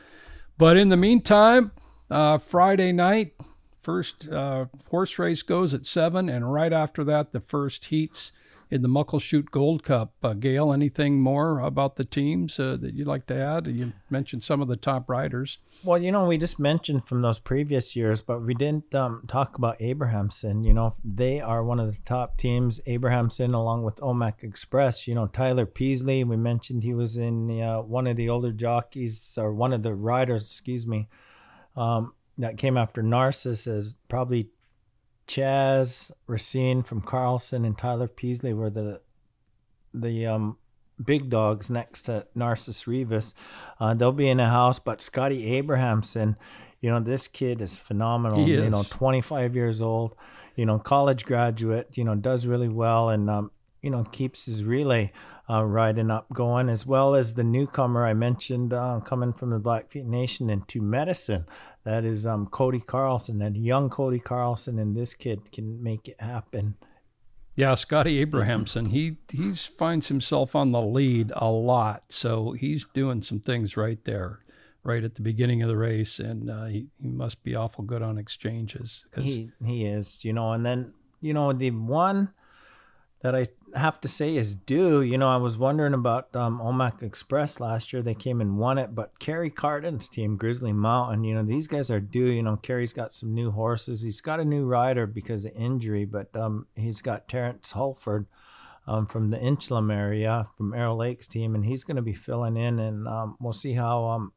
But 0.57 0.77
in 0.77 0.87
the 0.87 0.95
meantime, 0.95 1.71
uh, 2.09 2.37
Friday 2.37 2.93
night, 2.93 3.33
first 3.81 4.29
uh, 4.29 4.67
horse 4.89 5.19
race 5.19 5.41
goes 5.41 5.73
at 5.73 5.85
seven, 5.85 6.29
and 6.29 6.53
right 6.53 6.71
after 6.71 7.03
that, 7.03 7.33
the 7.33 7.41
first 7.41 7.85
heats 7.85 8.31
in 8.69 8.81
the 8.81 8.89
Muckleshoot 8.89 9.51
Gold 9.51 9.83
Cup. 9.83 10.13
Uh, 10.23 10.33
Gayle, 10.33 10.73
anything 10.73 11.21
more 11.21 11.59
about 11.59 11.95
the 11.95 12.03
teams 12.03 12.59
uh, 12.59 12.77
that 12.81 12.93
you'd 12.93 13.07
like 13.07 13.27
to 13.27 13.35
add? 13.35 13.67
You 13.67 13.93
mentioned 14.09 14.43
some 14.43 14.61
of 14.61 14.67
the 14.67 14.75
top 14.75 15.09
riders. 15.09 15.59
Well, 15.83 16.01
you 16.01 16.11
know, 16.11 16.25
we 16.25 16.37
just 16.37 16.59
mentioned 16.59 17.05
from 17.05 17.21
those 17.21 17.39
previous 17.39 17.95
years, 17.95 18.21
but 18.21 18.41
we 18.41 18.53
didn't 18.53 18.93
um, 18.95 19.25
talk 19.27 19.57
about 19.57 19.81
Abrahamson. 19.81 20.63
You 20.63 20.73
know, 20.73 20.95
they 21.03 21.39
are 21.39 21.63
one 21.63 21.79
of 21.79 21.87
the 21.87 21.97
top 22.05 22.37
teams. 22.37 22.79
Abrahamson, 22.85 23.53
along 23.53 23.83
with 23.83 23.97
Omak 23.97 24.43
Express. 24.43 25.07
You 25.07 25.15
know, 25.15 25.27
Tyler 25.27 25.65
Peasley. 25.65 26.23
We 26.23 26.37
mentioned 26.37 26.83
he 26.83 26.93
was 26.93 27.17
in 27.17 27.47
the, 27.47 27.61
uh, 27.61 27.81
one 27.81 28.07
of 28.07 28.17
the 28.17 28.29
older 28.29 28.51
jockeys 28.51 29.37
or 29.37 29.53
one 29.53 29.73
of 29.73 29.83
the 29.83 29.93
riders, 29.93 30.43
excuse 30.43 30.87
me, 30.87 31.09
um, 31.75 32.13
that 32.37 32.57
came 32.57 32.77
after 32.77 33.03
Narcissus. 33.03 33.67
Is 33.67 33.95
probably 34.07 34.49
Chaz 35.27 36.11
Racine 36.27 36.83
from 36.83 37.01
Carlson 37.01 37.65
and 37.65 37.77
Tyler 37.77 38.07
Peasley 38.07 38.53
were 38.53 38.69
the 38.69 39.01
the 39.93 40.25
um, 40.25 40.57
big 41.03 41.29
dogs 41.29 41.69
next 41.69 42.03
to 42.03 42.25
Narcissus 42.35 42.87
Rivas. 42.87 43.33
Uh, 43.79 43.93
they'll 43.93 44.11
be 44.11 44.29
in 44.29 44.37
the 44.37 44.47
house, 44.47 44.79
but 44.79 45.01
Scotty 45.01 45.55
Abrahamson, 45.55 46.35
you 46.81 46.89
know, 46.89 46.99
this 46.99 47.27
kid 47.27 47.61
is 47.61 47.77
phenomenal. 47.77 48.43
He 48.43 48.53
You 48.53 48.69
know, 48.69 48.83
25 48.83 49.55
years 49.55 49.81
old, 49.81 50.15
you 50.55 50.65
know, 50.65 50.79
college 50.79 51.25
graduate, 51.25 51.89
you 51.93 52.03
know, 52.03 52.15
does 52.15 52.45
really 52.45 52.69
well 52.69 53.09
and, 53.09 53.29
um, 53.29 53.51
you 53.81 53.89
know, 53.89 54.03
keeps 54.11 54.45
his 54.45 54.63
relay 54.63 55.11
uh, 55.49 55.63
riding 55.63 56.09
up 56.09 56.31
going, 56.31 56.69
as 56.69 56.85
well 56.85 57.15
as 57.15 57.33
the 57.33 57.43
newcomer 57.43 58.05
I 58.05 58.13
mentioned 58.13 58.73
uh, 58.73 59.01
coming 59.01 59.33
from 59.33 59.49
the 59.49 59.59
Blackfeet 59.59 60.05
Nation 60.05 60.49
into 60.49 60.81
medicine. 60.81 61.45
That 61.83 62.05
is 62.05 62.25
um, 62.25 62.47
Cody 62.47 62.79
Carlson, 62.79 63.39
that 63.39 63.55
young 63.55 63.89
Cody 63.89 64.19
Carlson, 64.19 64.79
and 64.79 64.95
this 64.95 65.13
kid 65.13 65.51
can 65.51 65.83
make 65.83 66.07
it 66.07 66.19
happen. 66.21 66.75
Yeah, 67.55 67.75
Scotty 67.75 68.19
Abrahamson, 68.19 68.85
he 68.85 69.17
he's 69.31 69.65
finds 69.65 70.07
himself 70.07 70.55
on 70.55 70.71
the 70.71 70.81
lead 70.81 71.31
a 71.35 71.49
lot, 71.49 72.03
so 72.09 72.53
he's 72.53 72.85
doing 72.93 73.21
some 73.21 73.39
things 73.39 73.77
right 73.77 74.03
there, 74.05 74.39
right 74.83 75.03
at 75.03 75.13
the 75.15 75.21
beginning 75.21 75.61
of 75.61 75.69
the 75.69 75.77
race, 75.77 76.19
and 76.19 76.49
uh, 76.49 76.65
he, 76.65 76.87
he 76.99 77.09
must 77.09 77.43
be 77.43 77.53
awful 77.53 77.83
good 77.83 78.01
on 78.01 78.17
exchanges. 78.17 79.05
He 79.15 79.51
he 79.63 79.85
is, 79.85 80.25
you 80.25 80.33
know, 80.33 80.53
and 80.53 80.65
then 80.65 80.93
you 81.21 81.33
know 81.35 81.53
the 81.53 81.69
one 81.69 82.29
that 83.21 83.35
I 83.35 83.45
have 83.75 83.99
to 84.01 84.07
say 84.07 84.35
is 84.35 84.55
due. 84.55 85.01
You 85.01 85.17
know, 85.17 85.29
I 85.29 85.37
was 85.37 85.57
wondering 85.57 85.93
about 85.93 86.35
um, 86.35 86.59
Omak 86.59 87.03
Express 87.03 87.59
last 87.59 87.91
year. 87.91 88.01
They 88.01 88.13
came 88.13 88.41
and 88.41 88.57
won 88.57 88.77
it, 88.77 88.95
but 88.95 89.17
Kerry 89.19 89.49
Carden's 89.49 90.07
team, 90.07 90.37
Grizzly 90.37 90.73
Mountain, 90.73 91.23
you 91.23 91.33
know, 91.33 91.43
these 91.43 91.67
guys 91.67 91.89
are 91.89 91.99
due. 91.99 92.25
You 92.25 92.43
know, 92.43 92.57
Kerry's 92.57 92.93
got 92.93 93.13
some 93.13 93.33
new 93.33 93.51
horses. 93.51 94.01
He's 94.03 94.21
got 94.21 94.39
a 94.39 94.45
new 94.45 94.65
rider 94.65 95.07
because 95.07 95.45
of 95.45 95.53
injury, 95.55 96.05
but 96.05 96.35
um, 96.35 96.67
he's 96.75 97.01
got 97.01 97.27
Terrence 97.27 97.71
Hulford. 97.71 98.25
Um, 98.85 99.05
from 99.05 99.29
the 99.29 99.37
Inchelium 99.37 99.93
area, 99.93 100.49
from 100.57 100.73
Arrow 100.73 100.97
Lakes 100.97 101.25
team, 101.25 101.55
and 101.55 101.63
he's 101.63 101.85
going 101.85 101.95
to 101.95 102.01
be 102.01 102.13
filling 102.13 102.57
in, 102.57 102.79
and 102.79 103.07
um, 103.07 103.37
we'll 103.39 103.53
see 103.53 103.71
how 103.71 104.03
um, 104.03 104.33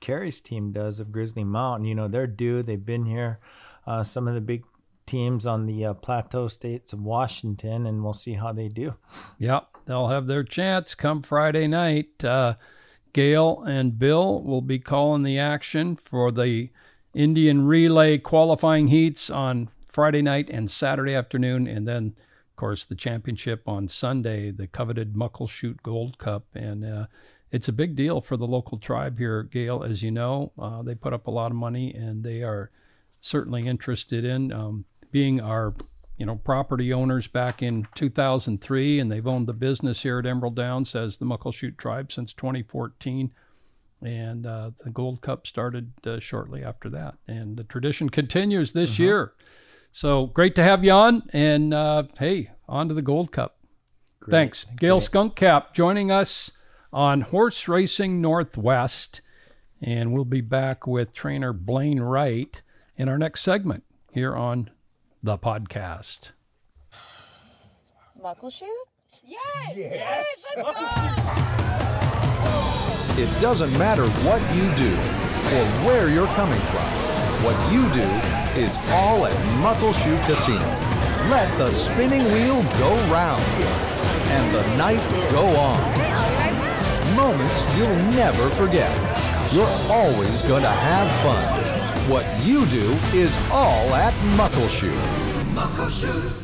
Carey's 0.00 0.40
team 0.40 0.72
does 0.72 1.00
of 1.00 1.12
Grizzly 1.12 1.44
Mountain. 1.44 1.86
You 1.86 1.94
know, 1.94 2.08
they're 2.08 2.26
due. 2.26 2.62
They've 2.62 2.82
been 2.82 3.04
here. 3.04 3.40
Uh, 3.86 4.02
some 4.02 4.26
of 4.26 4.32
the 4.32 4.40
big 4.40 4.64
teams 5.06 5.46
on 5.46 5.66
the 5.66 5.84
uh, 5.86 5.94
plateau 5.94 6.48
states 6.48 6.92
of 6.92 7.02
Washington, 7.02 7.86
and 7.86 8.02
we'll 8.02 8.14
see 8.14 8.34
how 8.34 8.52
they 8.52 8.68
do. 8.68 8.94
Yep, 9.38 9.68
they'll 9.86 10.08
have 10.08 10.26
their 10.26 10.44
chance 10.44 10.94
come 10.94 11.22
Friday 11.22 11.66
night. 11.66 12.24
Uh, 12.24 12.54
Gayle 13.12 13.62
and 13.62 13.98
Bill 13.98 14.42
will 14.42 14.62
be 14.62 14.78
calling 14.78 15.22
the 15.22 15.38
action 15.38 15.96
for 15.96 16.32
the 16.32 16.70
Indian 17.14 17.64
Relay 17.64 18.18
qualifying 18.18 18.88
heats 18.88 19.30
on 19.30 19.68
Friday 19.92 20.22
night 20.22 20.50
and 20.50 20.68
Saturday 20.68 21.14
afternoon, 21.14 21.68
and 21.68 21.86
then, 21.86 22.06
of 22.16 22.56
course, 22.56 22.84
the 22.84 22.96
championship 22.96 23.68
on 23.68 23.86
Sunday, 23.86 24.50
the 24.50 24.66
coveted 24.66 25.14
Muckleshoot 25.14 25.80
Gold 25.84 26.18
Cup. 26.18 26.44
And 26.54 26.84
uh, 26.84 27.06
it's 27.52 27.68
a 27.68 27.72
big 27.72 27.94
deal 27.94 28.20
for 28.20 28.36
the 28.36 28.46
local 28.46 28.78
tribe 28.78 29.16
here, 29.16 29.44
Gayle. 29.44 29.84
As 29.84 30.02
you 30.02 30.10
know, 30.10 30.50
uh, 30.58 30.82
they 30.82 30.96
put 30.96 31.12
up 31.12 31.28
a 31.28 31.30
lot 31.30 31.52
of 31.52 31.56
money, 31.56 31.94
and 31.94 32.24
they 32.24 32.42
are 32.42 32.72
certainly 33.20 33.68
interested 33.68 34.24
in 34.24 34.52
um, 34.52 34.84
being 35.14 35.40
our 35.40 35.72
you 36.16 36.26
know 36.26 36.34
property 36.34 36.92
owners 36.92 37.28
back 37.28 37.62
in 37.62 37.86
2003 37.94 38.98
and 38.98 39.12
they've 39.12 39.28
owned 39.28 39.46
the 39.46 39.52
business 39.52 40.02
here 40.02 40.18
at 40.18 40.26
emerald 40.26 40.56
downs 40.56 40.92
as 40.96 41.18
the 41.18 41.24
muckleshoot 41.24 41.76
tribe 41.78 42.10
since 42.10 42.32
2014 42.32 43.30
and 44.02 44.44
uh, 44.44 44.72
the 44.82 44.90
gold 44.90 45.20
cup 45.20 45.46
started 45.46 45.92
uh, 46.04 46.18
shortly 46.18 46.64
after 46.64 46.90
that. 46.90 47.14
And 47.28 47.56
the 47.56 47.62
tradition 47.62 48.10
continues 48.10 48.72
this 48.72 48.94
Mm-hmm. 48.94 49.02
year. 49.04 49.32
So 49.92 50.26
great 50.26 50.56
to 50.56 50.64
have 50.64 50.82
you 50.82 50.90
on 50.90 51.22
and 51.32 51.72
uh, 51.72 52.02
hey 52.18 52.50
on 52.68 52.88
to 52.88 52.94
the 52.94 53.00
gold 53.00 53.30
cup. 53.30 53.56
Thanks. 54.28 54.64
Gayle 54.76 55.00
Skunkcap 55.00 55.74
joining 55.74 56.10
us 56.10 56.50
on 56.92 57.20
horse 57.20 57.68
racing 57.68 58.20
northwest 58.20 59.20
and 59.80 60.12
we'll 60.12 60.24
be 60.24 60.40
back 60.40 60.88
with 60.88 61.12
trainer 61.12 61.52
blaine 61.52 62.00
wright 62.00 62.62
in 62.96 63.08
our 63.08 63.16
next 63.18 63.42
segment 63.42 63.84
here 64.12 64.34
on 64.34 64.70
the 65.24 65.38
podcast 65.38 66.32
Muckleshoot? 68.22 68.68
Yes! 69.24 69.74
Yes! 69.74 70.46
Let's 70.54 70.94
go! 73.16 73.22
It 73.22 73.40
doesn't 73.40 73.72
matter 73.78 74.04
what 74.28 74.42
you 74.54 74.68
do 74.76 74.92
or 75.56 75.64
where 75.86 76.10
you're 76.10 76.26
coming 76.34 76.60
from. 76.60 76.84
What 77.42 77.56
you 77.72 77.88
do 77.94 78.06
is 78.60 78.76
all 78.90 79.24
at 79.24 79.32
Muckleshoot 79.64 80.22
Casino. 80.26 80.58
Let 81.30 81.50
the 81.56 81.70
spinning 81.70 82.24
wheel 82.24 82.62
go 82.76 82.94
round 83.10 83.42
and 84.28 84.54
the 84.54 84.76
night 84.76 85.00
go 85.30 85.46
on. 85.56 85.80
Moments 87.16 87.64
you'll 87.78 87.96
never 88.12 88.50
forget. 88.50 88.92
You're 89.54 89.74
always 89.88 90.42
going 90.42 90.64
to 90.64 90.68
have 90.68 91.10
fun. 91.22 91.63
What 92.06 92.26
you 92.44 92.66
do 92.66 92.90
is 93.16 93.34
all 93.50 93.94
at 93.94 94.12
Muckleshoot. 94.36 94.92
Muckleshoot. 95.54 96.42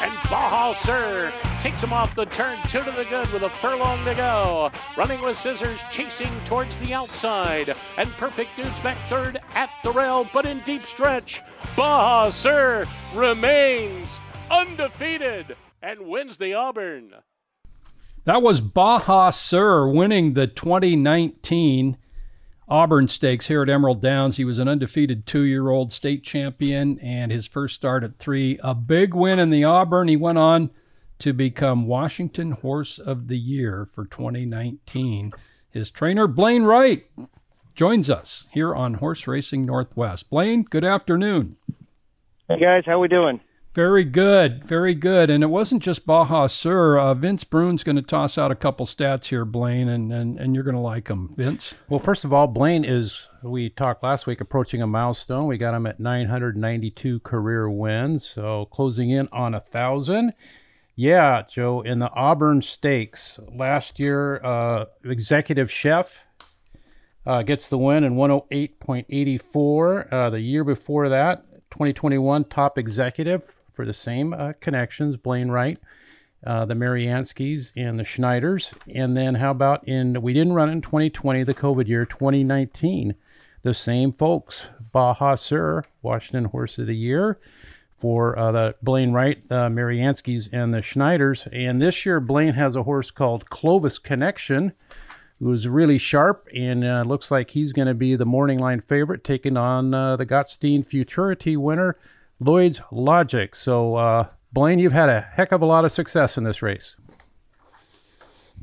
And 0.00 0.30
Baja 0.30 0.72
Sir 0.72 1.30
takes 1.60 1.82
him 1.82 1.92
off 1.92 2.14
the 2.14 2.24
turn, 2.24 2.56
two 2.68 2.82
to 2.84 2.90
the 2.92 3.04
good 3.10 3.30
with 3.34 3.42
a 3.42 3.50
furlong 3.60 4.02
to 4.06 4.14
go. 4.14 4.70
Running 4.96 5.20
with 5.20 5.36
scissors, 5.36 5.78
chasing 5.92 6.32
towards 6.46 6.78
the 6.78 6.94
outside. 6.94 7.76
And 7.98 8.08
Perfect 8.12 8.48
Dude's 8.56 8.80
back 8.80 8.96
third 9.10 9.38
at 9.54 9.68
the 9.84 9.90
rail, 9.90 10.26
but 10.32 10.46
in 10.46 10.60
deep 10.60 10.86
stretch. 10.86 11.42
Baja 11.76 12.30
Sir 12.30 12.86
remains 13.14 14.08
undefeated 14.50 15.54
and 15.82 16.00
wins 16.06 16.38
the 16.38 16.54
Auburn. 16.54 17.12
That 18.24 18.40
was 18.40 18.62
Baja 18.62 19.28
Sir 19.28 19.86
winning 19.86 20.32
the 20.32 20.46
2019 20.46 21.98
Auburn 22.68 23.06
Stakes 23.06 23.46
here 23.46 23.62
at 23.62 23.68
Emerald 23.68 24.02
Downs. 24.02 24.36
He 24.36 24.44
was 24.44 24.58
an 24.58 24.66
undefeated 24.66 25.24
two 25.24 25.42
year 25.42 25.68
old 25.68 25.92
state 25.92 26.24
champion 26.24 26.98
and 26.98 27.30
his 27.30 27.46
first 27.46 27.76
start 27.76 28.02
at 28.02 28.14
three. 28.14 28.58
A 28.62 28.74
big 28.74 29.14
win 29.14 29.38
in 29.38 29.50
the 29.50 29.62
Auburn. 29.62 30.08
He 30.08 30.16
went 30.16 30.38
on 30.38 30.70
to 31.20 31.32
become 31.32 31.86
Washington 31.86 32.52
Horse 32.52 32.98
of 32.98 33.28
the 33.28 33.38
Year 33.38 33.88
for 33.94 34.04
2019. 34.04 35.32
His 35.70 35.90
trainer, 35.90 36.26
Blaine 36.26 36.64
Wright, 36.64 37.04
joins 37.76 38.10
us 38.10 38.46
here 38.50 38.74
on 38.74 38.94
Horse 38.94 39.26
Racing 39.28 39.64
Northwest. 39.64 40.28
Blaine, 40.28 40.64
good 40.64 40.84
afternoon. 40.84 41.56
Hey 42.48 42.58
guys, 42.58 42.82
how 42.84 42.98
we 42.98 43.06
doing? 43.06 43.40
Very 43.76 44.04
good, 44.04 44.64
very 44.64 44.94
good. 44.94 45.28
And 45.28 45.44
it 45.44 45.48
wasn't 45.48 45.82
just 45.82 46.06
Baja 46.06 46.46
Sir. 46.46 46.98
Uh, 46.98 47.12
Vince 47.12 47.44
Bruun's 47.44 47.84
going 47.84 47.96
to 47.96 48.02
toss 48.02 48.38
out 48.38 48.50
a 48.50 48.54
couple 48.54 48.86
stats 48.86 49.26
here, 49.26 49.44
Blaine, 49.44 49.90
and, 49.90 50.10
and, 50.10 50.40
and 50.40 50.54
you're 50.54 50.64
going 50.64 50.76
to 50.76 50.80
like 50.80 51.08
them. 51.08 51.34
Vince? 51.36 51.74
Well, 51.90 52.00
first 52.00 52.24
of 52.24 52.32
all, 52.32 52.46
Blaine 52.46 52.86
is, 52.86 53.28
we 53.42 53.68
talked 53.68 54.02
last 54.02 54.26
week, 54.26 54.40
approaching 54.40 54.80
a 54.80 54.86
milestone. 54.86 55.46
We 55.46 55.58
got 55.58 55.74
him 55.74 55.86
at 55.86 56.00
992 56.00 57.20
career 57.20 57.68
wins, 57.68 58.26
so 58.26 58.64
closing 58.72 59.10
in 59.10 59.28
on 59.30 59.52
a 59.52 59.60
thousand. 59.60 60.32
Yeah, 60.94 61.42
Joe, 61.46 61.82
in 61.82 61.98
the 61.98 62.10
Auburn 62.14 62.62
Stakes 62.62 63.38
last 63.54 63.98
year, 63.98 64.42
uh, 64.42 64.86
executive 65.04 65.70
chef 65.70 66.08
uh, 67.26 67.42
gets 67.42 67.68
the 67.68 67.76
win 67.76 68.04
in 68.04 68.14
108.84. 68.14 70.10
Uh, 70.10 70.30
the 70.30 70.40
year 70.40 70.64
before 70.64 71.10
that, 71.10 71.44
2021, 71.72 72.44
top 72.44 72.78
executive 72.78 73.52
for 73.76 73.84
the 73.84 73.94
same 73.94 74.32
uh, 74.32 74.54
connections, 74.60 75.16
Blaine 75.16 75.50
Wright, 75.50 75.78
uh, 76.44 76.64
the 76.64 76.74
Marianskis, 76.74 77.70
and 77.76 77.98
the 77.98 78.04
Schneiders. 78.04 78.72
And 78.92 79.16
then 79.16 79.34
how 79.34 79.52
about 79.52 79.86
in, 79.86 80.20
we 80.22 80.32
didn't 80.32 80.54
run 80.54 80.70
it 80.70 80.72
in 80.72 80.80
2020, 80.80 81.44
the 81.44 81.54
COVID 81.54 81.86
year, 81.86 82.06
2019, 82.06 83.14
the 83.62 83.74
same 83.74 84.12
folks, 84.14 84.66
Baja 84.92 85.34
Sir, 85.34 85.82
Washington 86.02 86.46
Horse 86.46 86.78
of 86.78 86.86
the 86.86 86.96
Year 86.96 87.38
for 87.98 88.38
uh, 88.38 88.52
the 88.52 88.74
Blaine 88.82 89.12
Wright, 89.12 89.42
uh, 89.50 89.68
Marianskis, 89.68 90.48
and 90.52 90.72
the 90.72 90.80
Schneiders. 90.80 91.48
And 91.52 91.80
this 91.80 92.04
year, 92.04 92.20
Blaine 92.20 92.54
has 92.54 92.76
a 92.76 92.82
horse 92.82 93.10
called 93.10 93.48
Clovisconnection, 93.50 94.72
who's 95.40 95.68
really 95.68 95.98
sharp 95.98 96.48
and 96.54 96.84
uh, 96.84 97.04
looks 97.06 97.30
like 97.30 97.50
he's 97.50 97.72
going 97.72 97.88
to 97.88 97.94
be 97.94 98.16
the 98.16 98.24
morning 98.24 98.58
line 98.58 98.80
favorite, 98.80 99.24
taking 99.24 99.56
on 99.56 99.92
uh, 99.92 100.16
the 100.16 100.26
Gottstein 100.26 100.84
Futurity 100.84 101.56
winner, 101.56 101.96
Lloyd's 102.40 102.80
Logic. 102.90 103.54
So, 103.54 103.96
uh, 103.96 104.28
Blaine, 104.52 104.78
you've 104.78 104.92
had 104.92 105.08
a 105.08 105.20
heck 105.20 105.52
of 105.52 105.62
a 105.62 105.66
lot 105.66 105.84
of 105.84 105.92
success 105.92 106.36
in 106.36 106.44
this 106.44 106.62
race. 106.62 106.96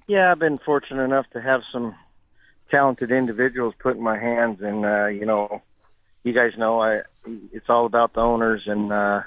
Yeah, 0.07 0.31
I've 0.31 0.39
been 0.39 0.59
fortunate 0.59 1.03
enough 1.03 1.25
to 1.31 1.41
have 1.41 1.61
some 1.71 1.95
talented 2.69 3.11
individuals 3.11 3.73
put 3.79 3.95
in 3.95 4.03
my 4.03 4.17
hands, 4.17 4.61
and 4.61 4.85
uh, 4.85 5.05
you 5.05 5.25
know, 5.25 5.61
you 6.23 6.33
guys 6.33 6.51
know 6.57 6.81
I. 6.81 7.01
It's 7.51 7.69
all 7.69 7.85
about 7.85 8.13
the 8.13 8.21
owners, 8.21 8.63
and 8.65 8.91
uh, 8.91 9.21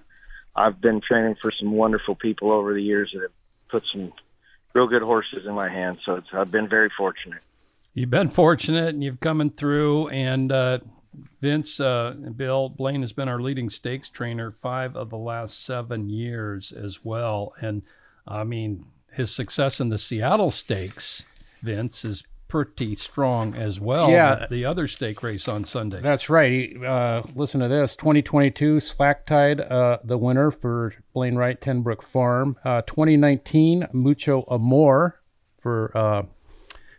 I've 0.55 0.81
been 0.81 1.01
training 1.01 1.37
for 1.41 1.51
some 1.51 1.73
wonderful 1.73 2.15
people 2.15 2.51
over 2.51 2.75
the 2.75 2.83
years 2.83 3.11
that 3.15 3.23
have 3.23 3.31
put 3.69 3.85
some 3.93 4.13
real 4.75 4.87
good 4.87 5.03
horses 5.03 5.47
in 5.47 5.55
my 5.55 5.69
hands. 5.69 6.01
So 6.05 6.17
it's, 6.17 6.29
I've 6.33 6.51
been 6.51 6.69
very 6.69 6.91
fortunate. 6.97 7.43
You've 7.95 8.11
been 8.11 8.29
fortunate 8.29 8.91
and 8.91 9.03
you've 9.03 9.21
coming 9.21 9.51
through. 9.51 10.09
And 10.09 10.53
uh, 10.53 10.79
Vince 11.41 11.81
uh, 11.81 12.15
Bill 12.37 12.69
Blaine 12.69 13.03
has 13.03 13.13
been 13.13 13.29
our 13.29 13.41
leading 13.41 13.71
stakes 13.71 14.09
trainer 14.09 14.51
five 14.51 14.97
of 14.97 15.11
the 15.11 15.19
last 15.19 15.65
seven 15.65 16.09
years 16.09 16.73
as 16.73 17.05
well. 17.05 17.55
And 17.61 17.83
I 18.27 18.45
mean, 18.45 18.87
his 19.13 19.31
success 19.31 19.81
in 19.81 19.89
the 19.89 19.99
Seattle 19.99 20.51
Stakes, 20.51 21.25
Vince, 21.63 22.05
is 22.05 22.23
pretty 22.49 22.95
strong 22.95 23.55
as 23.55 23.81
well. 23.81 24.11
Yeah. 24.11 24.47
The 24.51 24.65
other 24.65 24.87
stake 24.89 25.23
race 25.23 25.49
on 25.49 25.65
Sunday. 25.65 26.01
That's 26.01 26.31
right. 26.31 26.51
He, 26.53 26.77
uh, 26.85 27.23
listen 27.35 27.61
to 27.61 27.69
this 27.69 27.97
2022 27.97 28.81
Slack 28.81 29.27
Tide, 29.27 29.61
uh, 29.61 29.99
the 30.05 30.19
winner 30.19 30.51
for 30.51 30.95
Blaine 31.13 31.37
Wright, 31.37 31.61
Tenbrook 31.61 32.03
Farm. 32.03 32.57
Uh, 32.65 32.83
2019 32.83 33.89
Mucho 33.93 34.45
Amor 34.51 35.21
for 35.61 35.97
uh, 35.97 36.23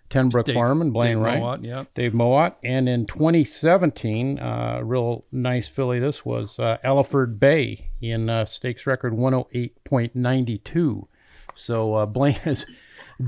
Tenbrook 0.10 0.46
Dave- 0.46 0.56
Farm 0.56 0.82
and 0.82 0.94
Blaine 0.94 1.18
Dave 1.18 1.24
Wright. 1.24 1.40
Mowat, 1.40 1.64
yeah. 1.64 1.84
Dave 1.96 2.14
Mowat. 2.14 2.56
And 2.64 2.88
in 2.88 3.06
2017, 3.06 4.40
uh, 4.40 4.80
real 4.84 5.26
nice 5.32 5.68
filly 5.68 6.00
this 6.00 6.24
was 6.26 6.58
uh, 6.60 6.78
Elliford 6.84 7.40
Bay 7.40 7.90
in 8.02 8.30
uh, 8.30 8.46
stakes 8.46 8.88
record 8.88 9.14
108.92. 9.14 11.08
So 11.56 11.94
uh, 11.94 12.06
Blaine 12.08 12.36
has 12.36 12.66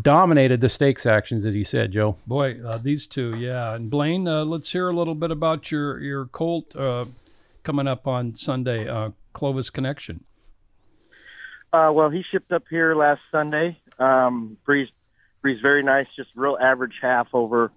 dominated 0.01 0.61
the 0.61 0.69
stakes 0.69 1.05
actions, 1.05 1.45
as 1.45 1.55
you 1.55 1.65
said, 1.65 1.91
Joe. 1.91 2.15
Boy, 2.27 2.59
uh, 2.65 2.77
these 2.77 3.07
two, 3.07 3.35
yeah. 3.37 3.73
And 3.73 3.89
Blaine, 3.89 4.27
uh, 4.27 4.45
let's 4.45 4.71
hear 4.71 4.89
a 4.89 4.95
little 4.95 5.15
bit 5.15 5.31
about 5.31 5.71
your 5.71 5.99
your 5.99 6.25
colt 6.27 6.75
uh, 6.75 7.05
coming 7.63 7.87
up 7.87 8.07
on 8.07 8.35
Sunday, 8.35 8.87
uh, 8.87 9.09
Clovisconnection. 9.33 10.21
Uh, 11.71 11.91
well, 11.93 12.09
he 12.09 12.23
shipped 12.23 12.51
up 12.51 12.63
here 12.69 12.95
last 12.95 13.21
Sunday. 13.31 13.77
Um, 13.99 14.57
breeze, 14.65 14.89
breeze, 15.41 15.59
very 15.61 15.83
nice, 15.83 16.07
just 16.15 16.29
real 16.35 16.57
average 16.59 16.95
half 17.01 17.27
over 17.33 17.71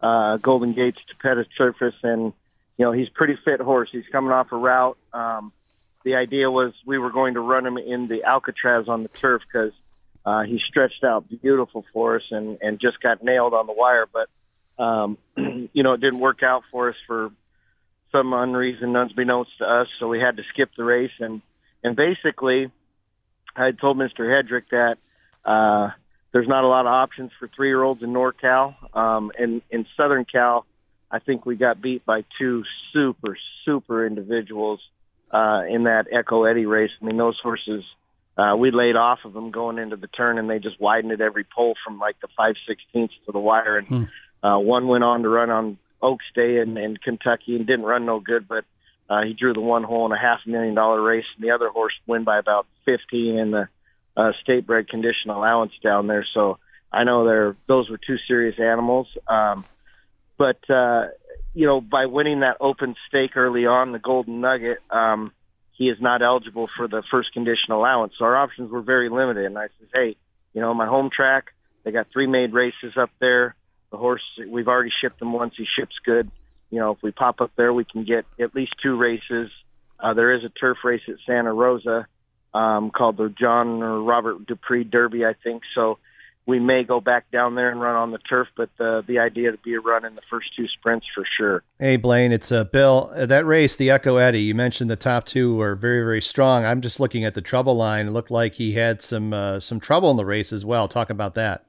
uh, 0.00 0.36
Golden 0.38 0.72
Gates 0.72 0.98
Tapeta 1.10 1.44
surface, 1.56 1.94
and 2.02 2.32
you 2.76 2.84
know 2.84 2.92
he's 2.92 3.08
pretty 3.08 3.36
fit 3.44 3.60
horse. 3.60 3.88
He's 3.90 4.06
coming 4.10 4.32
off 4.32 4.52
a 4.52 4.56
route. 4.56 4.98
Um, 5.12 5.52
the 6.04 6.14
idea 6.14 6.50
was 6.50 6.72
we 6.86 6.98
were 6.98 7.10
going 7.10 7.34
to 7.34 7.40
run 7.40 7.66
him 7.66 7.78
in 7.78 8.06
the 8.06 8.24
Alcatraz 8.24 8.88
on 8.88 9.02
the 9.02 9.08
turf 9.08 9.42
because 9.50 9.72
uh, 10.24 10.42
he 10.42 10.60
stretched 10.68 11.04
out 11.04 11.26
beautiful 11.28 11.84
for 11.92 12.16
us 12.16 12.22
and 12.30 12.58
and 12.60 12.80
just 12.80 13.00
got 13.00 13.22
nailed 13.22 13.54
on 13.54 13.66
the 13.66 13.72
wire. 13.72 14.06
But 14.12 14.82
um, 14.82 15.18
you 15.36 15.82
know, 15.82 15.94
it 15.94 16.00
didn't 16.00 16.20
work 16.20 16.42
out 16.42 16.62
for 16.70 16.90
us 16.90 16.96
for 17.06 17.30
some 18.12 18.32
unreason 18.32 18.96
unbeknownst 18.96 19.58
to 19.58 19.64
us, 19.64 19.88
so 19.98 20.08
we 20.08 20.20
had 20.20 20.36
to 20.36 20.42
skip 20.52 20.70
the 20.76 20.84
race. 20.84 21.12
And 21.18 21.42
and 21.82 21.96
basically, 21.96 22.70
I 23.56 23.72
told 23.72 23.96
Mr. 23.96 24.20
Hedrick 24.20 24.68
that 24.70 24.98
uh, 25.44 25.90
there's 26.32 26.48
not 26.48 26.64
a 26.64 26.68
lot 26.68 26.86
of 26.86 26.92
options 26.92 27.30
for 27.38 27.48
three 27.54 27.68
year 27.68 27.82
olds 27.82 28.02
in 28.02 28.12
NorCal. 28.12 28.74
Um, 28.96 29.32
and 29.38 29.62
in 29.70 29.86
Southern 29.96 30.24
Cal, 30.24 30.66
I 31.10 31.20
think 31.20 31.46
we 31.46 31.56
got 31.56 31.80
beat 31.80 32.04
by 32.04 32.24
two 32.38 32.64
super 32.92 33.38
super 33.64 34.06
individuals 34.06 34.80
uh, 35.32 35.62
in 35.68 35.84
that 35.84 36.06
Echo 36.12 36.44
Eddie 36.44 36.66
race. 36.66 36.90
I 37.00 37.04
mean, 37.04 37.16
those 37.16 37.38
horses. 37.42 37.84
Uh, 38.36 38.54
we 38.54 38.70
laid 38.70 38.94
off 38.94 39.18
of 39.24 39.32
them 39.32 39.50
going 39.50 39.78
into 39.78 39.96
the 39.96 40.06
turn, 40.06 40.38
and 40.38 40.48
they 40.48 40.60
just 40.60 40.80
widened 40.80 41.12
at 41.12 41.20
every 41.20 41.44
pole 41.44 41.74
from 41.84 41.98
like 41.98 42.20
the 42.20 42.28
five 42.36 42.54
sixteenths 42.68 43.14
to 43.26 43.32
the 43.32 43.38
wire. 43.40 43.78
And 43.78 43.86
Hmm. 43.88 44.04
uh, 44.46 44.58
one 44.60 44.86
went 44.86 45.02
on 45.02 45.22
to 45.22 45.28
run 45.28 45.50
on 45.50 45.76
Oaks 46.00 46.24
Day 46.36 46.58
in, 46.58 46.76
in 46.76 46.96
Kentucky 46.98 47.56
and 47.56 47.66
didn't 47.66 47.84
run 47.84 48.06
no 48.06 48.20
good, 48.20 48.46
but 48.46 48.64
uh, 49.10 49.22
he 49.22 49.32
drew 49.32 49.54
the 49.54 49.60
one 49.60 49.82
hole 49.82 50.06
in 50.06 50.12
a 50.12 50.18
half 50.20 50.40
million 50.46 50.74
dollar 50.74 51.02
race, 51.02 51.24
and 51.34 51.44
the 51.44 51.50
other 51.50 51.68
horse 51.68 51.94
win 52.06 52.22
by 52.22 52.38
about 52.38 52.66
fifty 52.84 53.36
in 53.36 53.50
the 53.50 53.68
uh, 54.18 54.32
state 54.42 54.66
bred 54.66 54.88
condition 54.88 55.30
allowance 55.30 55.72
down 55.82 56.08
there. 56.08 56.26
So 56.34 56.58
I 56.92 57.04
know 57.04 57.24
they're 57.24 57.56
those 57.68 57.88
were 57.88 57.98
two 57.98 58.16
serious 58.26 58.58
animals. 58.58 59.06
Um, 59.28 59.64
but 60.36 60.58
uh, 60.68 61.06
you 61.54 61.66
know, 61.66 61.80
by 61.80 62.06
winning 62.06 62.40
that 62.40 62.56
open 62.60 62.96
stake 63.08 63.36
early 63.36 63.64
on, 63.64 63.92
the 63.92 63.98
Golden 64.00 64.40
Nugget, 64.40 64.78
um, 64.90 65.32
he 65.72 65.84
is 65.84 65.98
not 66.00 66.20
eligible 66.20 66.68
for 66.76 66.88
the 66.88 67.02
first 67.10 67.32
condition 67.32 67.70
allowance. 67.70 68.14
So 68.18 68.24
our 68.24 68.36
options 68.36 68.70
were 68.70 68.82
very 68.82 69.08
limited. 69.08 69.46
And 69.46 69.56
I 69.56 69.68
said, 69.78 69.88
hey, 69.94 70.16
you 70.52 70.60
know, 70.60 70.74
my 70.74 70.86
home 70.86 71.10
track, 71.14 71.46
they 71.84 71.92
got 71.92 72.08
three 72.12 72.26
made 72.26 72.52
races 72.52 72.94
up 72.96 73.10
there. 73.20 73.54
The 73.92 73.96
horse, 73.96 74.22
we've 74.48 74.68
already 74.68 74.90
shipped 75.00 75.22
him 75.22 75.32
once. 75.32 75.54
He 75.56 75.66
ships 75.78 75.94
good. 76.04 76.30
You 76.70 76.80
know, 76.80 76.90
if 76.92 76.98
we 77.02 77.12
pop 77.12 77.40
up 77.40 77.52
there, 77.56 77.72
we 77.72 77.84
can 77.84 78.04
get 78.04 78.26
at 78.40 78.54
least 78.54 78.74
two 78.82 78.96
races. 78.96 79.50
Uh, 79.98 80.14
there 80.14 80.34
is 80.34 80.44
a 80.44 80.48
turf 80.48 80.78
race 80.84 81.02
at 81.08 81.14
Santa 81.26 81.52
Rosa 81.52 82.06
um, 82.54 82.90
called 82.90 83.16
the 83.16 83.28
John 83.28 83.82
or 83.82 84.02
Robert 84.02 84.46
Dupree 84.46 84.84
Derby, 84.84 85.24
I 85.24 85.34
think. 85.42 85.62
So 85.74 85.98
we 86.48 86.58
may 86.58 86.82
go 86.82 86.98
back 86.98 87.30
down 87.30 87.56
there 87.56 87.70
and 87.70 87.78
run 87.78 87.94
on 87.94 88.10
the 88.10 88.18
turf, 88.18 88.48
but 88.56 88.70
the 88.78 89.04
the 89.06 89.18
idea 89.18 89.52
to 89.52 89.58
be 89.58 89.74
a 89.74 89.80
run 89.80 90.06
in 90.06 90.14
the 90.14 90.22
first 90.30 90.48
two 90.56 90.66
sprints 90.66 91.06
for 91.14 91.24
sure. 91.36 91.62
Hey 91.78 91.96
Blaine, 91.96 92.32
it's 92.32 92.50
uh, 92.50 92.64
Bill. 92.64 93.12
Uh, 93.14 93.26
that 93.26 93.44
race, 93.44 93.76
the 93.76 93.90
Echo 93.90 94.16
Eddie, 94.16 94.40
you 94.40 94.54
mentioned 94.54 94.88
the 94.90 94.96
top 94.96 95.26
two 95.26 95.56
were 95.56 95.74
very 95.74 96.00
very 96.00 96.22
strong. 96.22 96.64
I'm 96.64 96.80
just 96.80 96.98
looking 96.98 97.22
at 97.22 97.34
the 97.34 97.42
trouble 97.42 97.74
line. 97.76 98.06
It 98.06 98.12
looked 98.12 98.30
like 98.30 98.54
he 98.54 98.72
had 98.72 99.02
some 99.02 99.34
uh, 99.34 99.60
some 99.60 99.78
trouble 99.78 100.10
in 100.10 100.16
the 100.16 100.24
race 100.24 100.50
as 100.50 100.64
well. 100.64 100.88
Talk 100.88 101.10
about 101.10 101.34
that. 101.34 101.66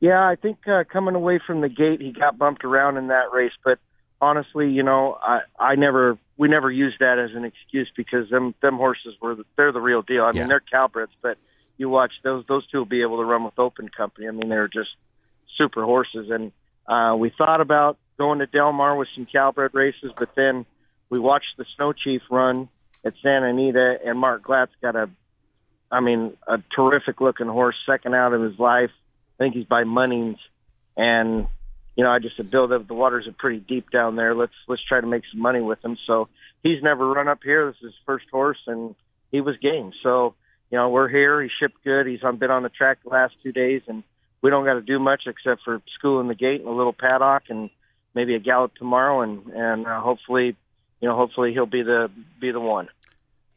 Yeah, 0.00 0.20
I 0.20 0.36
think 0.36 0.68
uh, 0.68 0.84
coming 0.84 1.14
away 1.14 1.40
from 1.44 1.62
the 1.62 1.68
gate, 1.70 2.00
he 2.00 2.12
got 2.12 2.38
bumped 2.38 2.64
around 2.64 2.98
in 2.98 3.08
that 3.08 3.32
race. 3.32 3.52
But 3.64 3.78
honestly, 4.20 4.70
you 4.70 4.82
know, 4.82 5.18
I 5.22 5.40
I 5.58 5.76
never 5.76 6.18
we 6.38 6.48
never 6.48 6.70
used 6.70 7.00
that 7.00 7.18
as 7.18 7.34
an 7.34 7.44
excuse 7.44 7.90
because 7.94 8.30
them 8.30 8.54
them 8.62 8.76
horses 8.76 9.14
were 9.20 9.34
the, 9.34 9.44
they're 9.56 9.72
the 9.72 9.80
real 9.80 10.00
deal. 10.02 10.22
I 10.24 10.30
Yeah. 10.32 10.40
mean, 10.40 10.48
they're 10.48 10.62
Calbreds, 10.72 11.08
but 11.20 11.36
you 11.76 11.90
watch 11.90 12.12
those 12.22 12.46
those 12.46 12.66
two 12.68 12.78
will 12.78 12.84
be 12.86 13.02
able 13.02 13.18
to 13.18 13.24
run 13.24 13.44
with 13.44 13.58
open 13.58 13.88
company. 13.90 14.26
I 14.28 14.30
mean, 14.30 14.48
they're 14.48 14.68
just 14.68 14.90
super 15.58 15.84
horses. 15.84 16.30
And 16.30 16.52
uh, 16.86 17.16
we 17.16 17.30
thought 17.36 17.60
about 17.60 17.98
going 18.16 18.38
to 18.38 18.46
Del 18.46 18.72
Mar 18.72 18.96
with 18.96 19.08
some 19.14 19.26
Calbred 19.26 19.74
races, 19.74 20.12
but 20.18 20.30
then 20.34 20.64
we 21.10 21.18
watched 21.18 21.56
the 21.56 21.66
Snow 21.76 21.92
Chief 21.92 22.22
run 22.30 22.68
at 23.04 23.14
Santa 23.22 23.48
Anita, 23.48 23.98
and 24.04 24.18
Mark 24.18 24.42
Glatt 24.42 24.68
got 24.82 24.96
a, 24.96 25.08
I 25.90 26.00
mean, 26.00 26.36
a 26.46 26.58
terrific 26.74 27.20
looking 27.20 27.46
horse, 27.46 27.76
second 27.86 28.14
out 28.14 28.32
of 28.32 28.42
his 28.42 28.58
life. 28.58 28.90
I 29.38 29.44
think 29.44 29.54
he's 29.54 29.66
by 29.66 29.84
Munnings, 29.84 30.38
and 30.96 31.46
you 31.98 32.04
know, 32.04 32.10
I 32.10 32.20
just 32.20 32.36
said, 32.36 32.48
Bill, 32.48 32.68
the, 32.68 32.78
the 32.78 32.94
waters 32.94 33.26
are 33.26 33.32
pretty 33.32 33.58
deep 33.58 33.90
down 33.90 34.14
there. 34.14 34.32
Let's 34.32 34.52
let's 34.68 34.82
try 34.84 35.00
to 35.00 35.06
make 35.06 35.24
some 35.32 35.42
money 35.42 35.60
with 35.60 35.84
him. 35.84 35.98
So 36.06 36.28
he's 36.62 36.80
never 36.80 37.08
run 37.08 37.26
up 37.26 37.40
here. 37.42 37.66
This 37.66 37.76
is 37.78 37.86
his 37.86 37.94
first 38.06 38.26
horse, 38.30 38.60
and 38.68 38.94
he 39.32 39.40
was 39.40 39.56
game. 39.56 39.90
So 40.04 40.34
you 40.70 40.78
know, 40.78 40.90
we're 40.90 41.08
here. 41.08 41.42
He 41.42 41.48
shipped 41.60 41.82
good. 41.82 42.06
He's 42.06 42.20
been 42.20 42.52
on 42.52 42.62
the 42.62 42.68
track 42.68 42.98
the 43.02 43.10
last 43.10 43.34
two 43.42 43.50
days, 43.50 43.82
and 43.88 44.04
we 44.42 44.50
don't 44.50 44.64
got 44.64 44.74
to 44.74 44.80
do 44.80 45.00
much 45.00 45.22
except 45.26 45.62
for 45.64 45.82
school 45.98 46.20
in 46.20 46.28
the 46.28 46.36
gate 46.36 46.60
and 46.60 46.68
a 46.68 46.72
little 46.72 46.92
paddock 46.92 47.44
and 47.48 47.68
maybe 48.14 48.36
a 48.36 48.38
gallop 48.38 48.76
tomorrow, 48.76 49.22
and 49.22 49.48
and 49.48 49.84
uh, 49.88 50.00
hopefully, 50.00 50.56
you 51.00 51.08
know, 51.08 51.16
hopefully 51.16 51.52
he'll 51.52 51.66
be 51.66 51.82
the 51.82 52.08
be 52.40 52.52
the 52.52 52.60
one. 52.60 52.86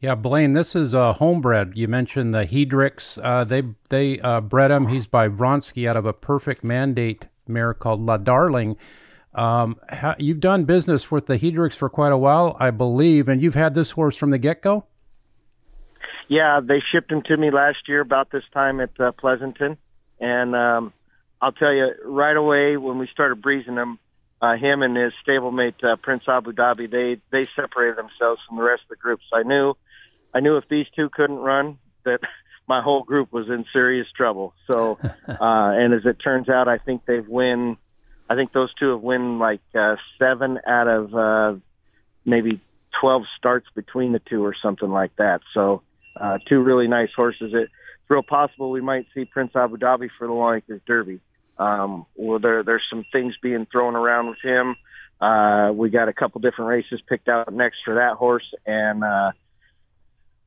Yeah, 0.00 0.16
Blaine, 0.16 0.54
this 0.54 0.74
is 0.74 0.94
uh, 0.94 1.12
homebred. 1.12 1.76
You 1.76 1.86
mentioned 1.86 2.34
the 2.34 2.44
Hedricks. 2.44 3.20
Uh, 3.22 3.44
they 3.44 3.62
they 3.88 4.18
uh, 4.18 4.40
bred 4.40 4.72
him. 4.72 4.88
He's 4.88 5.06
by 5.06 5.28
Vronsky 5.28 5.88
out 5.88 5.96
of 5.96 6.06
a 6.06 6.12
perfect 6.12 6.64
mandate 6.64 7.26
mare 7.52 7.74
called 7.74 8.00
La 8.00 8.16
Darling. 8.16 8.76
Um, 9.34 9.78
ha- 9.88 10.16
you've 10.18 10.40
done 10.40 10.64
business 10.64 11.10
with 11.10 11.26
the 11.26 11.38
Hedricks 11.38 11.74
for 11.74 11.88
quite 11.88 12.12
a 12.12 12.18
while, 12.18 12.56
I 12.60 12.70
believe, 12.70 13.28
and 13.28 13.42
you've 13.42 13.54
had 13.54 13.74
this 13.74 13.92
horse 13.92 14.16
from 14.16 14.30
the 14.30 14.38
get 14.38 14.62
go. 14.62 14.84
Yeah, 16.28 16.60
they 16.62 16.82
shipped 16.92 17.10
him 17.10 17.22
to 17.26 17.36
me 17.36 17.50
last 17.50 17.88
year 17.88 18.00
about 18.00 18.30
this 18.30 18.44
time 18.52 18.80
at 18.80 18.98
uh, 19.00 19.12
Pleasanton, 19.12 19.76
and 20.20 20.54
um, 20.54 20.92
I'll 21.40 21.52
tell 21.52 21.72
you 21.72 21.90
right 22.04 22.36
away 22.36 22.76
when 22.76 22.98
we 22.98 23.08
started 23.12 23.42
breezing 23.42 23.76
him, 23.76 23.98
uh, 24.40 24.56
him 24.56 24.82
and 24.82 24.96
his 24.96 25.12
stablemate 25.26 25.82
uh, 25.84 25.96
Prince 25.96 26.24
Abu 26.28 26.52
Dhabi, 26.52 26.90
they 26.90 27.20
they 27.30 27.46
separated 27.56 27.96
themselves 27.96 28.40
from 28.46 28.56
the 28.56 28.62
rest 28.62 28.82
of 28.84 28.90
the 28.90 28.96
group. 28.96 29.20
So 29.30 29.36
I 29.38 29.42
knew, 29.42 29.74
I 30.34 30.40
knew 30.40 30.56
if 30.56 30.68
these 30.68 30.86
two 30.94 31.08
couldn't 31.10 31.38
run, 31.38 31.78
that 32.04 32.20
my 32.68 32.80
whole 32.80 33.02
group 33.02 33.32
was 33.32 33.48
in 33.48 33.64
serious 33.72 34.06
trouble. 34.16 34.54
So, 34.66 34.98
uh, 35.02 35.36
and 35.38 35.94
as 35.94 36.04
it 36.04 36.18
turns 36.22 36.48
out, 36.48 36.68
I 36.68 36.78
think 36.78 37.04
they've 37.06 37.26
win. 37.26 37.76
I 38.28 38.34
think 38.34 38.52
those 38.52 38.72
two 38.74 38.90
have 38.90 39.00
win 39.00 39.38
like 39.38 39.60
uh, 39.74 39.96
seven 40.18 40.58
out 40.66 40.88
of 40.88 41.14
uh, 41.14 41.58
maybe 42.24 42.60
twelve 42.98 43.22
starts 43.36 43.66
between 43.74 44.12
the 44.12 44.20
two 44.20 44.44
or 44.44 44.54
something 44.62 44.90
like 44.90 45.14
that. 45.16 45.40
So 45.54 45.82
uh, 46.16 46.38
two 46.48 46.60
really 46.60 46.88
nice 46.88 47.10
horses. 47.14 47.52
It's 47.54 47.70
real 48.08 48.22
possible 48.22 48.70
we 48.70 48.80
might 48.80 49.06
see 49.14 49.24
Prince 49.24 49.52
Abu 49.54 49.76
Dhabi 49.76 50.08
for 50.18 50.26
the 50.26 50.32
Longacres 50.32 50.80
Derby. 50.86 51.20
Um, 51.58 52.06
well, 52.14 52.38
there 52.38 52.62
there's 52.62 52.84
some 52.88 53.04
things 53.12 53.34
being 53.42 53.66
thrown 53.70 53.96
around 53.96 54.28
with 54.28 54.38
him. 54.42 54.76
Uh, 55.20 55.70
we 55.72 55.90
got 55.90 56.08
a 56.08 56.12
couple 56.12 56.40
different 56.40 56.68
races 56.68 57.00
picked 57.08 57.28
out 57.28 57.52
next 57.52 57.78
for 57.84 57.94
that 57.94 58.14
horse, 58.14 58.50
and 58.66 59.04
uh, 59.04 59.32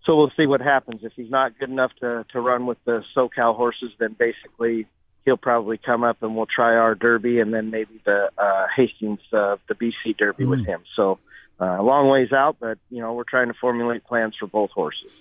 so 0.05 0.15
we'll 0.15 0.31
see 0.37 0.45
what 0.45 0.61
happens. 0.61 1.01
If 1.03 1.13
he's 1.15 1.29
not 1.29 1.57
good 1.59 1.69
enough 1.69 1.91
to 2.01 2.25
to 2.31 2.39
run 2.39 2.65
with 2.65 2.77
the 2.85 3.03
SoCal 3.15 3.55
horses, 3.55 3.91
then 3.99 4.15
basically 4.17 4.87
he'll 5.25 5.37
probably 5.37 5.77
come 5.77 6.03
up 6.03 6.21
and 6.21 6.35
we'll 6.35 6.45
try 6.45 6.75
our 6.75 6.95
Derby, 6.95 7.39
and 7.39 7.53
then 7.53 7.71
maybe 7.71 7.99
the 8.05 8.29
uh, 8.37 8.67
Hastings 8.75 9.19
uh, 9.33 9.57
the 9.67 9.75
BC 9.75 10.17
Derby 10.17 10.45
with 10.45 10.65
him. 10.65 10.81
So 10.95 11.19
uh, 11.59 11.77
a 11.79 11.83
long 11.83 12.09
ways 12.09 12.31
out, 12.31 12.57
but 12.59 12.77
you 12.89 13.01
know 13.01 13.13
we're 13.13 13.23
trying 13.23 13.47
to 13.47 13.55
formulate 13.55 14.03
plans 14.05 14.35
for 14.39 14.47
both 14.47 14.71
horses. 14.71 15.11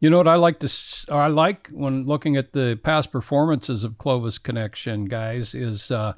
You 0.00 0.10
know 0.10 0.18
what 0.18 0.28
I 0.28 0.34
like 0.34 0.60
to 0.60 0.68
I 1.10 1.28
like 1.28 1.68
when 1.68 2.04
looking 2.04 2.36
at 2.36 2.52
the 2.52 2.78
past 2.82 3.10
performances 3.10 3.82
of 3.82 3.92
Clovisconnection 3.94 5.08
guys 5.08 5.54
is 5.54 5.90
uh 5.90 6.12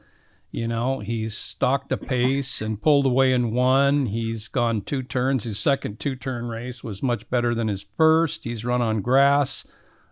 you 0.50 0.66
know 0.66 1.00
he's 1.00 1.36
stalked 1.36 1.92
a 1.92 1.96
pace 1.96 2.62
and 2.62 2.80
pulled 2.80 3.06
away 3.06 3.32
in 3.32 3.52
one. 3.52 4.06
He's 4.06 4.48
gone 4.48 4.82
two 4.82 5.02
turns. 5.02 5.44
His 5.44 5.58
second 5.58 6.00
two 6.00 6.16
turn 6.16 6.46
race 6.46 6.82
was 6.82 7.02
much 7.02 7.28
better 7.30 7.54
than 7.54 7.68
his 7.68 7.86
first. 7.96 8.44
He's 8.44 8.64
run 8.64 8.80
on 8.80 9.02
grass. 9.02 9.66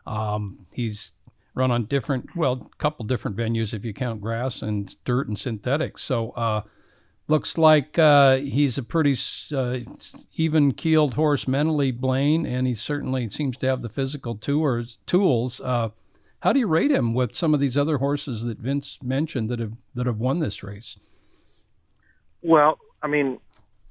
Um, 0.06 0.66
he's 0.72 1.12
run 1.54 1.70
on 1.70 1.86
different 1.86 2.36
well 2.36 2.70
a 2.72 2.76
couple 2.76 3.06
different 3.06 3.36
venues 3.36 3.72
if 3.72 3.84
you 3.84 3.94
count 3.94 4.20
grass 4.20 4.62
and 4.62 4.94
dirt 5.04 5.28
and 5.28 5.38
synthetics. 5.38 6.02
So 6.02 6.30
uh, 6.32 6.62
looks 7.28 7.58
like 7.58 7.98
uh, 7.98 8.36
he's 8.36 8.78
a 8.78 8.82
pretty 8.82 9.16
uh, 9.54 9.78
even 10.36 10.72
keeled 10.72 11.14
horse 11.14 11.48
mentally, 11.48 11.90
Blaine, 11.90 12.46
and 12.46 12.66
he 12.66 12.74
certainly 12.74 13.28
seems 13.30 13.56
to 13.58 13.66
have 13.66 13.82
the 13.82 13.88
physical 13.88 14.36
tours, 14.36 14.98
tools. 15.06 15.60
Uh, 15.60 15.90
how 16.46 16.52
do 16.52 16.60
you 16.60 16.68
rate 16.68 16.92
him 16.92 17.12
with 17.12 17.34
some 17.34 17.54
of 17.54 17.58
these 17.58 17.76
other 17.76 17.98
horses 17.98 18.44
that 18.44 18.56
Vince 18.58 19.00
mentioned 19.02 19.48
that 19.48 19.58
have 19.58 19.72
that 19.96 20.06
have 20.06 20.20
won 20.20 20.38
this 20.38 20.62
race? 20.62 20.96
Well, 22.40 22.78
I 23.02 23.08
mean, 23.08 23.40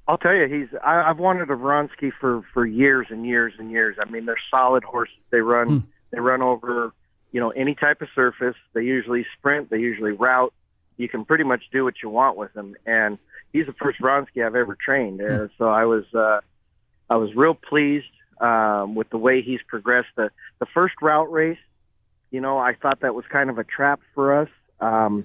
I'll 0.08 0.16
tell 0.16 0.32
you, 0.32 0.46
he's. 0.46 0.68
I, 0.82 1.02
I've 1.02 1.18
wanted 1.18 1.50
a 1.50 1.54
Vronsky 1.54 2.10
for 2.18 2.40
for 2.54 2.64
years 2.64 3.08
and 3.10 3.26
years 3.26 3.52
and 3.58 3.70
years. 3.70 3.98
I 4.00 4.10
mean, 4.10 4.24
they're 4.24 4.40
solid 4.50 4.84
horses. 4.84 5.18
They 5.28 5.40
run. 5.40 5.86
They 6.12 6.20
run 6.20 6.40
over, 6.40 6.94
you 7.30 7.40
know, 7.40 7.50
any 7.50 7.74
type 7.74 8.00
of 8.00 8.08
surface. 8.14 8.56
They 8.72 8.84
usually 8.84 9.26
sprint. 9.36 9.68
They 9.68 9.80
usually 9.80 10.12
route. 10.12 10.54
You 10.96 11.10
can 11.10 11.26
pretty 11.26 11.44
much 11.44 11.64
do 11.72 11.84
what 11.84 11.96
you 12.02 12.08
want 12.08 12.38
with 12.38 12.54
them. 12.54 12.74
And 12.86 13.18
he's 13.52 13.66
the 13.66 13.74
first 13.74 14.00
Vronsky 14.00 14.46
I've 14.46 14.54
ever 14.54 14.78
trained. 14.82 15.20
Uh, 15.20 15.48
so 15.58 15.68
I 15.68 15.84
was, 15.84 16.04
uh, 16.14 16.40
I 17.10 17.16
was 17.16 17.34
real 17.34 17.52
pleased 17.52 18.06
um, 18.40 18.94
with 18.94 19.10
the 19.10 19.18
way 19.18 19.42
he's 19.42 19.60
progressed. 19.68 20.08
The 20.16 20.30
the 20.58 20.66
first 20.72 20.94
route 21.02 21.30
race, 21.30 21.58
you 22.36 22.42
know, 22.42 22.58
I 22.58 22.74
thought 22.74 23.00
that 23.00 23.14
was 23.14 23.24
kind 23.32 23.48
of 23.48 23.56
a 23.56 23.64
trap 23.64 23.98
for 24.14 24.42
us. 24.42 24.50
Um, 24.78 25.24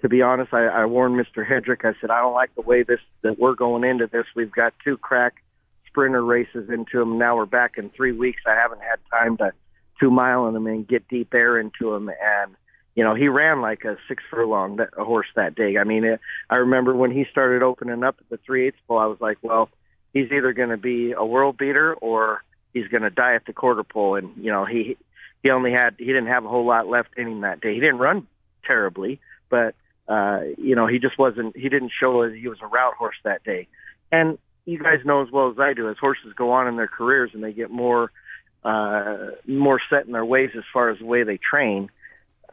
to 0.00 0.08
be 0.08 0.22
honest, 0.22 0.54
I, 0.54 0.66
I 0.66 0.84
warned 0.84 1.16
Mr. 1.16 1.44
Hedrick. 1.44 1.84
I 1.84 2.00
said 2.00 2.08
I 2.08 2.20
don't 2.20 2.34
like 2.34 2.54
the 2.54 2.62
way 2.62 2.84
this 2.84 3.00
that 3.22 3.36
we're 3.36 3.56
going 3.56 3.82
into 3.82 4.06
this. 4.06 4.26
We've 4.36 4.52
got 4.52 4.72
two 4.84 4.96
crack 4.96 5.42
sprinter 5.88 6.24
races 6.24 6.70
into 6.70 7.00
them. 7.00 7.18
Now 7.18 7.34
we're 7.34 7.46
back 7.46 7.78
in 7.78 7.90
three 7.90 8.12
weeks. 8.12 8.42
I 8.46 8.54
haven't 8.54 8.80
had 8.80 9.00
time 9.10 9.36
to 9.38 9.50
two 9.98 10.12
mile 10.12 10.46
in 10.46 10.54
him 10.54 10.68
and 10.68 10.86
get 10.86 11.08
deep 11.08 11.34
air 11.34 11.58
into 11.58 11.92
him. 11.92 12.10
And 12.10 12.54
you 12.94 13.02
know, 13.02 13.16
he 13.16 13.26
ran 13.26 13.60
like 13.60 13.82
a 13.82 13.96
six 14.06 14.22
furlong 14.30 14.76
that, 14.76 14.90
a 14.96 15.04
horse 15.04 15.26
that 15.34 15.56
day. 15.56 15.78
I 15.78 15.82
mean, 15.82 16.04
it, 16.04 16.20
I 16.48 16.56
remember 16.56 16.94
when 16.94 17.10
he 17.10 17.24
started 17.28 17.64
opening 17.64 18.04
up 18.04 18.18
at 18.20 18.28
the 18.28 18.38
three 18.46 18.68
eighths 18.68 18.78
pole, 18.86 18.98
I 18.98 19.06
was 19.06 19.20
like, 19.20 19.38
well, 19.42 19.68
he's 20.12 20.30
either 20.30 20.52
going 20.52 20.70
to 20.70 20.76
be 20.76 21.10
a 21.10 21.26
world 21.26 21.58
beater 21.58 21.92
or 21.94 22.44
he's 22.72 22.86
going 22.86 23.02
to 23.02 23.10
die 23.10 23.34
at 23.34 23.46
the 23.46 23.52
quarter 23.52 23.82
pole. 23.82 24.14
And 24.14 24.30
you 24.36 24.52
know, 24.52 24.64
he 24.64 24.96
he 25.42 25.50
only 25.50 25.72
had 25.72 25.94
he 25.98 26.06
didn't 26.06 26.26
have 26.26 26.44
a 26.44 26.48
whole 26.48 26.66
lot 26.66 26.88
left 26.88 27.10
in 27.16 27.28
him 27.28 27.40
that 27.42 27.60
day. 27.60 27.74
He 27.74 27.80
didn't 27.80 27.98
run 27.98 28.26
terribly, 28.64 29.20
but 29.48 29.74
uh, 30.08 30.40
you 30.58 30.76
know, 30.76 30.86
he 30.86 30.98
just 30.98 31.18
wasn't. 31.18 31.56
He 31.56 31.68
didn't 31.68 31.92
show 31.98 32.22
as 32.22 32.32
he 32.32 32.48
was 32.48 32.58
a 32.62 32.66
route 32.66 32.94
horse 32.94 33.16
that 33.24 33.44
day. 33.44 33.68
And 34.12 34.38
you 34.64 34.78
guys 34.78 35.00
know 35.04 35.22
as 35.22 35.30
well 35.30 35.50
as 35.50 35.58
I 35.58 35.72
do, 35.72 35.88
as 35.88 35.96
horses 35.98 36.32
go 36.34 36.52
on 36.52 36.68
in 36.68 36.76
their 36.76 36.88
careers 36.88 37.30
and 37.34 37.42
they 37.42 37.52
get 37.52 37.70
more 37.70 38.12
uh, 38.64 39.30
more 39.46 39.80
set 39.90 40.06
in 40.06 40.12
their 40.12 40.24
ways 40.24 40.50
as 40.56 40.64
far 40.72 40.90
as 40.90 40.98
the 40.98 41.06
way 41.06 41.22
they 41.22 41.38
train. 41.38 41.90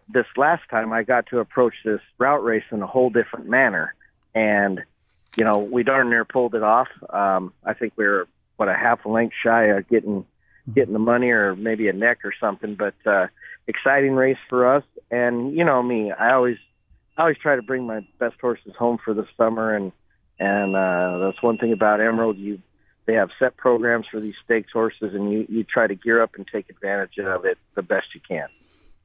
This 0.09 0.25
last 0.35 0.63
time, 0.69 0.91
I 0.91 1.03
got 1.03 1.27
to 1.27 1.39
approach 1.39 1.75
this 1.85 2.01
route 2.17 2.43
race 2.43 2.65
in 2.71 2.81
a 2.81 2.87
whole 2.87 3.09
different 3.09 3.47
manner, 3.47 3.93
and 4.35 4.81
you 5.35 5.43
know, 5.43 5.57
we 5.59 5.83
darn 5.83 6.09
near 6.09 6.25
pulled 6.25 6.55
it 6.55 6.63
off. 6.63 6.89
Um, 7.09 7.53
I 7.63 7.73
think 7.73 7.93
we 7.95 8.05
were 8.05 8.27
what 8.57 8.69
a 8.69 8.73
half 8.73 9.05
a 9.05 9.09
length 9.09 9.35
shy 9.41 9.65
of 9.65 9.87
getting 9.87 10.25
getting 10.73 10.93
the 10.93 10.99
money 10.99 11.29
or 11.29 11.55
maybe 11.55 11.87
a 11.87 11.93
neck 11.93 12.19
or 12.23 12.33
something. 12.39 12.75
But 12.75 12.95
uh, 13.05 13.27
exciting 13.67 14.13
race 14.13 14.37
for 14.49 14.75
us, 14.75 14.83
and 15.11 15.53
you 15.55 15.63
know 15.63 15.81
me, 15.81 16.11
I 16.11 16.33
always 16.33 16.57
I 17.17 17.21
always 17.21 17.37
try 17.37 17.55
to 17.55 17.61
bring 17.61 17.85
my 17.85 18.05
best 18.19 18.39
horses 18.39 18.73
home 18.77 18.97
for 19.03 19.13
the 19.13 19.27
summer, 19.37 19.75
and 19.75 19.91
and 20.39 20.75
uh, 20.75 21.19
that's 21.19 21.41
one 21.41 21.57
thing 21.57 21.73
about 21.73 22.01
Emerald. 22.01 22.37
You 22.37 22.59
they 23.05 23.13
have 23.13 23.29
set 23.37 23.57
programs 23.57 24.05
for 24.09 24.19
these 24.19 24.35
stakes 24.43 24.71
horses, 24.71 25.13
and 25.13 25.31
you 25.31 25.45
you 25.49 25.63
try 25.63 25.87
to 25.87 25.95
gear 25.95 26.21
up 26.21 26.35
and 26.35 26.47
take 26.47 26.69
advantage 26.69 27.17
of 27.19 27.45
it 27.45 27.57
the 27.75 27.83
best 27.83 28.07
you 28.15 28.21
can. 28.27 28.47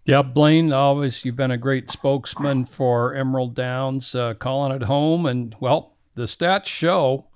Yeah, 0.04 0.22
Blaine, 0.22 0.72
always 0.72 1.24
you've 1.24 1.36
been 1.36 1.50
a 1.50 1.58
great 1.58 1.90
spokesman 1.90 2.64
for 2.64 3.14
Emerald 3.14 3.54
Downs, 3.54 4.14
uh, 4.14 4.32
calling 4.34 4.72
it 4.72 4.84
home, 4.84 5.26
and 5.26 5.54
well, 5.60 5.96
the 6.14 6.24
stats 6.24 6.66
show 6.66 7.26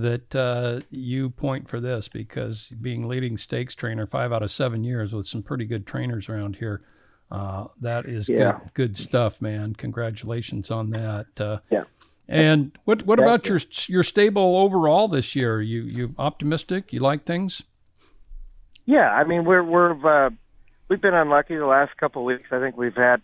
that 0.00 0.34
uh, 0.34 0.80
you 0.90 1.30
point 1.30 1.68
for 1.68 1.80
this 1.80 2.08
because 2.08 2.68
being 2.80 3.08
leading 3.08 3.36
stakes 3.38 3.74
trainer 3.74 4.06
five 4.06 4.32
out 4.32 4.42
of 4.42 4.50
seven 4.50 4.84
years 4.84 5.12
with 5.12 5.26
some 5.26 5.42
pretty 5.42 5.64
good 5.64 5.86
trainers 5.86 6.28
around 6.28 6.56
here, 6.56 6.82
uh, 7.30 7.66
that 7.80 8.06
is 8.06 8.28
Yeah. 8.28 8.58
good, 8.74 8.74
good 8.74 8.96
stuff, 8.96 9.40
man. 9.40 9.74
Congratulations 9.74 10.70
on 10.70 10.90
that. 10.90 11.26
Uh, 11.38 11.58
Yeah. 11.70 11.84
And 12.30 12.72
what 12.84 13.06
what 13.06 13.18
Thank 13.18 13.26
about 13.26 13.48
your 13.48 13.58
your 13.86 14.02
stable 14.02 14.58
overall 14.58 15.08
this 15.08 15.34
year? 15.34 15.62
You 15.62 15.82
you 15.82 16.14
optimistic? 16.18 16.92
You 16.92 17.00
like 17.00 17.24
things? 17.24 17.62
Yeah, 18.84 19.10
I 19.10 19.24
mean 19.24 19.46
we're 19.46 19.62
we're 19.64 20.26
uh, 20.26 20.30
we've 20.88 21.00
been 21.00 21.14
unlucky 21.14 21.56
the 21.56 21.64
last 21.66 21.96
couple 21.96 22.20
of 22.22 22.26
weeks. 22.26 22.48
I 22.52 22.60
think 22.60 22.76
we've 22.76 22.94
had 22.94 23.22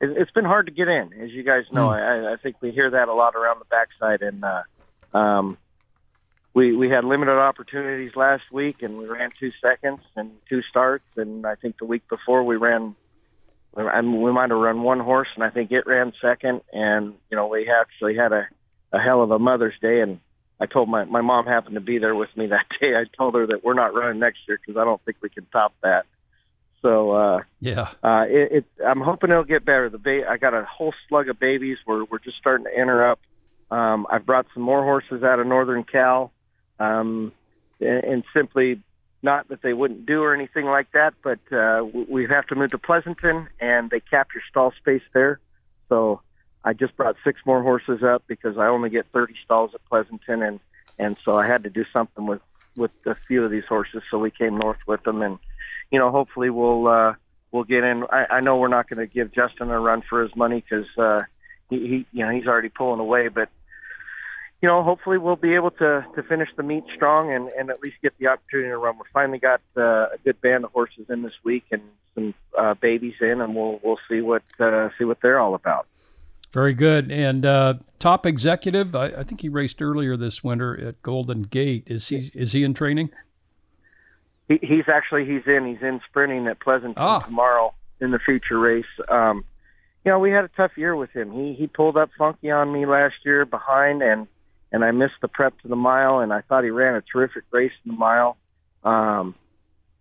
it, 0.00 0.10
it's 0.18 0.30
been 0.32 0.44
hard 0.44 0.66
to 0.66 0.72
get 0.72 0.88
in, 0.88 1.14
as 1.14 1.30
you 1.30 1.42
guys 1.44 1.64
know. 1.72 1.88
I, 1.88 2.34
I 2.34 2.36
think 2.42 2.56
we 2.60 2.72
hear 2.72 2.90
that 2.90 3.08
a 3.08 3.14
lot 3.14 3.36
around 3.36 3.60
the 3.60 3.64
backside, 3.66 4.20
and 4.20 4.44
uh, 4.44 5.16
um, 5.16 5.56
we 6.54 6.74
we 6.74 6.88
had 6.88 7.04
limited 7.04 7.36
opportunities 7.36 8.12
last 8.16 8.44
week, 8.52 8.82
and 8.82 8.96
we 8.98 9.06
ran 9.06 9.30
two 9.38 9.50
seconds 9.60 10.00
and 10.16 10.30
two 10.48 10.62
starts, 10.70 11.04
and 11.16 11.44
I 11.46 11.56
think 11.56 11.78
the 11.78 11.84
week 11.86 12.08
before 12.08 12.44
we 12.44 12.56
ran. 12.56 12.94
I 13.76 14.00
mean, 14.02 14.22
we 14.22 14.30
might 14.30 14.50
have 14.50 14.58
run 14.60 14.82
one 14.84 15.00
horse, 15.00 15.26
and 15.34 15.42
I 15.42 15.50
think 15.50 15.72
it 15.72 15.84
ran 15.84 16.12
second. 16.22 16.60
And 16.72 17.14
you 17.28 17.36
know, 17.36 17.48
we 17.48 17.68
actually 17.68 18.14
had 18.16 18.32
a 18.32 18.46
a 18.92 19.00
hell 19.00 19.20
of 19.22 19.32
a 19.32 19.38
Mother's 19.40 19.74
Day, 19.82 20.00
and 20.00 20.20
I 20.60 20.66
told 20.66 20.88
my 20.88 21.04
my 21.04 21.22
mom 21.22 21.46
happened 21.46 21.74
to 21.74 21.80
be 21.80 21.98
there 21.98 22.14
with 22.14 22.28
me 22.36 22.46
that 22.50 22.66
day. 22.80 22.94
I 22.94 23.04
told 23.16 23.34
her 23.34 23.48
that 23.48 23.64
we're 23.64 23.74
not 23.74 23.92
running 23.94 24.20
next 24.20 24.38
year 24.46 24.60
because 24.64 24.78
I 24.80 24.84
don't 24.84 25.04
think 25.04 25.16
we 25.20 25.28
can 25.28 25.46
top 25.46 25.74
that. 25.82 26.04
So 26.82 27.12
uh, 27.12 27.40
Yeah. 27.60 27.88
uh, 28.02 28.26
it, 28.28 28.52
it, 28.52 28.64
I'm 28.86 29.00
hoping 29.00 29.30
it'll 29.30 29.42
get 29.44 29.64
better. 29.64 29.88
The 29.88 29.98
ba- 29.98 30.28
I 30.30 30.36
got 30.36 30.52
a 30.54 30.64
whole 30.64 30.92
slug 31.08 31.28
of 31.28 31.40
babies. 31.40 31.78
We're 31.86 32.04
we're 32.04 32.18
just 32.20 32.36
starting 32.36 32.66
to 32.66 32.78
enter 32.78 33.10
up. 33.10 33.18
Um, 33.72 34.06
I've 34.08 34.24
brought 34.26 34.46
some 34.54 34.62
more 34.62 34.84
horses 34.84 35.24
out 35.24 35.40
of 35.40 35.46
Northern 35.48 35.82
Cal, 35.82 36.30
um, 36.84 37.32
and, 37.80 38.04
and 38.04 38.24
simply 38.34 38.80
not 39.22 39.48
that 39.48 39.62
they 39.62 39.72
wouldn't 39.72 40.04
do 40.06 40.22
or 40.22 40.34
anything 40.34 40.66
like 40.66 40.92
that, 40.92 41.14
but 41.22 41.40
uh, 41.50 41.82
we- 42.08 42.26
have 42.26 42.46
to 42.48 42.54
move 42.54 42.70
to 42.72 42.78
Pleasanton, 42.78 43.48
and 43.58 43.90
they 43.90 44.00
cap 44.00 44.28
your 44.34 44.42
stall 44.50 44.72
space 44.72 45.02
there. 45.14 45.40
So 45.88 46.20
I 46.62 46.74
just 46.74 46.96
brought 46.96 47.16
six 47.24 47.40
more 47.46 47.62
horses 47.62 48.02
up 48.02 48.24
because 48.26 48.58
I 48.58 48.66
only 48.66 48.90
get 48.90 49.06
30 49.12 49.34
stalls 49.44 49.70
at 49.74 49.84
Pleasanton, 49.86 50.42
and 50.42 50.60
and 50.96 51.16
so 51.24 51.36
I 51.36 51.46
had 51.46 51.64
to 51.64 51.70
do 51.70 51.84
something 51.92 52.26
with 52.26 52.42
with 52.76 52.90
a 53.06 53.16
few 53.26 53.44
of 53.44 53.50
these 53.50 53.64
horses. 53.68 54.02
So 54.10 54.18
we 54.18 54.30
came 54.30 54.58
north 54.58 54.78
with 54.86 55.02
them, 55.04 55.22
and 55.22 55.38
you 55.90 55.98
know, 55.98 56.10
hopefully 56.10 56.50
we'll 56.50 56.86
uh, 56.86 57.14
we'll 57.50 57.64
get 57.64 57.84
in. 57.84 58.04
I, 58.10 58.26
I 58.30 58.40
know 58.40 58.56
we're 58.56 58.68
not 58.68 58.88
going 58.88 59.06
to 59.06 59.12
give 59.12 59.32
Justin 59.32 59.70
a 59.70 59.78
run 59.80 60.02
for 60.08 60.22
his 60.22 60.34
money 60.36 60.62
because 60.62 60.86
uh, 60.98 61.22
he, 61.70 61.78
he 61.78 62.06
you 62.12 62.24
know 62.24 62.30
he's 62.30 62.46
already 62.46 62.68
pulling 62.68 63.00
away, 63.00 63.28
but 63.28 63.48
you 64.64 64.70
know, 64.70 64.82
hopefully 64.82 65.18
we'll 65.18 65.36
be 65.36 65.54
able 65.54 65.72
to 65.72 66.06
to 66.14 66.22
finish 66.22 66.48
the 66.56 66.62
meet 66.62 66.84
strong 66.94 67.30
and 67.30 67.50
and 67.50 67.68
at 67.68 67.82
least 67.82 67.96
get 68.00 68.14
the 68.18 68.28
opportunity 68.28 68.70
to 68.70 68.78
run. 68.78 68.96
We 68.96 69.04
finally 69.12 69.36
got 69.36 69.60
uh, 69.76 70.06
a 70.14 70.18
good 70.24 70.40
band 70.40 70.64
of 70.64 70.72
horses 70.72 71.04
in 71.10 71.20
this 71.20 71.34
week 71.44 71.64
and 71.70 71.82
some 72.14 72.32
uh, 72.56 72.72
babies 72.72 73.12
in, 73.20 73.42
and 73.42 73.54
we'll 73.54 73.78
we'll 73.82 73.98
see 74.08 74.22
what 74.22 74.42
uh, 74.58 74.88
see 74.96 75.04
what 75.04 75.18
they're 75.20 75.38
all 75.38 75.54
about. 75.54 75.86
Very 76.50 76.72
good. 76.72 77.12
And 77.12 77.44
uh, 77.44 77.74
top 77.98 78.24
executive, 78.24 78.96
I, 78.96 79.08
I 79.08 79.22
think 79.24 79.42
he 79.42 79.50
raced 79.50 79.82
earlier 79.82 80.16
this 80.16 80.42
winter 80.42 80.80
at 80.80 81.02
Golden 81.02 81.42
Gate. 81.42 81.82
Is 81.86 82.08
he 82.08 82.30
is 82.32 82.52
he 82.52 82.64
in 82.64 82.72
training? 82.72 83.10
He, 84.48 84.58
he's 84.62 84.88
actually 84.88 85.26
he's 85.26 85.46
in 85.46 85.66
he's 85.66 85.82
in 85.82 86.00
sprinting 86.08 86.46
at 86.46 86.58
Pleasanton 86.58 86.94
Ah. 86.96 87.18
tomorrow 87.18 87.74
in 88.00 88.12
the 88.12 88.18
feature 88.18 88.58
race. 88.58 88.86
Um, 89.10 89.44
you 90.06 90.10
know, 90.10 90.18
we 90.18 90.30
had 90.30 90.44
a 90.44 90.50
tough 90.56 90.72
year 90.78 90.96
with 90.96 91.10
him. 91.10 91.32
He 91.32 91.52
he 91.52 91.66
pulled 91.66 91.98
up 91.98 92.08
funky 92.16 92.50
on 92.50 92.72
me 92.72 92.86
last 92.86 93.16
year 93.26 93.44
behind, 93.44 94.00
and 94.00 94.26
and 94.74 94.84
I 94.84 94.90
missed 94.90 95.20
the 95.22 95.28
prep 95.28 95.58
to 95.60 95.68
the 95.68 95.76
mile, 95.76 96.18
and 96.18 96.32
I 96.32 96.40
thought 96.42 96.64
he 96.64 96.70
ran 96.70 96.94
a 96.94 97.02
terrific 97.02 97.44
race 97.50 97.72
in 97.84 97.92
the 97.92 97.98
mile. 97.98 98.36
Um, 98.82 99.34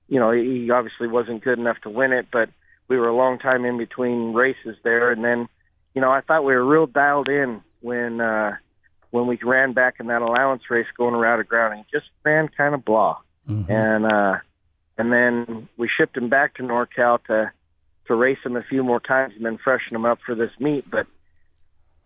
you 0.08 0.20
know, 0.20 0.32
he 0.32 0.70
obviously 0.72 1.08
wasn't 1.08 1.44
good 1.44 1.60
enough 1.60 1.78
to 1.84 1.90
win 1.90 2.12
it, 2.12 2.28
but 2.32 2.50
we 2.88 2.98
were 2.98 3.08
a 3.08 3.16
long 3.16 3.40
time 3.40 3.66
in 3.66 3.78
between 3.78 4.34
races 4.34 4.76
there, 4.84 5.12
and 5.12 5.24
then, 5.24 5.48
you 5.94 6.02
know, 6.02 6.12
I 6.12 6.22
thought 6.22 6.44
we 6.44 6.54
were 6.54 6.66
real 6.66 6.88
dialed 6.88 7.30
in 7.30 7.62
when 7.82 8.20
uh, 8.20 8.58
when 9.12 9.28
we 9.28 9.38
ran 9.44 9.74
back 9.74 9.96
in 10.00 10.08
that 10.08 10.22
allowance 10.22 10.64
race 10.70 10.88
going 10.98 11.16
around 11.16 11.40
a 11.40 11.44
ground, 11.44 11.76
and 11.76 11.86
he 11.86 11.98
just 11.98 12.10
ran 12.26 12.50
kind 12.50 12.76
of 12.76 12.84
blah 12.84 13.18
and 13.70 14.06
uh 14.06 14.38
and 14.98 15.12
then 15.12 15.68
we 15.78 15.90
shipped 15.90 16.16
him 16.16 16.30
back 16.30 16.56
to 16.56 16.64
NorCal 16.64 17.24
to 17.26 17.52
to 18.08 18.16
race 18.16 18.38
him 18.44 18.56
a 18.56 18.64
few 18.64 18.84
more 18.84 19.00
times 19.00 19.34
and 19.36 19.46
then 19.46 19.58
freshen 19.58 19.96
him 19.96 20.06
up 20.06 20.20
for 20.26 20.36
this 20.36 20.52
meet. 20.60 20.90
But 20.90 21.08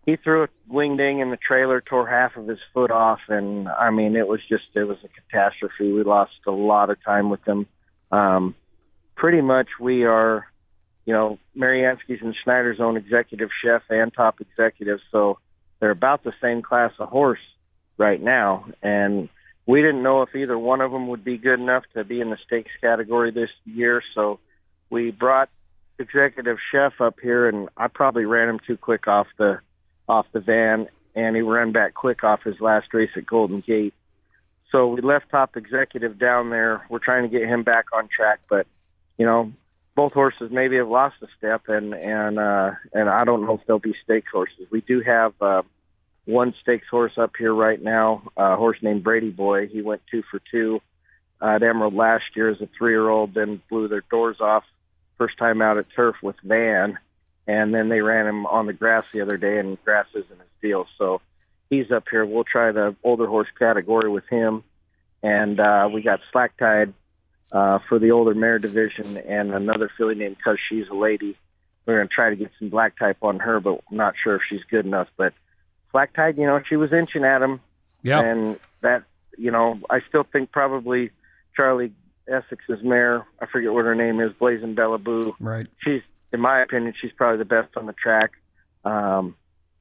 he 0.08 0.16
threw 0.16 0.44
a 0.44 0.48
wing 0.66 0.96
ding 0.96 1.18
in 1.20 1.30
the 1.30 1.36
trailer, 1.36 1.82
tore 1.82 2.08
half 2.08 2.34
of 2.38 2.48
his 2.48 2.58
foot 2.72 2.90
off, 2.90 3.20
and 3.28 3.68
I 3.68 3.90
mean 3.90 4.16
it 4.16 4.26
was 4.26 4.40
just 4.48 4.64
it 4.74 4.84
was 4.84 4.96
a 5.04 5.08
catastrophe. 5.08 5.92
We 5.92 6.02
lost 6.02 6.32
a 6.46 6.50
lot 6.50 6.88
of 6.88 6.96
time 7.04 7.28
with 7.28 7.46
him. 7.46 7.66
Um, 8.10 8.54
pretty 9.16 9.42
much 9.42 9.68
we 9.78 10.04
are, 10.04 10.46
you 11.04 11.12
know, 11.12 11.38
Mariansky's 11.54 12.22
and 12.22 12.34
Schneider's 12.42 12.80
own 12.80 12.96
executive 12.96 13.50
chef 13.62 13.82
and 13.90 14.10
top 14.14 14.40
executive, 14.40 15.00
so 15.12 15.40
they're 15.78 15.90
about 15.90 16.24
the 16.24 16.32
same 16.40 16.62
class 16.62 16.92
of 16.98 17.10
horse 17.10 17.44
right 17.98 18.22
now, 18.22 18.64
and 18.82 19.28
we 19.66 19.82
didn't 19.82 20.02
know 20.02 20.22
if 20.22 20.34
either 20.34 20.58
one 20.58 20.80
of 20.80 20.90
them 20.90 21.08
would 21.08 21.22
be 21.22 21.36
good 21.36 21.60
enough 21.60 21.84
to 21.92 22.02
be 22.02 22.22
in 22.22 22.30
the 22.30 22.38
stakes 22.46 22.72
category 22.80 23.30
this 23.30 23.50
year. 23.66 24.02
So 24.14 24.40
we 24.88 25.10
brought 25.10 25.50
executive 25.98 26.56
chef 26.72 26.98
up 26.98 27.16
here, 27.20 27.46
and 27.46 27.68
I 27.76 27.88
probably 27.88 28.24
ran 28.24 28.48
him 28.48 28.60
too 28.66 28.78
quick 28.78 29.06
off 29.06 29.26
the 29.36 29.60
off 30.08 30.26
the 30.32 30.40
van, 30.40 30.88
and 31.14 31.36
he 31.36 31.42
ran 31.42 31.72
back 31.72 31.94
quick 31.94 32.24
off 32.24 32.42
his 32.42 32.60
last 32.60 32.92
race 32.92 33.10
at 33.16 33.26
Golden 33.26 33.60
Gate. 33.60 33.94
So 34.70 34.88
we 34.88 35.00
left 35.00 35.30
top 35.30 35.56
executive 35.56 36.18
down 36.18 36.50
there. 36.50 36.86
We're 36.88 36.98
trying 36.98 37.22
to 37.22 37.28
get 37.28 37.48
him 37.48 37.62
back 37.62 37.86
on 37.92 38.08
track, 38.08 38.40
but 38.48 38.66
you 39.16 39.26
know, 39.26 39.52
both 39.94 40.12
horses 40.12 40.50
maybe 40.52 40.76
have 40.76 40.88
lost 40.88 41.16
a 41.22 41.26
step, 41.36 41.62
and 41.68 41.94
and 41.94 42.38
uh, 42.38 42.72
and 42.92 43.08
I 43.08 43.24
don't 43.24 43.44
know 43.44 43.54
if 43.54 43.66
they'll 43.66 43.78
be 43.78 43.94
stakes 44.04 44.30
horses. 44.32 44.66
We 44.70 44.80
do 44.80 45.00
have. 45.00 45.34
Uh, 45.40 45.62
one 46.28 46.52
stakes 46.60 46.86
horse 46.90 47.16
up 47.16 47.32
here 47.38 47.54
right 47.54 47.82
now, 47.82 48.22
a 48.36 48.54
horse 48.54 48.76
named 48.82 49.02
Brady 49.02 49.30
Boy. 49.30 49.66
He 49.66 49.80
went 49.80 50.02
two 50.10 50.22
for 50.30 50.42
two 50.50 50.82
at 51.40 51.62
Emerald 51.62 51.94
last 51.94 52.24
year 52.36 52.50
as 52.50 52.60
a 52.60 52.68
three-year-old, 52.76 53.32
then 53.32 53.62
blew 53.70 53.88
their 53.88 54.02
doors 54.10 54.36
off 54.38 54.64
first 55.16 55.38
time 55.38 55.60
out 55.62 55.78
at 55.78 55.86
turf 55.94 56.16
with 56.22 56.36
Van, 56.44 56.98
and 57.48 57.74
then 57.74 57.88
they 57.88 58.02
ran 58.02 58.26
him 58.26 58.46
on 58.46 58.66
the 58.66 58.72
grass 58.72 59.06
the 59.12 59.22
other 59.22 59.38
day, 59.38 59.58
and 59.58 59.82
grass 59.82 60.06
isn't 60.10 60.28
his 60.28 60.60
deal. 60.62 60.86
So 60.98 61.20
he's 61.70 61.90
up 61.90 62.04
here. 62.10 62.24
We'll 62.24 62.44
try 62.44 62.70
the 62.70 62.94
older 63.02 63.26
horse 63.26 63.48
category 63.58 64.10
with 64.10 64.28
him, 64.28 64.62
and 65.22 65.58
uh, 65.58 65.88
we 65.92 66.02
got 66.02 66.20
Slack 66.30 66.56
Tide 66.58 66.92
uh, 67.50 67.78
for 67.88 67.98
the 67.98 68.10
older 68.10 68.34
mare 68.34 68.58
division, 68.58 69.16
and 69.16 69.52
another 69.54 69.90
filly 69.96 70.14
named 70.14 70.36
Cause 70.44 70.58
She's 70.68 70.86
a 70.88 70.94
Lady. 70.94 71.36
We're 71.86 71.96
going 71.96 72.08
to 72.08 72.14
try 72.14 72.28
to 72.28 72.36
get 72.36 72.50
some 72.58 72.68
black 72.68 72.98
type 72.98 73.16
on 73.22 73.38
her, 73.38 73.60
but 73.60 73.80
I'm 73.90 73.96
not 73.96 74.14
sure 74.22 74.36
if 74.36 74.42
she's 74.46 74.60
good 74.70 74.84
enough. 74.84 75.08
But 75.16 75.32
Slack 75.90 76.12
Tide, 76.14 76.36
you 76.36 76.46
know, 76.46 76.60
she 76.68 76.76
was 76.76 76.92
inching 76.92 77.24
at 77.24 77.40
him. 77.40 77.60
Yeah. 78.02 78.20
And 78.20 78.58
that, 78.82 79.04
you 79.38 79.50
know, 79.50 79.80
I 79.88 80.00
still 80.06 80.24
think 80.30 80.52
probably 80.52 81.12
Charlie 81.56 81.92
Essex's 82.28 82.82
mare. 82.82 83.26
I 83.40 83.46
forget 83.46 83.72
what 83.72 83.86
her 83.86 83.94
name 83.94 84.20
is, 84.20 84.34
Blazing 84.38 84.74
Bella 84.74 84.98
Boo. 84.98 85.34
Right. 85.40 85.66
She's, 85.82 86.02
in 86.32 86.40
my 86.40 86.62
opinion, 86.62 86.94
she's 87.00 87.12
probably 87.12 87.38
the 87.38 87.44
best 87.44 87.76
on 87.76 87.86
the 87.86 87.92
track. 87.92 88.32
Um, 88.84 89.36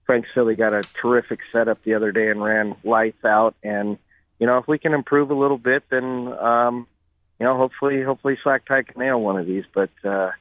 Frank 0.06 0.26
Silly 0.34 0.56
got 0.56 0.74
a 0.74 0.88
terrific 1.02 1.40
setup 1.52 1.84
the 1.84 1.94
other 1.94 2.12
day 2.12 2.30
and 2.30 2.42
ran 2.42 2.76
lights 2.84 3.24
out. 3.26 3.56
And 3.64 3.98
you 4.40 4.48
know, 4.48 4.58
if 4.58 4.68
we 4.68 4.80
can 4.80 4.94
improve 4.94 5.32
a 5.32 5.36
little 5.36 5.58
bit, 5.58 5.84
then 5.90 6.34
um, 6.40 6.88
you 7.40 7.46
know, 7.46 7.58
hopefully, 7.58 8.02
hopefully 8.02 8.38
Slack 8.42 8.66
Tide 8.66 8.88
can 8.88 9.02
nail 9.02 9.22
one 9.22 9.38
of 9.38 9.46
these. 9.46 9.66
But 9.74 9.90
uh, 10.04 10.32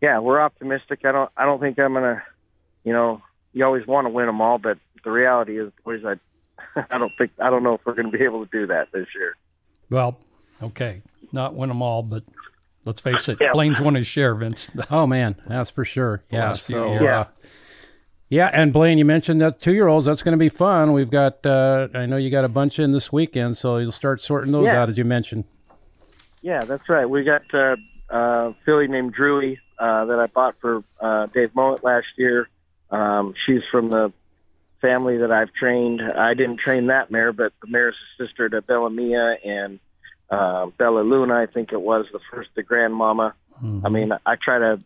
yeah, 0.00 0.18
we're 0.18 0.40
optimistic. 0.40 1.00
I 1.04 1.12
don't, 1.12 1.30
I 1.36 1.44
don't 1.44 1.60
think 1.60 1.78
I'm 1.78 1.94
gonna, 1.94 2.22
you 2.84 2.92
know, 2.92 3.22
you 3.52 3.64
always 3.64 3.86
want 3.86 4.06
to 4.06 4.10
win 4.10 4.26
them 4.26 4.40
all, 4.40 4.58
but 4.58 4.78
the 5.04 5.10
reality 5.10 5.58
is, 5.58 5.72
boys, 5.84 6.02
I, 6.04 6.16
I 6.90 6.98
don't 6.98 7.12
think, 7.16 7.30
I 7.40 7.48
don't 7.48 7.62
know 7.62 7.74
if 7.74 7.80
we're 7.86 7.94
to 7.94 8.08
be 8.08 8.24
able 8.24 8.44
to 8.44 8.50
do 8.50 8.66
that 8.66 8.92
this 8.92 9.06
year. 9.14 9.36
Well, 9.88 10.18
okay, 10.62 11.00
not 11.32 11.54
win 11.54 11.68
them 11.68 11.80
all, 11.80 12.02
but 12.02 12.24
let's 12.86 13.00
face 13.02 13.28
it, 13.28 13.36
Yeah. 13.40 13.52
Blaine's 13.52 13.80
won 13.80 13.94
his 13.94 14.06
share, 14.06 14.34
Vince. 14.34 14.70
Oh 14.90 15.06
man, 15.06 15.36
that's 15.46 15.70
for 15.70 15.84
sure. 15.84 16.22
The 16.30 16.36
Yeah. 16.36 16.52
So 16.54 16.92
years. 16.92 17.02
uh, 17.02 17.24
yeah, 18.28 18.50
and 18.52 18.72
Blaine, 18.72 18.98
you 18.98 19.04
mentioned 19.04 19.40
that 19.40 19.60
two-year-olds. 19.60 20.06
That's 20.06 20.22
going 20.22 20.32
to 20.32 20.38
be 20.38 20.48
fun. 20.48 20.92
We've 20.92 21.10
got. 21.10 21.44
Uh, 21.46 21.86
I 21.94 22.06
know 22.06 22.16
you 22.16 22.30
got 22.30 22.44
a 22.44 22.48
bunch 22.48 22.78
in 22.80 22.90
this 22.92 23.12
weekend, 23.12 23.56
so 23.56 23.76
you'll 23.76 23.92
start 23.92 24.20
sorting 24.20 24.50
those 24.52 24.64
Yeah. 24.66 24.80
out 24.82 24.88
as 24.88 24.98
you 24.98 25.04
mentioned. 25.04 25.44
Yeah, 26.42 26.60
that's 26.60 26.88
right. 26.88 27.08
We 27.08 27.22
got 27.22 27.42
uh, 27.54 27.76
uh, 28.10 28.52
filly 28.64 28.88
named 28.88 29.14
Drewy 29.16 29.58
uh, 29.78 30.06
that 30.06 30.18
I 30.18 30.26
bought 30.26 30.56
for 30.60 30.82
uh, 31.00 31.26
Dave 31.26 31.54
Mowat 31.54 31.84
last 31.84 32.06
year. 32.16 32.48
Um, 32.90 33.34
she's 33.46 33.62
from 33.70 33.90
the 33.90 34.12
family 34.80 35.18
that 35.18 35.30
I've 35.32 35.52
trained. 35.52 36.02
I 36.02 36.34
didn't 36.34 36.58
train 36.58 36.86
that 36.88 37.10
mare, 37.12 37.32
but 37.32 37.52
the 37.62 37.68
mare's 37.68 37.94
a 38.18 38.24
sister 38.24 38.48
to 38.48 38.60
Bella 38.62 38.90
Mia 38.90 39.36
and 39.44 39.78
uh, 40.30 40.66
Bella 40.78 41.00
Luna. 41.00 41.34
I 41.34 41.46
think 41.46 41.72
it 41.72 41.80
was 41.80 42.06
the 42.12 42.20
first, 42.30 42.50
the 42.54 42.62
grandmama. 42.62 43.34
I 43.84 43.88
mean, 43.88 44.12
I 44.24 44.36
try 44.36 44.58
to, 44.58 44.82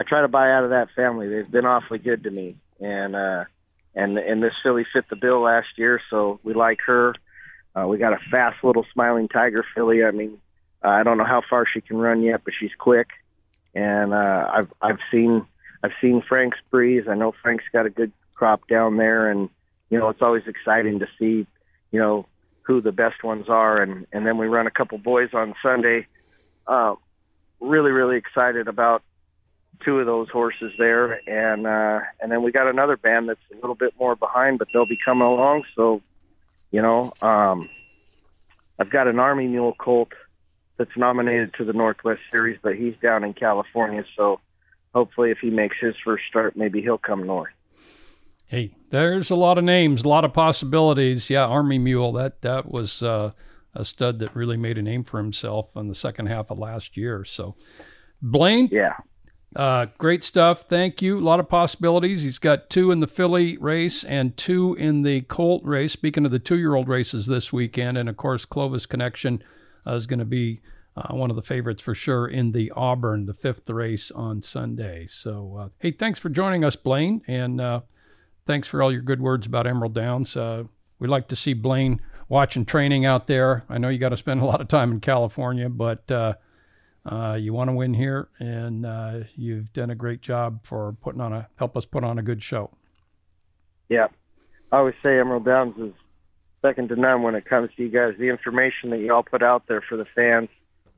I 0.00 0.04
try 0.04 0.22
to 0.22 0.28
buy 0.28 0.52
out 0.52 0.64
of 0.64 0.70
that 0.70 0.88
family. 0.94 1.28
They've 1.28 1.50
been 1.50 1.66
awfully 1.66 1.98
good 1.98 2.24
to 2.24 2.30
me, 2.30 2.56
and 2.80 3.16
uh, 3.16 3.44
and 3.94 4.18
and 4.18 4.42
this 4.42 4.52
filly 4.62 4.86
fit 4.92 5.08
the 5.08 5.16
bill 5.16 5.40
last 5.40 5.68
year, 5.76 6.00
so 6.10 6.40
we 6.42 6.54
like 6.54 6.78
her. 6.86 7.14
Uh, 7.74 7.86
we 7.88 7.98
got 7.98 8.12
a 8.12 8.18
fast 8.30 8.62
little 8.62 8.86
smiling 8.92 9.28
tiger 9.28 9.64
filly. 9.74 10.04
I 10.04 10.12
mean, 10.12 10.38
uh, 10.84 10.88
I 10.88 11.02
don't 11.02 11.18
know 11.18 11.24
how 11.24 11.42
far 11.48 11.64
she 11.66 11.80
can 11.80 11.96
run 11.96 12.22
yet, 12.22 12.42
but 12.44 12.54
she's 12.58 12.74
quick. 12.78 13.08
And 13.74 14.14
uh, 14.14 14.50
I've 14.52 14.72
I've 14.80 14.98
seen 15.10 15.46
I've 15.82 15.92
seen 16.00 16.22
Frank's 16.22 16.58
breeze. 16.70 17.04
I 17.08 17.14
know 17.14 17.32
Frank's 17.42 17.64
got 17.72 17.86
a 17.86 17.90
good 17.90 18.12
crop 18.34 18.68
down 18.68 18.96
there, 18.96 19.30
and 19.30 19.48
you 19.90 19.98
know 19.98 20.08
it's 20.08 20.22
always 20.22 20.44
exciting 20.46 21.00
to 21.00 21.06
see 21.18 21.46
you 21.90 22.00
know 22.00 22.26
who 22.64 22.80
the 22.80 22.92
best 22.92 23.22
ones 23.22 23.48
are. 23.48 23.80
And 23.80 24.06
and 24.12 24.26
then 24.26 24.38
we 24.38 24.46
run 24.46 24.66
a 24.66 24.70
couple 24.70 24.98
boys 24.98 25.30
on 25.32 25.54
Sunday. 25.62 26.06
Uh, 26.66 26.94
really 27.60 27.92
really 27.92 28.16
excited 28.16 28.68
about 28.68 29.02
two 29.84 29.98
of 29.98 30.06
those 30.06 30.28
horses 30.30 30.72
there, 30.78 31.20
and 31.28 31.66
uh, 31.66 32.00
and 32.20 32.30
then 32.30 32.42
we 32.42 32.52
got 32.52 32.68
another 32.68 32.96
band 32.96 33.28
that's 33.28 33.40
a 33.52 33.54
little 33.56 33.74
bit 33.74 33.94
more 33.98 34.16
behind, 34.16 34.58
but 34.58 34.68
they'll 34.72 34.86
be 34.86 34.98
coming 35.04 35.26
along. 35.26 35.64
So 35.74 36.02
you 36.70 36.82
know, 36.82 37.12
um, 37.22 37.68
I've 38.78 38.90
got 38.90 39.06
an 39.06 39.18
Army 39.18 39.46
Mule 39.46 39.74
colt 39.78 40.12
that's 40.76 40.96
nominated 40.96 41.54
to 41.54 41.64
the 41.64 41.72
Northwest 41.72 42.20
Series, 42.32 42.58
but 42.62 42.74
he's 42.74 42.94
down 43.00 43.24
in 43.24 43.32
California. 43.32 44.04
So 44.16 44.40
hopefully, 44.94 45.30
if 45.30 45.38
he 45.38 45.50
makes 45.50 45.76
his 45.80 45.94
first 46.04 46.24
start, 46.28 46.56
maybe 46.56 46.82
he'll 46.82 46.98
come 46.98 47.26
north. 47.26 47.52
Hey, 48.46 48.72
there's 48.94 49.30
a 49.30 49.34
lot 49.36 49.58
of 49.58 49.64
names, 49.64 50.02
a 50.04 50.08
lot 50.08 50.24
of 50.24 50.32
possibilities. 50.32 51.28
Yeah, 51.28 51.44
Army 51.46 51.78
Mule. 51.78 52.12
That 52.12 52.42
that 52.42 52.70
was 52.70 53.02
uh, 53.02 53.32
a 53.74 53.84
stud 53.84 54.20
that 54.20 54.34
really 54.36 54.56
made 54.56 54.78
a 54.78 54.82
name 54.82 55.04
for 55.04 55.18
himself 55.18 55.70
in 55.76 55.88
the 55.88 55.94
second 55.94 56.26
half 56.26 56.50
of 56.50 56.58
last 56.58 56.96
year. 56.96 57.24
So, 57.24 57.56
Blaine, 58.22 58.68
Yeah. 58.70 58.94
uh, 59.56 59.86
great 59.98 60.22
stuff. 60.22 60.66
Thank 60.68 61.02
you. 61.02 61.18
A 61.18 61.20
lot 61.20 61.40
of 61.40 61.48
possibilities. 61.48 62.22
He's 62.22 62.38
got 62.38 62.70
two 62.70 62.92
in 62.92 63.00
the 63.00 63.06
filly 63.08 63.56
race 63.58 64.04
and 64.04 64.36
two 64.36 64.74
in 64.74 65.02
the 65.02 65.22
Colt 65.22 65.64
race. 65.64 65.92
Speaking 65.92 66.24
of 66.24 66.30
the 66.30 66.38
two-year-old 66.38 66.88
races 66.88 67.26
this 67.26 67.52
weekend, 67.52 67.98
and 67.98 68.08
of 68.08 68.16
course, 68.16 68.46
Clovisconnection 68.46 69.40
uh, 69.86 69.94
is 69.94 70.06
going 70.06 70.20
to 70.20 70.24
be 70.24 70.60
uh, 70.96 71.12
one 71.14 71.30
of 71.30 71.36
the 71.36 71.42
favorites 71.42 71.82
for 71.82 71.96
sure 71.96 72.28
in 72.28 72.52
the 72.52 72.70
Auburn, 72.76 73.26
the 73.26 73.34
fifth 73.34 73.68
race 73.68 74.12
on 74.12 74.40
Sunday. 74.40 75.06
So, 75.08 75.56
uh, 75.60 75.68
hey, 75.80 75.90
thanks 75.90 76.20
for 76.20 76.28
joining 76.28 76.62
us, 76.64 76.76
Blaine, 76.76 77.22
and 77.26 77.60
uh, 77.60 77.80
thanks 78.46 78.68
for 78.68 78.82
all 78.82 78.92
your 78.92 79.02
good 79.02 79.20
words 79.20 79.46
about 79.46 79.66
Emerald 79.66 79.94
Downs. 79.94 80.36
Uh, 80.36 80.64
we 80.98 81.08
like 81.08 81.28
to 81.28 81.36
see 81.36 81.54
Blaine 81.54 82.00
watching 82.28 82.64
training 82.64 83.04
out 83.04 83.26
there. 83.26 83.64
I 83.68 83.78
know 83.78 83.88
you 83.88 83.98
got 83.98 84.10
to 84.10 84.16
spend 84.16 84.40
a 84.40 84.44
lot 84.44 84.60
of 84.60 84.68
time 84.68 84.92
in 84.92 85.00
California, 85.00 85.68
but 85.68 86.10
uh, 86.10 86.34
uh, 87.06 87.34
you 87.34 87.52
want 87.52 87.68
to 87.68 87.74
win 87.74 87.94
here, 87.94 88.28
and 88.38 88.86
uh, 88.86 89.20
you've 89.36 89.72
done 89.72 89.90
a 89.90 89.94
great 89.94 90.22
job 90.22 90.60
for 90.62 90.96
putting 91.02 91.20
on 91.20 91.32
a 91.32 91.48
help 91.56 91.76
us 91.76 91.84
put 91.84 92.04
on 92.04 92.18
a 92.18 92.22
good 92.22 92.42
show. 92.42 92.70
Yeah. 93.88 94.08
I 94.72 94.78
always 94.78 94.94
say 95.02 95.18
Emerald 95.20 95.44
Downs 95.44 95.78
is 95.78 95.92
second 96.62 96.88
to 96.88 96.96
none 96.96 97.22
when 97.22 97.34
it 97.34 97.44
comes 97.44 97.70
to 97.76 97.82
you 97.82 97.90
guys. 97.90 98.14
The 98.18 98.28
information 98.28 98.90
that 98.90 98.98
you 98.98 99.12
all 99.12 99.22
put 99.22 99.42
out 99.42 99.68
there 99.68 99.82
for 99.82 99.96
the 99.96 100.06
fans, 100.16 100.48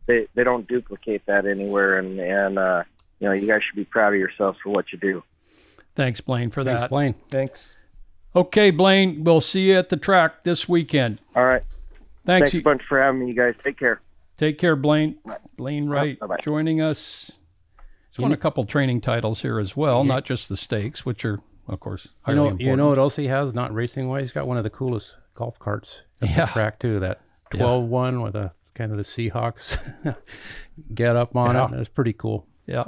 they 0.07 0.29
they 0.35 0.45
don't 0.45 0.67
duplicate 0.67 1.27
that 1.27 1.45
anywhere, 1.45 1.99
and 1.99 2.19
and 2.19 2.59
uh, 2.59 2.85
you 3.19 3.29
know 3.29 3.35
you 3.35 3.47
guys 3.47 3.63
should 3.65 3.77
be 3.77 3.85
proud 3.85 4.15
of 4.15 4.19
yourselves 4.19 4.59
for 4.63 4.71
what 4.71 4.93
you 4.93 4.99
do. 4.99 5.23
Thanks, 5.97 6.21
Blaine, 6.21 6.51
for 6.51 6.63
that. 6.63 6.71
Thanks, 6.73 6.83
that. 6.85 6.91
Blaine. 6.91 7.15
Thanks. 7.31 7.77
Okay, 8.35 8.71
Blaine, 8.71 9.25
we'll 9.25 9.41
see 9.41 9.71
you 9.71 9.79
at 9.79 9.89
the 9.89 9.97
track 9.97 10.45
this 10.45 10.69
weekend. 10.69 11.19
All 11.35 11.45
right. 11.47 11.63
Thanks. 12.27 12.51
Thanks 12.51 12.55
a 12.55 12.65
bunch 12.65 12.83
for 12.89 13.01
having 13.01 13.21
me, 13.21 13.29
you 13.29 13.35
guys. 13.35 13.55
Take 13.65 13.79
care. 13.79 14.01
Take 14.37 14.59
care, 14.59 14.77
Blaine. 14.77 15.17
Blaine 15.57 15.89
Wright 15.89 16.19
Bye-bye. 16.21 16.37
joining 16.43 16.83
us. 16.83 17.33
He's 18.11 18.19
won 18.19 18.33
a 18.33 18.37
couple 18.37 18.65
training 18.65 19.01
titles 19.01 19.41
here 19.43 19.59
as 19.59 19.75
well, 19.77 20.05
not 20.05 20.25
just 20.25 20.49
the 20.51 20.57
stakes, 20.57 21.07
which 21.07 21.25
are, 21.25 21.41
of 21.69 21.81
course, 21.81 22.09
You 22.29 22.35
know, 22.35 22.43
important. 22.49 22.61
you 22.61 22.77
know 22.77 22.89
what 22.91 22.99
else 22.99 23.17
he 23.17 23.27
has? 23.29 23.55
Not 23.55 23.73
racing 23.75 24.09
wise, 24.09 24.23
he's 24.25 24.33
got 24.33 24.47
one 24.47 24.59
of 24.59 24.65
the 24.65 24.71
coolest 24.71 25.15
golf 25.35 25.59
carts 25.59 26.01
at 26.21 26.31
Yeah. 26.31 26.47
the 26.47 26.53
track 26.53 26.79
too. 26.79 27.01
That 27.01 27.21
Yeah. 27.55 27.61
12 27.61 27.85
one 27.89 28.21
with 28.23 28.35
a 28.35 28.53
kind 28.75 28.91
of 28.91 28.99
the 28.99 29.03
Seahawks 29.05 29.79
get 30.95 31.17
up 31.17 31.35
on 31.37 31.55
Yeah. 31.55 31.69
it. 31.73 31.81
It's 31.81 31.89
pretty 31.89 32.13
cool. 32.13 32.47
Yeah. 32.67 32.85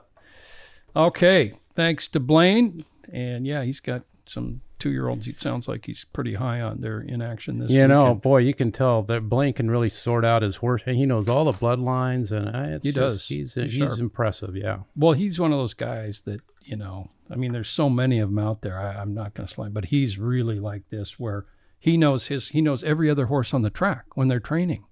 Okay. 0.97 1.53
Thanks 1.75 2.09
to 2.09 2.21
Blaine. 2.21 2.85
And 3.13 3.47
yeah, 3.47 3.63
he's 3.63 3.81
got 3.81 4.03
some 4.27 4.61
two 4.79 4.91
year 4.91 5.09
olds. 5.09 5.27
It 5.27 5.41
sounds 5.41 5.67
like 5.69 5.87
he's 5.87 6.05
pretty 6.13 6.35
high 6.35 6.61
on 6.61 6.81
their 6.81 7.01
in 7.01 7.21
action 7.23 7.59
this 7.59 7.71
year. 7.71 7.83
you 7.83 7.89
know, 7.89 8.15
boy, 8.15 8.39
you 8.39 8.55
can 8.55 8.71
tell 8.71 9.03
that 9.05 9.29
Blaine 9.29 9.55
can 9.55 9.71
really 9.71 9.89
sort 9.89 10.25
out 10.25 10.43
his 10.43 10.57
horse, 10.57 10.83
he 10.85 11.07
knows 11.07 11.29
all 11.29 11.45
the 11.45 11.53
bloodlines, 11.59 12.31
and 12.31 12.55
uh, 12.55 12.75
it's 12.77 12.85
He 12.85 12.93
just- 12.93 12.99
does. 13.01 13.27
He's 13.29 13.55
He's 13.55 13.73
he's, 13.73 13.99
impressive. 13.99 14.55
Yeah. 14.55 14.81
Well, 14.97 15.13
he's 15.15 15.41
one 15.41 15.53
of 15.53 15.59
those 15.59 15.75
guys 15.75 16.21
that, 16.27 16.41
you 16.63 16.77
know, 16.77 17.11
I 17.31 17.37
mean, 17.37 17.53
there's 17.53 17.71
so 17.71 17.89
many 17.91 18.19
of 18.21 18.29
them 18.29 18.39
out 18.39 18.61
there. 18.63 18.79
I, 18.79 19.01
I'm 19.01 19.15
not 19.15 19.35
going 19.35 19.47
to 19.47 19.53
slide, 19.53 19.75
but 19.75 19.87
he's 19.87 20.19
really 20.19 20.61
like 20.61 20.89
this 20.91 21.19
where 21.19 21.47
he 21.81 21.97
knows 21.97 22.27
his, 22.27 22.49
he 22.49 22.61
knows 22.61 22.85
every 22.85 23.09
other 23.11 23.27
horse 23.27 23.55
on 23.55 23.63
the 23.63 23.71
track 23.71 24.05
when 24.15 24.29
they're 24.29 24.41
training. 24.41 24.85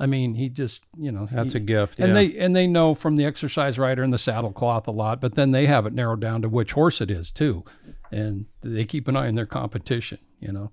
I 0.00 0.06
mean, 0.06 0.34
he 0.34 0.48
just, 0.48 0.82
you 0.98 1.12
know, 1.12 1.28
That's 1.30 1.52
he- 1.52 1.58
a 1.58 1.60
gift. 1.60 2.00
and 2.00 2.08
yeah. 2.08 2.14
they 2.14 2.38
and 2.38 2.56
they 2.56 2.66
know 2.66 2.94
from 2.94 3.16
the 3.16 3.24
exercise 3.26 3.78
rider 3.78 4.02
and 4.02 4.12
the 4.12 4.18
saddle 4.18 4.50
cloth 4.52 4.88
a 4.88 4.90
lot, 4.92 5.20
but 5.20 5.34
then 5.34 5.50
they 5.52 5.66
have 5.66 5.84
it 5.86 5.92
narrowed 5.92 6.20
down 6.20 6.40
to 6.42 6.48
which 6.48 6.72
horse 6.72 7.00
it 7.02 7.10
is 7.10 7.30
too, 7.30 7.64
and 8.10 8.46
they 8.62 8.84
keep 8.86 9.06
an 9.08 9.16
eye 9.16 9.28
on 9.28 9.34
their 9.34 9.46
competition, 9.46 10.18
you 10.40 10.50
know. 10.52 10.72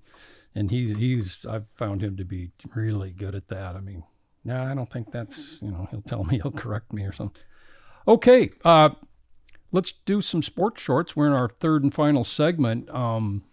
And 0.54 0.70
he's 0.70 0.96
he's 0.96 1.38
I've 1.48 1.66
found 1.76 2.02
him 2.02 2.16
to 2.16 2.24
be 2.24 2.50
really 2.74 3.10
good 3.10 3.34
at 3.34 3.48
that. 3.48 3.76
I 3.76 3.80
mean, 3.80 4.02
no, 4.44 4.62
I 4.62 4.74
don't 4.74 4.90
think 4.90 5.12
that's 5.12 5.58
you 5.60 5.70
know 5.70 5.86
he'll 5.90 6.00
tell 6.02 6.24
me 6.24 6.40
he'll 6.42 6.50
correct 6.50 6.92
me 6.92 7.04
or 7.04 7.12
something. 7.12 7.42
Okay, 8.08 8.50
uh, 8.64 8.88
let's 9.72 9.92
do 10.06 10.22
some 10.22 10.42
sports 10.42 10.80
shorts. 10.82 11.14
We're 11.14 11.26
in 11.26 11.34
our 11.34 11.48
third 11.50 11.84
and 11.84 11.92
final 11.94 12.24
segment. 12.24 12.88
Um, 12.88 13.44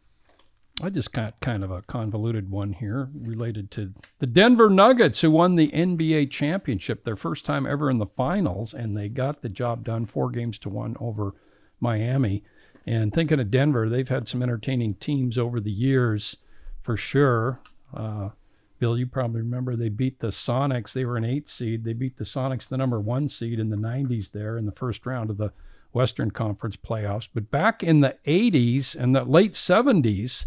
I 0.83 0.89
just 0.89 1.13
got 1.13 1.39
kind 1.39 1.63
of 1.63 1.71
a 1.71 1.83
convoluted 1.83 2.51
one 2.51 2.73
here 2.73 3.09
related 3.17 3.71
to 3.71 3.93
the 4.19 4.27
Denver 4.27 4.69
Nuggets, 4.69 5.21
who 5.21 5.31
won 5.31 5.55
the 5.55 5.71
NBA 5.71 6.29
championship, 6.31 7.05
their 7.05 7.15
first 7.15 7.45
time 7.45 7.65
ever 7.65 7.89
in 7.89 7.97
the 7.97 8.05
finals, 8.05 8.73
and 8.73 8.95
they 8.95 9.07
got 9.07 9.41
the 9.41 9.47
job 9.47 9.85
done 9.85 10.05
four 10.05 10.29
games 10.29 10.59
to 10.59 10.69
one 10.69 10.97
over 10.99 11.33
Miami. 11.79 12.43
And 12.85 13.13
thinking 13.13 13.39
of 13.39 13.49
Denver, 13.51 13.87
they've 13.87 14.09
had 14.09 14.27
some 14.27 14.43
entertaining 14.43 14.95
teams 14.95 15.37
over 15.37 15.61
the 15.61 15.71
years 15.71 16.37
for 16.83 16.97
sure. 16.97 17.61
Uh, 17.93 18.29
Bill, 18.77 18.97
you 18.97 19.07
probably 19.07 19.41
remember 19.41 19.77
they 19.77 19.87
beat 19.87 20.19
the 20.19 20.27
Sonics. 20.27 20.91
They 20.91 21.05
were 21.05 21.15
an 21.15 21.23
eight 21.23 21.49
seed. 21.49 21.85
They 21.85 21.93
beat 21.93 22.17
the 22.17 22.25
Sonics, 22.25 22.67
the 22.67 22.77
number 22.77 22.99
one 22.99 23.29
seed 23.29 23.61
in 23.61 23.69
the 23.69 23.77
90s 23.77 24.31
there 24.31 24.57
in 24.57 24.65
the 24.65 24.73
first 24.73 25.05
round 25.05 25.29
of 25.29 25.37
the 25.37 25.53
Western 25.93 26.31
Conference 26.31 26.75
playoffs. 26.75 27.29
But 27.33 27.49
back 27.49 27.81
in 27.81 28.01
the 28.01 28.17
80s 28.27 28.93
and 28.93 29.15
the 29.15 29.23
late 29.23 29.53
70s, 29.53 30.45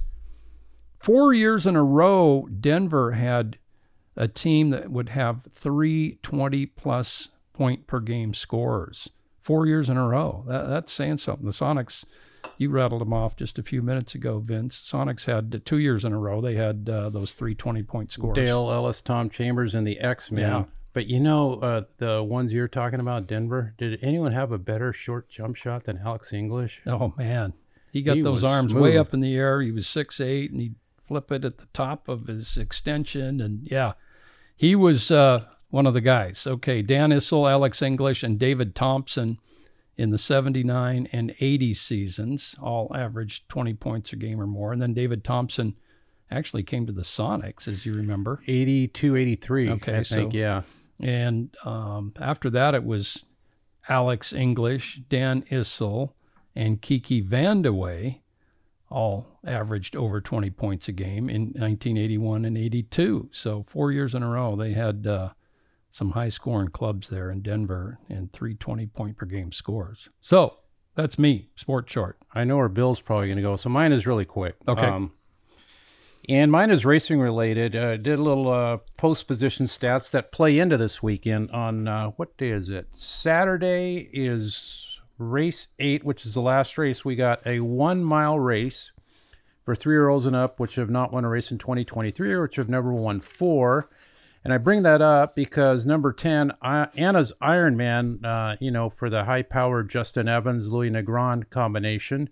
four 0.99 1.33
years 1.33 1.67
in 1.67 1.77
a 1.77 1.83
row, 1.85 2.49
Denver 2.61 3.13
had 3.13 3.59
a 4.17 4.29
team 4.29 4.71
that 4.71 4.91
would 4.91 5.11
have 5.11 5.43
three 5.51 6.19
20 6.23 6.67
plus 6.67 7.29
point 7.53 7.87
per 7.87 8.01
game 8.01 8.35
scores. 8.35 9.11
Four 9.41 9.67
years 9.67 9.89
in 9.89 9.97
a 9.97 10.07
row. 10.07 10.45
That, 10.47 10.69
that's 10.69 10.93
saying 10.93 11.19
something. 11.19 11.47
The 11.47 11.53
Sonics, 11.53 12.05
you 12.59 12.71
rattled 12.71 13.01
them 13.01 13.13
off 13.13 13.37
just 13.37 13.59
a 13.59 13.63
few 13.63 13.81
minutes 13.81 14.15
ago, 14.15 14.41
Vince. 14.41 14.79
Sonics 14.79 15.25
had 15.27 15.65
two 15.65 15.79
years 15.79 16.05
in 16.05 16.13
a 16.13 16.19
row. 16.19 16.41
They 16.41 16.55
had 16.55 16.89
uh, 16.91 17.09
those 17.11 17.33
three 17.33 17.55
20 17.55 17.83
point 17.85 18.11
scores. 18.11 18.35
Dale 18.35 18.71
Ellis, 18.71 19.01
Tom 19.01 19.31
Chambers, 19.31 19.75
and 19.75 19.87
the 19.87 19.99
X 20.01 20.31
Men. 20.31 20.51
Yeah. 20.51 20.65
But 20.93 21.07
you 21.07 21.21
know, 21.21 21.61
uh, 21.61 21.83
the 21.99 22.23
ones 22.23 22.53
you're 22.53 22.67
talking 22.67 23.01
about, 23.01 23.27
Denver. 23.27 23.75
Did 23.79 24.01
anyone 24.03 24.33
have 24.33 24.53
a 24.53 24.59
better 24.59 24.93
short 24.93 25.29
jump 25.29 25.55
shot 25.55 25.85
than 25.85 25.99
Alex 26.05 26.33
English? 26.33 26.81
Oh 26.87 27.13
man, 27.17 27.53
he 27.93 28.03
got 28.03 28.17
He 28.17 28.23
those 28.23 28.43
arms 28.43 28.75
way 28.75 28.99
up 28.99 29.15
in 29.15 29.21
the 29.21 29.37
air. 29.37 29.63
He 29.63 29.71
was 29.71 29.87
six 29.87 30.21
eight, 30.21 30.51
and 30.51 30.61
he'd 30.61 30.75
flip 31.09 31.33
it 31.33 31.45
at 31.45 31.59
the 31.59 31.67
top 31.73 32.09
of 32.09 32.27
his 32.29 32.57
extension, 32.57 33.41
and 33.41 33.67
yeah, 33.71 33.95
he 34.55 34.77
was 34.77 35.11
uh, 35.11 35.45
one 35.71 35.87
of 35.87 35.95
the 35.95 36.01
guys. 36.01 36.47
Okay, 36.47 36.83
Dan 36.83 37.11
Issel, 37.11 37.51
Alex 37.51 37.83
English, 37.83 38.23
and 38.23 38.39
David 38.39 38.75
Thompson 38.77 39.39
in 39.97 40.11
the 40.11 40.19
79 40.19 41.09
and 41.11 41.35
80 41.41 41.75
seasons 41.75 42.55
all 42.63 42.95
averaged 42.95 43.49
20 43.49 43.75
points 43.75 44.13
a 44.13 44.17
game 44.17 44.41
or 44.41 44.47
more, 44.47 44.73
and 44.73 44.81
then 44.81 44.95
David 44.95 45.25
Thompson 45.25 45.75
actually 46.31 46.63
came 46.63 46.87
to 46.87 46.93
the 46.93 47.03
Sonics, 47.03 47.67
as 47.67 47.85
you 47.87 47.95
remember. 47.95 48.43
82, 48.47 49.17
83. 49.17 49.71
Okay, 49.71 49.93
I 49.93 50.05
think. 50.05 50.07
so- 50.33 50.39
yeah. 50.39 50.63
And 51.01 51.57
um, 51.65 52.13
after 52.21 52.51
that, 52.51 52.75
it 52.75 52.85
was 52.85 53.25
Alex 53.89 54.33
English, 54.33 55.01
Dan 55.09 55.43
Issel, 55.51 56.15
and 56.55 56.83
Kiki 56.83 57.23
Vandeweghe, 57.23 58.21
all 58.91 59.26
averaged 59.47 59.95
over 59.97 60.20
20 60.20 60.51
points 60.51 60.89
a 60.89 60.93
game 60.93 61.28
in 61.28 61.43
1981 61.49 62.45
and 62.45 62.57
82. 62.57 63.28
So 63.32 63.64
four 63.68 63.93
years 63.93 64.14
in 64.14 64.22
a 64.22 64.28
row, 64.28 64.57
they 64.57 64.72
had 64.72 65.07
uh, 65.07 65.30
some 65.91 66.12
high 66.12 66.30
scoring 66.30 66.68
clubs 66.68 67.09
there 67.09 67.30
in 67.30 67.43
Denver 67.43 67.99
and 68.09 68.32
three 68.32 68.55
20 68.55 68.86
point 68.86 69.16
per 69.16 69.26
game 69.26 69.53
scores. 69.53 70.09
So 70.20 70.57
that's 70.95 71.18
me, 71.18 71.49
Sport 71.55 71.89
Short. 71.89 72.18
I 72.34 72.45
know 72.45 72.57
where 72.57 72.68
Bill's 72.68 73.01
probably 73.01 73.28
going 73.28 73.36
to 73.36 73.43
go, 73.43 73.57
so 73.57 73.68
mine 73.68 73.93
is 73.93 74.07
really 74.07 74.24
quick. 74.24 74.57
Okay. 74.66 74.82
Um, 74.82 75.12
and 76.28 76.53
mine 76.53 76.70
is 76.70 76.84
racing 76.84 77.20
related. 77.20 77.74
Uh, 77.74 77.97
did 77.97 78.18
a 78.18 78.22
little 78.22 78.53
uh, 78.53 78.78
post 78.97 79.26
position 79.26 79.66
stats 79.66 80.11
that 80.11 80.32
play 80.32 80.59
into 80.59 80.76
this 80.76 81.03
weekend. 81.03 81.51
On 81.53 81.89
uh, 81.89 82.09
what 82.16 82.36
day 82.36 82.51
is 82.51 82.68
it? 82.68 82.86
Saturday 82.95 84.11
is 84.12 84.88
race 85.19 85.69
eight, 85.79 86.05
which 86.05 86.25
is 86.25 86.35
the 86.35 86.41
last 86.41 86.79
race. 86.79 87.05
We 87.05 87.16
got 87.16 87.47
a 87.47 87.61
one 87.61 88.03
mile 88.03 88.39
race 88.39 88.93
for 89.64 89.75
three 89.75 89.95
year 89.95 90.09
olds 90.09 90.27
and 90.27 90.37
up, 90.37 90.59
which 90.59 90.77
have 90.77 90.91
not 90.91 91.12
won 91.12 91.25
a 91.25 91.29
race 91.29 91.51
in 91.51 91.59
2023 91.59 92.33
or 92.33 92.43
which 92.43 92.57
have 92.57 92.69
never 92.69 92.93
won 92.93 93.21
four. 93.21 93.91
And 94.45 94.55
I 94.55 94.59
bring 94.59 94.83
that 94.85 95.03
up 95.03 95.35
because 95.35 95.85
number 95.85 96.12
10, 96.12 96.53
uh, 96.62 96.87
Anna's 96.97 97.33
Ironman, 97.43 98.25
uh, 98.25 98.57
you 98.61 98.71
know, 98.71 98.89
for 98.89 99.11
the 99.11 99.25
high 99.25 99.43
powered 99.43 99.91
Justin 99.91 100.29
Evans, 100.29 100.69
Louis 100.69 100.91
Negron 100.91 101.51
combination, 101.51 102.31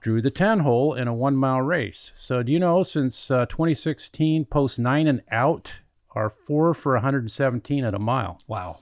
drew 0.00 0.20
the 0.20 0.30
10 0.30 0.60
hole 0.60 0.94
in 0.94 1.08
a 1.08 1.14
one 1.14 1.36
mile 1.36 1.62
race. 1.62 2.12
So, 2.16 2.42
do 2.42 2.52
you 2.52 2.58
know 2.58 2.82
since 2.82 3.30
uh, 3.30 3.46
2016, 3.46 4.44
post 4.46 4.78
nine 4.78 5.06
and 5.06 5.22
out 5.30 5.72
are 6.14 6.30
four 6.30 6.74
for 6.74 6.94
117 6.94 7.84
at 7.84 7.94
a 7.94 7.98
mile. 7.98 8.40
Wow. 8.46 8.78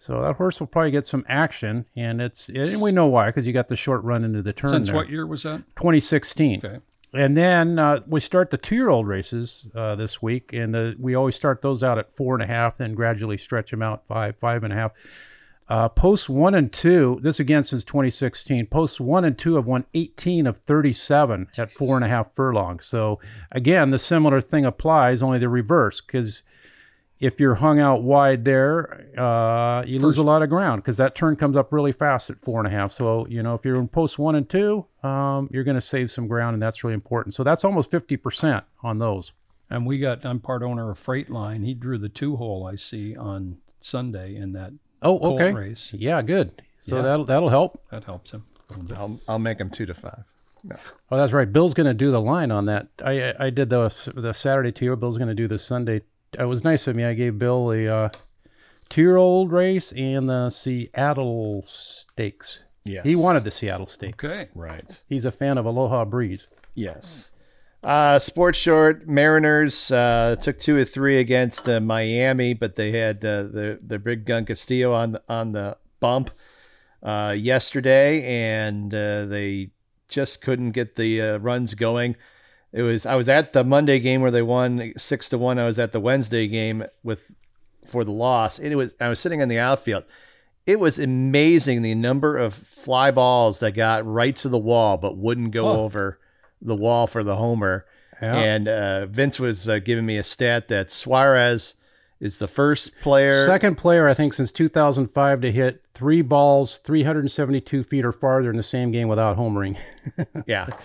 So 0.00 0.22
that 0.22 0.36
horse 0.36 0.58
will 0.58 0.66
probably 0.66 0.90
get 0.90 1.06
some 1.06 1.24
action, 1.28 1.84
and 1.94 2.22
it's 2.22 2.48
and 2.48 2.80
we 2.80 2.90
know 2.90 3.06
why 3.06 3.26
because 3.26 3.46
you 3.46 3.52
got 3.52 3.68
the 3.68 3.76
short 3.76 4.02
run 4.02 4.24
into 4.24 4.40
the 4.40 4.52
turn. 4.52 4.70
Since 4.70 4.88
there. 4.88 4.96
what 4.96 5.10
year 5.10 5.26
was 5.26 5.42
that? 5.42 5.58
2016. 5.76 6.62
Okay. 6.64 6.78
And 7.12 7.36
then 7.36 7.78
uh, 7.78 8.00
we 8.06 8.20
start 8.20 8.50
the 8.50 8.56
two-year-old 8.56 9.06
races 9.06 9.66
uh, 9.74 9.96
this 9.96 10.22
week, 10.22 10.52
and 10.52 10.76
uh, 10.76 10.92
we 10.98 11.16
always 11.16 11.34
start 11.34 11.60
those 11.60 11.82
out 11.82 11.98
at 11.98 12.12
four 12.12 12.34
and 12.34 12.42
a 12.42 12.46
half, 12.46 12.78
then 12.78 12.94
gradually 12.94 13.36
stretch 13.36 13.72
them 13.72 13.82
out 13.82 14.04
five, 14.06 14.36
five 14.36 14.62
and 14.62 14.72
a 14.72 14.76
half. 14.76 14.92
Uh, 15.68 15.88
posts 15.88 16.28
one 16.28 16.54
and 16.54 16.72
two, 16.72 17.18
this 17.22 17.38
again 17.38 17.62
since 17.62 17.84
2016. 17.84 18.66
Posts 18.66 19.00
one 19.00 19.24
and 19.24 19.38
two 19.38 19.54
have 19.54 19.66
won 19.66 19.84
18 19.94 20.46
of 20.46 20.56
37 20.58 21.48
at 21.58 21.70
four 21.70 21.94
and 21.94 22.04
a 22.04 22.08
half 22.08 22.34
furlongs. 22.34 22.86
So 22.86 23.20
again, 23.52 23.90
the 23.90 23.98
similar 23.98 24.40
thing 24.40 24.64
applies, 24.64 25.22
only 25.22 25.38
the 25.38 25.48
reverse, 25.48 26.00
because 26.00 26.42
if 27.20 27.38
you're 27.38 27.54
hung 27.54 27.78
out 27.80 28.02
wide 28.02 28.44
there, 28.44 29.06
uh, 29.18 29.84
you 29.86 29.98
lose 29.98 30.16
a 30.16 30.22
lot 30.22 30.42
of 30.42 30.48
ground 30.48 30.82
because 30.82 30.96
that 30.96 31.14
turn 31.14 31.36
comes 31.36 31.56
up 31.56 31.72
really 31.72 31.92
fast 31.92 32.30
at 32.30 32.40
four 32.40 32.58
and 32.58 32.66
a 32.66 32.70
half. 32.70 32.92
So, 32.92 33.26
you 33.28 33.42
know, 33.42 33.54
if 33.54 33.64
you're 33.64 33.76
in 33.78 33.88
post 33.88 34.18
one 34.18 34.34
and 34.36 34.48
two, 34.48 34.86
um, 35.02 35.48
you're 35.52 35.64
going 35.64 35.74
to 35.76 35.80
save 35.82 36.10
some 36.10 36.26
ground, 36.26 36.54
and 36.54 36.62
that's 36.62 36.82
really 36.82 36.94
important. 36.94 37.34
So 37.34 37.44
that's 37.44 37.64
almost 37.64 37.90
50% 37.90 38.62
on 38.82 38.98
those. 38.98 39.32
And 39.68 39.86
we 39.86 39.98
got, 39.98 40.24
I'm 40.24 40.40
part 40.40 40.62
owner 40.62 40.90
of 40.90 40.98
Freightline. 41.04 41.64
He 41.64 41.74
drew 41.74 41.98
the 41.98 42.08
two 42.08 42.36
hole 42.36 42.66
I 42.66 42.76
see 42.76 43.14
on 43.16 43.58
Sunday 43.80 44.36
in 44.36 44.52
that 44.54 44.72
Oh, 45.02 45.34
okay. 45.34 45.52
race. 45.52 45.90
Yeah, 45.92 46.20
good. 46.22 46.50
So 46.86 46.96
Yeah. 46.96 47.02
that'll 47.02 47.24
that'll 47.24 47.48
help. 47.50 47.82
That 47.90 48.04
helps 48.04 48.30
him. 48.32 48.44
a 48.68 48.72
little 48.72 48.84
bit. 48.88 48.98
I'll, 48.98 49.20
I'll 49.28 49.38
make 49.38 49.58
him 49.58 49.70
two 49.70 49.86
to 49.86 49.94
five. 49.94 50.24
Oh, 51.10 51.16
that's 51.16 51.32
right. 51.32 51.50
Bill's 51.50 51.72
going 51.74 51.86
to 51.86 51.94
do 51.94 52.10
the 52.10 52.20
line 52.20 52.50
on 52.50 52.66
that. 52.66 52.88
I 53.04 53.32
I 53.38 53.50
did 53.50 53.70
the 53.70 53.88
the 54.14 54.32
Saturday 54.34 54.72
two. 54.72 54.94
Bill's 54.96 55.16
going 55.16 55.28
to 55.28 55.34
do 55.34 55.48
the 55.48 55.58
Sunday. 55.58 56.02
It 56.38 56.44
was 56.44 56.64
nice 56.64 56.86
of 56.86 56.96
me. 56.96 57.04
I 57.04 57.14
gave 57.14 57.38
Bill 57.38 57.72
a 57.72 57.86
uh, 57.88 58.08
two 58.88 59.02
year 59.02 59.16
old 59.16 59.52
race 59.52 59.92
and 59.92 60.28
the 60.28 60.50
Seattle 60.50 61.64
Stakes. 61.66 62.60
Yes. 62.84 63.04
He 63.04 63.16
wanted 63.16 63.44
the 63.44 63.50
Seattle 63.50 63.86
Stakes. 63.86 64.24
Okay. 64.24 64.48
Right. 64.54 65.02
He's 65.08 65.24
a 65.24 65.32
fan 65.32 65.58
of 65.58 65.66
Aloha 65.66 66.04
Breeze. 66.04 66.46
Yes. 66.74 67.32
Uh, 67.82 68.18
sports 68.18 68.58
short 68.58 69.08
Mariners 69.08 69.90
uh, 69.90 70.36
took 70.40 70.60
two 70.60 70.76
or 70.76 70.84
three 70.84 71.18
against 71.18 71.68
uh, 71.68 71.80
Miami, 71.80 72.52
but 72.52 72.76
they 72.76 72.92
had 72.92 73.24
uh, 73.24 73.42
the 73.44 73.78
the 73.84 73.98
big 73.98 74.26
gun 74.26 74.44
Castillo 74.44 74.92
on 74.92 75.12
the, 75.12 75.22
on 75.28 75.52
the 75.52 75.78
bump 75.98 76.30
uh, 77.02 77.34
yesterday, 77.36 78.22
and 78.22 78.94
uh, 78.94 79.24
they 79.26 79.70
just 80.08 80.42
couldn't 80.42 80.72
get 80.72 80.96
the 80.96 81.22
uh, 81.22 81.38
runs 81.38 81.74
going. 81.74 82.16
It 82.72 82.82
was 82.82 83.04
I 83.06 83.16
was 83.16 83.28
at 83.28 83.52
the 83.52 83.64
Monday 83.64 83.98
game 83.98 84.20
where 84.20 84.30
they 84.30 84.42
won 84.42 84.92
six 84.96 85.28
to 85.30 85.38
one. 85.38 85.58
I 85.58 85.66
was 85.66 85.78
at 85.78 85.92
the 85.92 86.00
Wednesday 86.00 86.46
game 86.46 86.84
with 87.02 87.30
for 87.86 88.04
the 88.04 88.12
loss. 88.12 88.58
It 88.58 88.74
was 88.76 88.92
I 89.00 89.08
was 89.08 89.18
sitting 89.18 89.40
in 89.40 89.48
the 89.48 89.58
outfield. 89.58 90.04
It 90.66 90.78
was 90.78 90.98
amazing 90.98 91.82
the 91.82 91.94
number 91.94 92.36
of 92.36 92.54
fly 92.54 93.10
balls 93.10 93.58
that 93.60 93.72
got 93.72 94.06
right 94.06 94.36
to 94.36 94.48
the 94.48 94.58
wall 94.58 94.98
but 94.98 95.16
wouldn't 95.16 95.50
go 95.50 95.64
Huh. 95.64 95.80
over 95.80 96.20
the 96.62 96.76
wall 96.76 97.06
for 97.06 97.24
the 97.24 97.36
homer. 97.36 97.86
Yeah. 98.22 98.36
And 98.36 98.68
uh, 98.68 99.06
Vince 99.06 99.40
was 99.40 99.68
uh, 99.68 99.78
giving 99.78 100.04
me 100.06 100.18
a 100.18 100.22
stat 100.22 100.68
that 100.68 100.92
Suarez 100.92 101.74
is 102.20 102.36
the 102.36 102.46
first 102.46 102.92
player. 103.00 103.46
Second 103.46 103.76
player, 103.78 104.06
I 104.06 104.12
think, 104.12 104.34
since 104.34 104.52
2005 104.52 105.40
to 105.40 105.50
hit 105.50 105.82
three 105.94 106.20
balls 106.20 106.76
372 106.84 107.82
feet 107.82 108.04
or 108.04 108.12
farther 108.12 108.50
in 108.50 108.58
the 108.58 108.62
same 108.62 108.92
game 108.92 109.08
without 109.08 109.38
homering. 109.38 109.78
Yeah. 110.46 110.68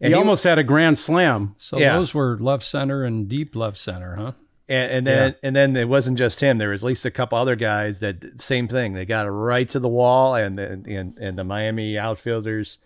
he, 0.00 0.06
And 0.06 0.14
he- 0.14 0.18
almost 0.18 0.44
had 0.44 0.58
a 0.58 0.64
grand 0.64 0.98
slam. 0.98 1.54
So 1.58 1.78
Yeah. 1.78 1.94
those 1.96 2.14
were 2.14 2.38
left 2.40 2.64
center 2.64 3.04
and 3.04 3.28
deep 3.28 3.54
left 3.56 3.78
center, 3.78 4.14
huh? 4.16 4.32
And, 4.70 4.90
and 4.92 5.06
then 5.06 5.34
and 5.42 5.56
then 5.56 5.76
it 5.76 5.88
wasn't 5.88 6.18
just 6.18 6.40
him. 6.40 6.58
There 6.58 6.68
was 6.68 6.82
at 6.82 6.86
least 6.86 7.06
a 7.06 7.10
couple 7.10 7.38
other 7.38 7.56
guys 7.56 8.00
that 8.00 8.38
same 8.38 8.68
thing. 8.68 8.92
They 8.92 9.06
got 9.06 9.26
it 9.26 9.30
right 9.30 9.66
to 9.70 9.80
the 9.80 9.88
wall, 9.88 10.34
and 10.34 10.58
and 10.60 10.86
and, 10.86 11.16
and 11.18 11.38
the 11.38 11.44
Miami 11.44 11.96
outfielders 11.96 12.76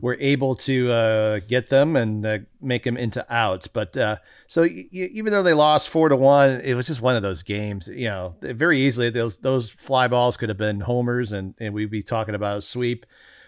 were 0.00 0.16
able 0.20 0.54
to 0.54 0.92
uh, 0.92 1.40
get 1.48 1.68
them 1.68 1.96
and 1.96 2.24
uh, 2.24 2.38
make 2.60 2.84
them 2.84 2.96
into 2.96 3.24
outs. 3.32 3.66
But 3.68 3.96
uh, 3.96 4.16
so 4.46 4.62
y- 4.62 4.86
y- 4.92 5.10
even 5.12 5.32
though 5.32 5.42
they 5.44 5.54
lost 5.54 5.88
four 5.88 6.08
to 6.08 6.14
one, 6.16 6.60
it 6.60 6.74
was 6.74 6.86
just 6.88 7.00
one 7.00 7.16
of 7.16 7.22
those 7.22 7.42
games. 7.44 7.86
You 7.88 8.08
know, 8.08 8.34
very 8.40 8.78
easily 8.80 9.10
those 9.10 9.36
those 9.38 9.70
fly 9.70 10.08
balls 10.08 10.36
could 10.36 10.48
have 10.48 10.58
been 10.58 10.80
homers, 10.80 11.30
and 11.32 11.54
and 11.60 11.72
we'd 11.72 11.90
be 11.90 12.02
talking 12.02 12.34
about 12.34 12.58
a 12.58 12.62
sweep 12.62 13.06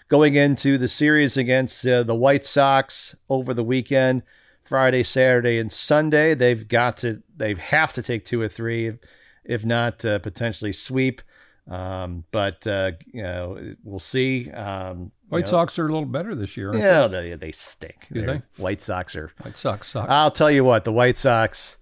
going 0.09 0.34
into 0.36 0.78
the 0.78 0.88
series 0.88 1.36
against 1.36 1.86
uh, 1.86 2.02
the 2.02 2.14
White 2.14 2.46
Sox 2.46 3.16
over 3.28 3.55
the 3.55 3.64
weekend. 3.64 4.22
Friday, 4.62 5.02
Saturday, 5.02 5.59
and 5.59 5.70
Sunday. 5.70 6.34
They've 6.34 6.66
got 6.66 6.96
to, 6.98 7.22
they 7.36 7.52
have 7.55 7.92
to 7.92 8.02
take 8.02 8.24
two 8.24 8.40
or 8.40 8.48
three, 8.48 8.94
if 9.44 9.62
not 9.62 10.02
uh, 10.07 10.18
potentially 10.20 10.72
sweep. 10.72 11.20
Um, 11.70 12.24
but 12.30 12.66
uh, 12.66 12.92
you 13.12 13.22
know, 13.22 13.74
we'll 13.84 14.00
see. 14.00 14.50
Um, 14.50 14.98
you 15.00 15.11
White 15.28 15.44
know, 15.44 15.50
Sox 15.50 15.78
are 15.78 15.86
a 15.86 15.92
little 15.92 16.07
better 16.07 16.34
this 16.34 16.57
year. 16.57 16.68
aren't 16.68 16.80
yeah, 16.80 17.07
they, 17.09 17.34
they 17.34 17.52
stink. 17.52 18.07
Do 18.11 18.20
They're- 18.24 18.42
White 18.57 18.80
Sox 18.80 19.14
are. 19.16 19.30
White 19.42 19.57
Sox 19.59 19.88
suck. 19.90 20.09
I'll 20.09 20.30
tell 20.30 20.50
you 20.50 20.64
what, 20.64 20.84
the 20.84 20.92
White 20.92 21.18
Sox 21.18 21.76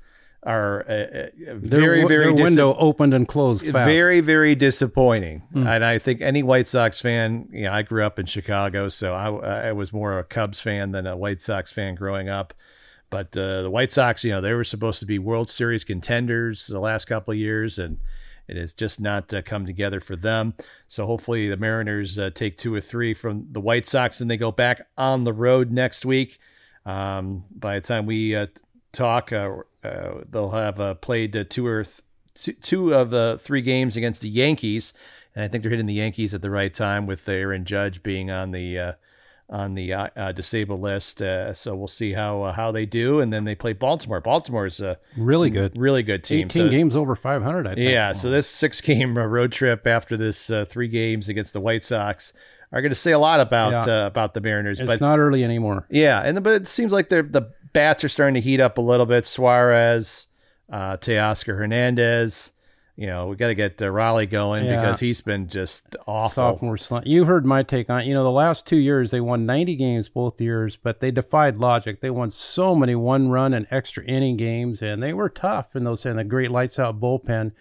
are 0.44 0.84
uh, 0.88 0.92
uh, 0.92 1.54
very, 1.54 2.04
very 2.04 2.34
dis- 2.34 2.42
window 2.42 2.74
opened 2.74 3.14
and 3.14 3.28
closed 3.28 3.64
fast. 3.64 3.86
very, 3.86 4.20
very 4.20 4.54
disappointing. 4.54 5.42
And 5.54 5.84
I 5.84 5.98
think 5.98 6.20
any 6.20 6.42
White 6.42 6.66
Sox 6.66 7.00
fan, 7.00 7.48
you 7.52 7.64
know, 7.64 7.72
I 7.72 7.82
grew 7.82 8.04
up 8.04 8.18
in 8.18 8.26
Chicago, 8.26 8.88
so 8.88 9.14
I, 9.14 9.68
I 9.68 9.72
was 9.72 9.92
more 9.92 10.18
a 10.18 10.24
Cubs 10.24 10.60
fan 10.60 10.90
than 10.92 11.06
a 11.06 11.16
White 11.16 11.42
Sox 11.42 11.70
fan 11.72 11.94
growing 11.94 12.28
up. 12.28 12.54
But 13.08 13.36
uh, 13.36 13.62
the 13.62 13.70
White 13.70 13.92
Sox, 13.92 14.24
you 14.24 14.32
know, 14.32 14.40
they 14.40 14.54
were 14.54 14.64
supposed 14.64 14.98
to 15.00 15.06
be 15.06 15.18
World 15.18 15.50
Series 15.50 15.84
contenders 15.84 16.66
the 16.66 16.80
last 16.80 17.04
couple 17.04 17.32
of 17.32 17.38
years, 17.38 17.78
and 17.78 17.98
it 18.48 18.56
has 18.56 18.72
just 18.72 19.00
not 19.00 19.32
uh, 19.32 19.42
come 19.42 19.66
together 19.66 20.00
for 20.00 20.16
them. 20.16 20.54
So 20.88 21.06
hopefully 21.06 21.48
the 21.48 21.56
Mariners 21.56 22.18
uh, 22.18 22.30
take 22.34 22.58
two 22.58 22.74
or 22.74 22.80
three 22.80 23.14
from 23.14 23.46
the 23.52 23.60
White 23.60 23.86
Sox, 23.86 24.20
and 24.20 24.30
they 24.30 24.38
go 24.38 24.50
back 24.50 24.86
on 24.96 25.24
the 25.24 25.32
road 25.32 25.70
next 25.70 26.04
week. 26.04 26.38
Um, 26.84 27.44
by 27.54 27.78
the 27.78 27.86
time 27.86 28.06
we 28.06 28.34
uh, 28.34 28.46
talk, 28.92 29.32
uh, 29.32 29.50
uh, 29.84 30.20
they'll 30.30 30.50
have 30.50 30.80
uh, 30.80 30.94
played 30.94 31.36
uh, 31.36 31.44
two 31.48 31.66
or 31.66 31.84
th- 31.84 32.00
two, 32.34 32.52
two 32.54 32.94
of 32.94 33.10
the 33.10 33.38
three 33.40 33.62
games 33.62 33.96
against 33.96 34.20
the 34.20 34.28
Yankees, 34.28 34.92
and 35.34 35.44
I 35.44 35.48
think 35.48 35.62
they're 35.62 35.70
hitting 35.70 35.86
the 35.86 35.94
Yankees 35.94 36.34
at 36.34 36.42
the 36.42 36.50
right 36.50 36.72
time 36.72 37.06
with 37.06 37.28
Aaron 37.28 37.64
Judge 37.64 38.02
being 38.02 38.30
on 38.30 38.50
the 38.52 38.78
uh, 38.78 38.92
on 39.50 39.74
the 39.74 39.92
uh, 39.92 40.08
uh, 40.16 40.32
disabled 40.32 40.80
list. 40.80 41.20
Uh, 41.20 41.52
so 41.52 41.74
we'll 41.74 41.88
see 41.88 42.12
how 42.12 42.42
uh, 42.42 42.52
how 42.52 42.72
they 42.72 42.86
do. 42.86 43.20
And 43.20 43.32
then 43.32 43.44
they 43.44 43.54
play 43.54 43.72
Baltimore. 43.74 44.20
Baltimore's 44.20 44.80
a 44.80 44.98
Really 45.16 45.50
good. 45.50 45.76
really 45.76 46.02
good 46.02 46.24
team. 46.24 46.46
18 46.46 46.50
So- 46.66 46.68
games 46.70 46.96
over 46.96 47.14
500, 47.14 47.66
I 47.66 47.74
think. 47.74 47.90
yeah, 47.90 48.12
so 48.12 48.30
this 48.30 48.46
six 48.46 48.80
game 48.80 49.16
road 49.18 49.52
trip 49.52 49.86
after 49.86 50.16
this 50.16 50.48
uh, 50.48 50.64
three 50.68 50.88
games 50.88 51.28
against 51.28 51.52
the 51.52 51.60
White 51.60 51.82
Sox 51.84 52.32
are 52.72 52.80
going 52.80 52.90
to 52.90 52.94
say 52.96 53.12
a 53.12 53.18
lot 53.18 53.40
about 53.40 53.86
Yeah. 53.86 54.04
uh, 54.04 54.06
about 54.06 54.32
the 54.32 54.40
Mariners. 54.40 54.80
It's 54.80 54.86
but 54.86 55.00
not 55.02 55.18
early 55.18 55.44
anymore. 55.44 55.86
yeah, 55.90 56.20
and 56.22 56.42
but 56.42 56.54
it 56.54 56.68
seems 56.68 56.90
like 56.92 57.10
they're, 57.10 57.22
the 57.22 57.42
bats 57.72 58.04
are 58.04 58.08
starting 58.08 58.34
to 58.34 58.40
heat 58.40 58.60
up 58.60 58.78
a 58.78 58.82
little 58.82 59.06
bit. 59.06 59.26
Suarez, 59.26 60.26
uh, 60.70 60.96
Teoscar 60.96 61.56
Hernandez. 61.56 62.52
You 62.96 63.06
know, 63.06 63.26
we 63.28 63.36
got 63.36 63.46
to 63.48 63.54
get 63.54 63.80
uh, 63.80 63.90
Raleigh 63.90 64.26
going 64.26 64.66
Yeah. 64.66 64.80
because 64.80 65.00
he's 65.00 65.22
been 65.22 65.48
just 65.48 65.96
awful. 66.06 66.34
Sophomore 66.52 66.76
slump. 66.76 67.06
You 67.06 67.24
heard 67.24 67.46
my 67.46 67.62
take 67.62 67.88
on 67.88 68.02
it. 68.02 68.06
You 68.06 68.12
know, 68.12 68.22
the 68.22 68.30
last 68.30 68.66
two 68.66 68.76
years, 68.76 69.10
they 69.10 69.20
won 69.20 69.46
90 69.46 69.76
games 69.76 70.08
both 70.10 70.40
years, 70.40 70.76
but 70.76 71.00
they 71.00 71.10
defied 71.10 71.56
logic. 71.56 72.00
They 72.02 72.10
won 72.10 72.30
so 72.30 72.74
many 72.74 72.94
one 72.94 73.30
run 73.30 73.54
and 73.54 73.66
extra 73.70 74.04
inning 74.04 74.36
games, 74.36 74.82
and 74.82 75.02
they 75.02 75.14
were 75.14 75.30
tough 75.30 75.74
in 75.74 75.84
those, 75.84 76.04
and 76.04 76.18
the 76.18 76.24
great 76.24 76.50
lights 76.50 76.78
out 76.78 77.00
bullpen. 77.00 77.52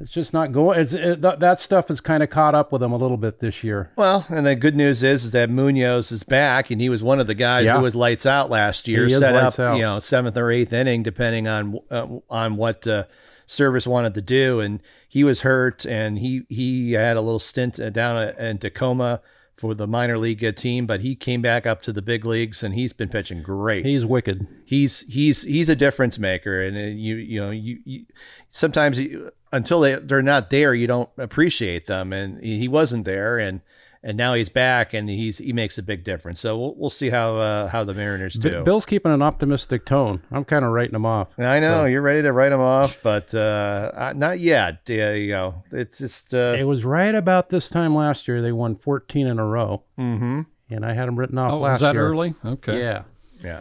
It's 0.00 0.10
just 0.10 0.32
not 0.32 0.52
going. 0.52 0.80
It's, 0.80 0.92
it, 0.92 1.22
that, 1.22 1.40
that 1.40 1.58
stuff 1.60 1.88
has 1.88 2.00
kind 2.00 2.22
of 2.22 2.30
caught 2.30 2.54
up 2.54 2.70
with 2.72 2.80
them 2.80 2.92
a 2.92 2.96
little 2.96 3.16
bit 3.16 3.40
this 3.40 3.64
year. 3.64 3.90
Well, 3.96 4.26
and 4.28 4.46
the 4.46 4.54
good 4.54 4.76
news 4.76 5.02
is, 5.02 5.24
is 5.26 5.30
that 5.30 5.48
Munoz 5.50 6.12
is 6.12 6.22
back, 6.22 6.70
and 6.70 6.80
he 6.80 6.88
was 6.88 7.02
one 7.02 7.18
of 7.20 7.26
the 7.26 7.34
guys 7.34 7.64
Yeah. 7.64 7.76
who 7.76 7.82
was 7.82 7.94
lights 7.94 8.26
out 8.26 8.50
last 8.50 8.88
year. 8.88 9.04
He 9.04 9.14
set 9.14 9.34
up, 9.34 9.58
out. 9.58 9.76
you 9.76 9.82
know, 9.82 9.98
seventh 10.00 10.36
or 10.36 10.50
eighth 10.50 10.72
inning, 10.72 11.02
depending 11.02 11.48
on 11.48 11.78
uh, 11.90 12.06
on 12.28 12.56
what 12.56 12.86
uh, 12.86 13.04
Servais 13.48 13.86
wanted 13.86 14.14
to 14.14 14.22
do, 14.22 14.60
and 14.60 14.82
he 15.08 15.24
was 15.24 15.40
hurt, 15.40 15.86
and 15.86 16.18
he 16.18 16.42
he 16.48 16.92
had 16.92 17.16
a 17.16 17.20
little 17.20 17.38
stint 17.38 17.80
uh, 17.80 17.88
down 17.90 18.28
in 18.38 18.58
Tacoma 18.58 19.22
for 19.56 19.74
the 19.74 19.86
minor 19.86 20.18
league 20.18 20.44
uh, 20.44 20.52
team, 20.52 20.86
but 20.86 21.00
he 21.00 21.16
came 21.16 21.40
back 21.40 21.66
up 21.66 21.80
to 21.80 21.90
the 21.90 22.02
big 22.02 22.26
leagues, 22.26 22.62
and 22.62 22.74
he's 22.74 22.92
been 22.92 23.08
pitching 23.08 23.42
great 23.42 23.86
He's 23.86 24.04
wicked. 24.04 24.46
he's 24.66 25.00
he's 25.08 25.44
he's 25.44 25.70
a 25.70 25.74
difference 25.76 26.18
maker 26.18 26.60
and 26.62 26.76
uh, 26.76 26.80
you 26.80 27.14
you 27.16 27.40
know 27.40 27.50
you, 27.50 27.78
you 27.86 28.04
sometimes 28.50 28.98
you, 28.98 29.30
until 29.52 29.80
they 29.80 29.94
they're 29.96 30.22
not 30.22 30.50
there 30.50 30.74
you 30.74 30.86
don't 30.86 31.08
appreciate 31.18 31.86
them 31.86 32.12
and 32.12 32.42
he 32.42 32.68
wasn't 32.68 33.04
there 33.04 33.38
and 33.38 33.60
and 34.02 34.16
now 34.16 34.34
he's 34.34 34.48
back 34.48 34.92
and 34.94 35.08
he's 35.08 35.38
he 35.38 35.52
makes 35.52 35.78
a 35.78 35.82
big 35.82 36.04
difference 36.04 36.40
so 36.40 36.56
we'll, 36.58 36.74
we'll 36.76 36.90
see 36.90 37.10
how 37.10 37.36
uh, 37.36 37.66
how 37.68 37.82
the 37.82 37.94
Mariners 37.94 38.36
B- 38.36 38.50
do. 38.50 38.62
Bill's 38.62 38.86
keeping 38.86 39.12
an 39.12 39.22
optimistic 39.22 39.84
tone. 39.84 40.22
I'm 40.30 40.44
kind 40.44 40.64
of 40.64 40.70
writing 40.70 40.94
him 40.94 41.06
off. 41.06 41.28
I 41.38 41.58
know 41.58 41.82
So, 41.82 41.84
you're 41.86 42.02
ready 42.02 42.22
to 42.22 42.32
write 42.32 42.52
him 42.52 42.60
off, 42.60 42.98
but 43.02 43.34
uh, 43.34 43.90
uh, 43.94 44.12
not 44.14 44.38
yet. 44.38 44.80
Yeah, 44.86 45.12
you 45.12 45.32
know, 45.32 45.64
it's 45.72 45.98
just 45.98 46.34
uh, 46.34 46.54
it 46.56 46.64
was 46.64 46.84
right 46.84 47.14
about 47.14 47.48
this 47.48 47.68
time 47.68 47.96
last 47.96 48.28
year. 48.28 48.42
They 48.42 48.52
won 48.52 48.76
14 48.76 49.26
in 49.26 49.38
a 49.40 49.44
row, 49.44 49.82
mm-hmm. 49.98 50.42
and 50.70 50.84
I 50.84 50.92
had 50.92 51.08
them 51.08 51.18
written 51.18 51.38
off 51.38 51.52
Oh, 51.52 51.58
last 51.58 51.72
was 51.74 51.80
that 51.80 51.94
year. 51.94 52.06
early? 52.08 52.34
Okay. 52.44 52.78
Yeah. 52.78 53.02
yeah. 53.42 53.60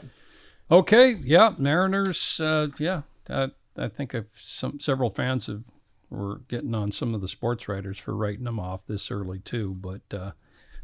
Okay. 0.69 1.15
Yeah. 1.23 1.53
Mariners. 1.57 2.39
Uh, 2.39 2.67
yeah. 2.77 3.01
Uh, 3.29 3.47
I 3.77 3.87
think 3.87 4.13
I've 4.15 4.27
some 4.35 4.79
several 4.79 5.09
fans 5.09 5.47
have 5.47 5.63
were 6.09 6.41
getting 6.47 6.73
on 6.75 6.91
some 6.91 7.13
of 7.13 7.21
the 7.21 7.27
sports 7.27 7.67
writers 7.67 7.97
for 7.97 8.15
writing 8.15 8.43
them 8.45 8.59
off 8.59 8.81
this 8.87 9.09
early 9.11 9.39
too, 9.39 9.75
but 9.79 10.01
uh, 10.13 10.31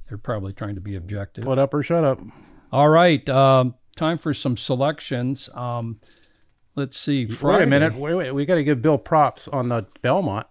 they're 0.08 0.18
probably 0.18 0.54
trying 0.54 0.76
to 0.76 0.82
be 0.82 0.96
objective. 0.96 1.44
Put 1.44 1.60
up 1.60 1.74
or 1.74 1.84
shut 1.84 2.04
up. 2.04 2.20
All 2.72 2.90
right. 2.90 3.28
Um, 3.30 3.76
time 3.96 4.18
for 4.18 4.34
some 4.34 4.58
selections. 4.58 5.50
Um, 5.54 6.00
let's 6.76 6.98
see. 6.98 7.26
Wait 7.26 7.62
a 7.64 7.66
minute. 7.66 7.96
Wait, 7.96 8.14
wait. 8.16 8.32
We 8.32 8.46
got 8.46 8.56
to 8.56 8.64
give 8.64 8.82
Bill 8.82 8.98
props 8.98 9.48
on 9.48 9.70
the 9.70 9.86
Belmont. 10.02 10.48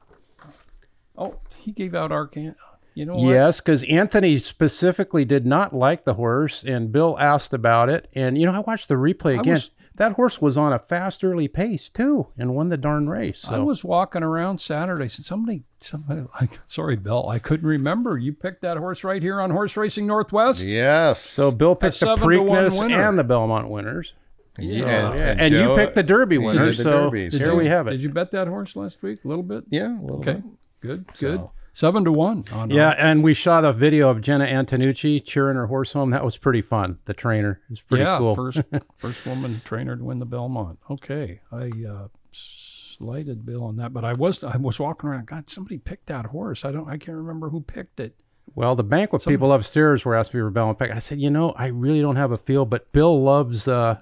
Oh, 1.17 1.37
he 1.57 1.73
gave 1.73 1.95
out 1.95 2.11
Arcan. 2.11 2.55
You 2.95 3.07
know 3.07 3.17
what? 3.17 3.31
Yes, 3.31 3.61
because 3.61 3.85
Anthony 3.85 4.39
specifically 4.39 5.25
did 5.25 5.47
not 5.47 5.75
like 5.75 6.05
the 6.05 6.15
horse, 6.15 6.65
and 6.65 6.91
Bill 6.91 7.17
asked 7.19 7.55
about 7.55 7.89
it. 7.89 8.09
And 8.15 8.37
you 8.37 8.47
know, 8.47 8.53
I 8.53 8.61
watched 8.61 8.89
the 8.89 8.95
replay 8.95 9.37
I 9.37 9.41
again. 9.41 9.55
was- 9.55 9.71
that 10.01 10.13
horse 10.13 10.41
was 10.41 10.57
on 10.57 10.73
a 10.73 10.79
fast 10.79 11.23
early 11.23 11.47
pace 11.47 11.91
too, 11.91 12.27
and 12.39 12.55
won 12.55 12.71
the 12.71 12.79
darn 12.79 13.07
race. 13.09 13.41
So 13.41 13.55
I 13.55 13.59
was 13.59 13.85
walking 13.85 14.23
around 14.23 14.59
Saturday. 14.61 15.09
Said 15.11 15.27
somebody, 15.27 15.63
somebody. 15.79 16.23
Like, 16.41 16.59
sorry, 16.65 16.97
Bill, 16.97 17.29
I 17.29 17.39
couldn't 17.39 17.69
remember. 17.69 18.17
You 18.17 18.33
picked 18.33 18.63
that 18.63 18.79
horse 18.79 19.05
right 19.05 19.21
here 19.21 19.41
on 19.43 19.51
Horse 19.51 19.77
Racing 19.77 20.07
Northwest. 20.07 20.63
Yes. 20.63 21.21
so 21.21 21.51
Bill 21.51 21.75
picked 21.77 22.01
the 22.01 22.07
seven 22.07 22.27
Preakness 22.27 22.81
and 22.91 23.19
the 23.19 23.25
Belmont 23.25 23.69
winners. 23.69 24.15
yeah, 24.59 25.15
Yeah, 25.15 25.35
and, 25.39 25.53
you 25.55 25.61
Joe- 25.61 25.77
picked 25.77 25.95
the 25.97 26.03
Derby 26.03 26.37
did 26.39 26.45
winner. 26.45 26.67
the 26.67 26.75
So 26.75 26.91
Derbies. 27.11 27.35
here 27.39 27.49
Did 27.49 27.57
we 27.57 27.65
you- 27.65 27.71
have 27.71 27.87
it. 27.87 27.91
Did 27.93 28.03
you 28.03 28.09
bet 28.09 28.31
that 28.33 28.49
horse 28.49 28.75
last 28.77 29.03
week? 29.03 29.25
A 29.25 29.29
little 29.29 29.43
bit. 29.45 29.65
yeah, 29.71 29.99
a 29.99 30.01
little 30.01 30.21
Okay. 30.21 30.33
bit. 30.35 30.45
Good. 30.81 31.05
So- 31.15 31.31
Good. 31.37 31.49
Seven 31.73 32.05
to 32.05 32.13
one. 32.13 32.45
On 32.53 32.69
Yeah, 32.71 32.91
and 32.99 33.23
we 33.23 33.33
shot 33.35 33.65
a 33.65 33.73
video 33.73 34.09
of 34.09 34.21
Jenna 34.21 34.47
Antonucci 34.47 35.25
cheering 35.25 35.57
her 35.57 35.67
horse 35.67 35.93
home. 35.93 36.11
That 36.11 36.25
was 36.25 36.37
pretty 36.37 36.63
fun. 36.63 36.99
The 37.05 37.15
trainer 37.15 37.61
it 37.69 37.71
was 37.71 37.81
pretty 37.83 38.05
yeah, 38.05 38.19
cool. 38.19 38.35
first 38.35 38.61
first 38.97 39.25
woman 39.27 39.61
trainer 39.65 39.97
to 39.97 40.05
win 40.05 40.19
the 40.19 40.27
Belmont. 40.27 40.79
Okay, 40.91 41.41
I 41.53 41.71
uh, 41.89 42.09
slighted 42.33 43.47
Bill 43.47 43.65
on 43.65 43.77
that, 43.77 43.93
but 43.93 44.05
I 44.05 44.13
was 44.13 44.43
I 44.45 44.57
was 44.57 44.79
walking 44.79 45.09
around. 45.09 45.27
God, 45.27 45.49
somebody 45.49 45.79
picked 45.79 46.07
that 46.07 46.27
horse. 46.27 46.65
I 46.65 46.73
don't. 46.73 46.89
I 46.89 46.99
can't 46.99 47.17
remember 47.17 47.49
who 47.51 47.61
picked 47.61 48.01
it. 48.01 48.15
Well, 48.55 48.75
the 48.75 48.83
banquet 48.83 49.25
people 49.25 49.53
upstairs 49.53 50.05
were 50.05 50.17
asking 50.17 50.41
me 50.41 50.45
for 50.45 50.51
Belmont 50.51 50.79
pick. 50.79 50.91
I 50.91 50.99
said, 50.99 51.21
you 51.21 51.31
know, 51.31 51.53
I 51.53 51.69
really 51.69 52.01
don't 52.01 52.17
have 52.17 52.33
a 52.33 52.37
feel, 52.37 52.65
but 52.65 52.91
Bill 52.93 53.23
loves 53.23 53.69
uh, 53.69 53.99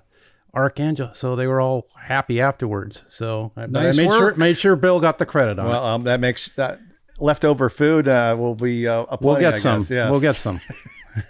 Arcangelo, 0.55 1.14
so 1.14 1.37
they 1.37 1.47
were 1.47 1.61
all 1.61 1.87
happy 2.01 2.41
afterwards. 2.41 3.03
So 3.09 3.53
I, 3.57 3.64
I 3.64 3.66
Nice 3.66 3.97
made 3.99 4.11
sure 4.11 4.35
made 4.37 4.57
sure 4.57 4.75
Bill 4.75 5.01
got 5.01 5.19
the 5.19 5.27
credit 5.27 5.59
on 5.59 5.66
Well, 5.69 5.85
it. 5.85 5.89
um, 5.89 6.01
that 6.03 6.21
makes 6.21 6.49
that 6.57 6.81
leftover 7.19 7.69
food 7.69 8.09
uh, 8.09 8.37
will 8.39 8.55
be 8.55 8.87
uh, 8.87 9.05
a 9.11 9.19
We'll 9.21 9.37
get 9.37 9.55
I 9.55 9.59
some. 9.59 9.79
guess, 9.81 9.91
yes. 9.91 10.11
We'll 10.11 10.21
get 10.21 10.37
some. 10.37 10.61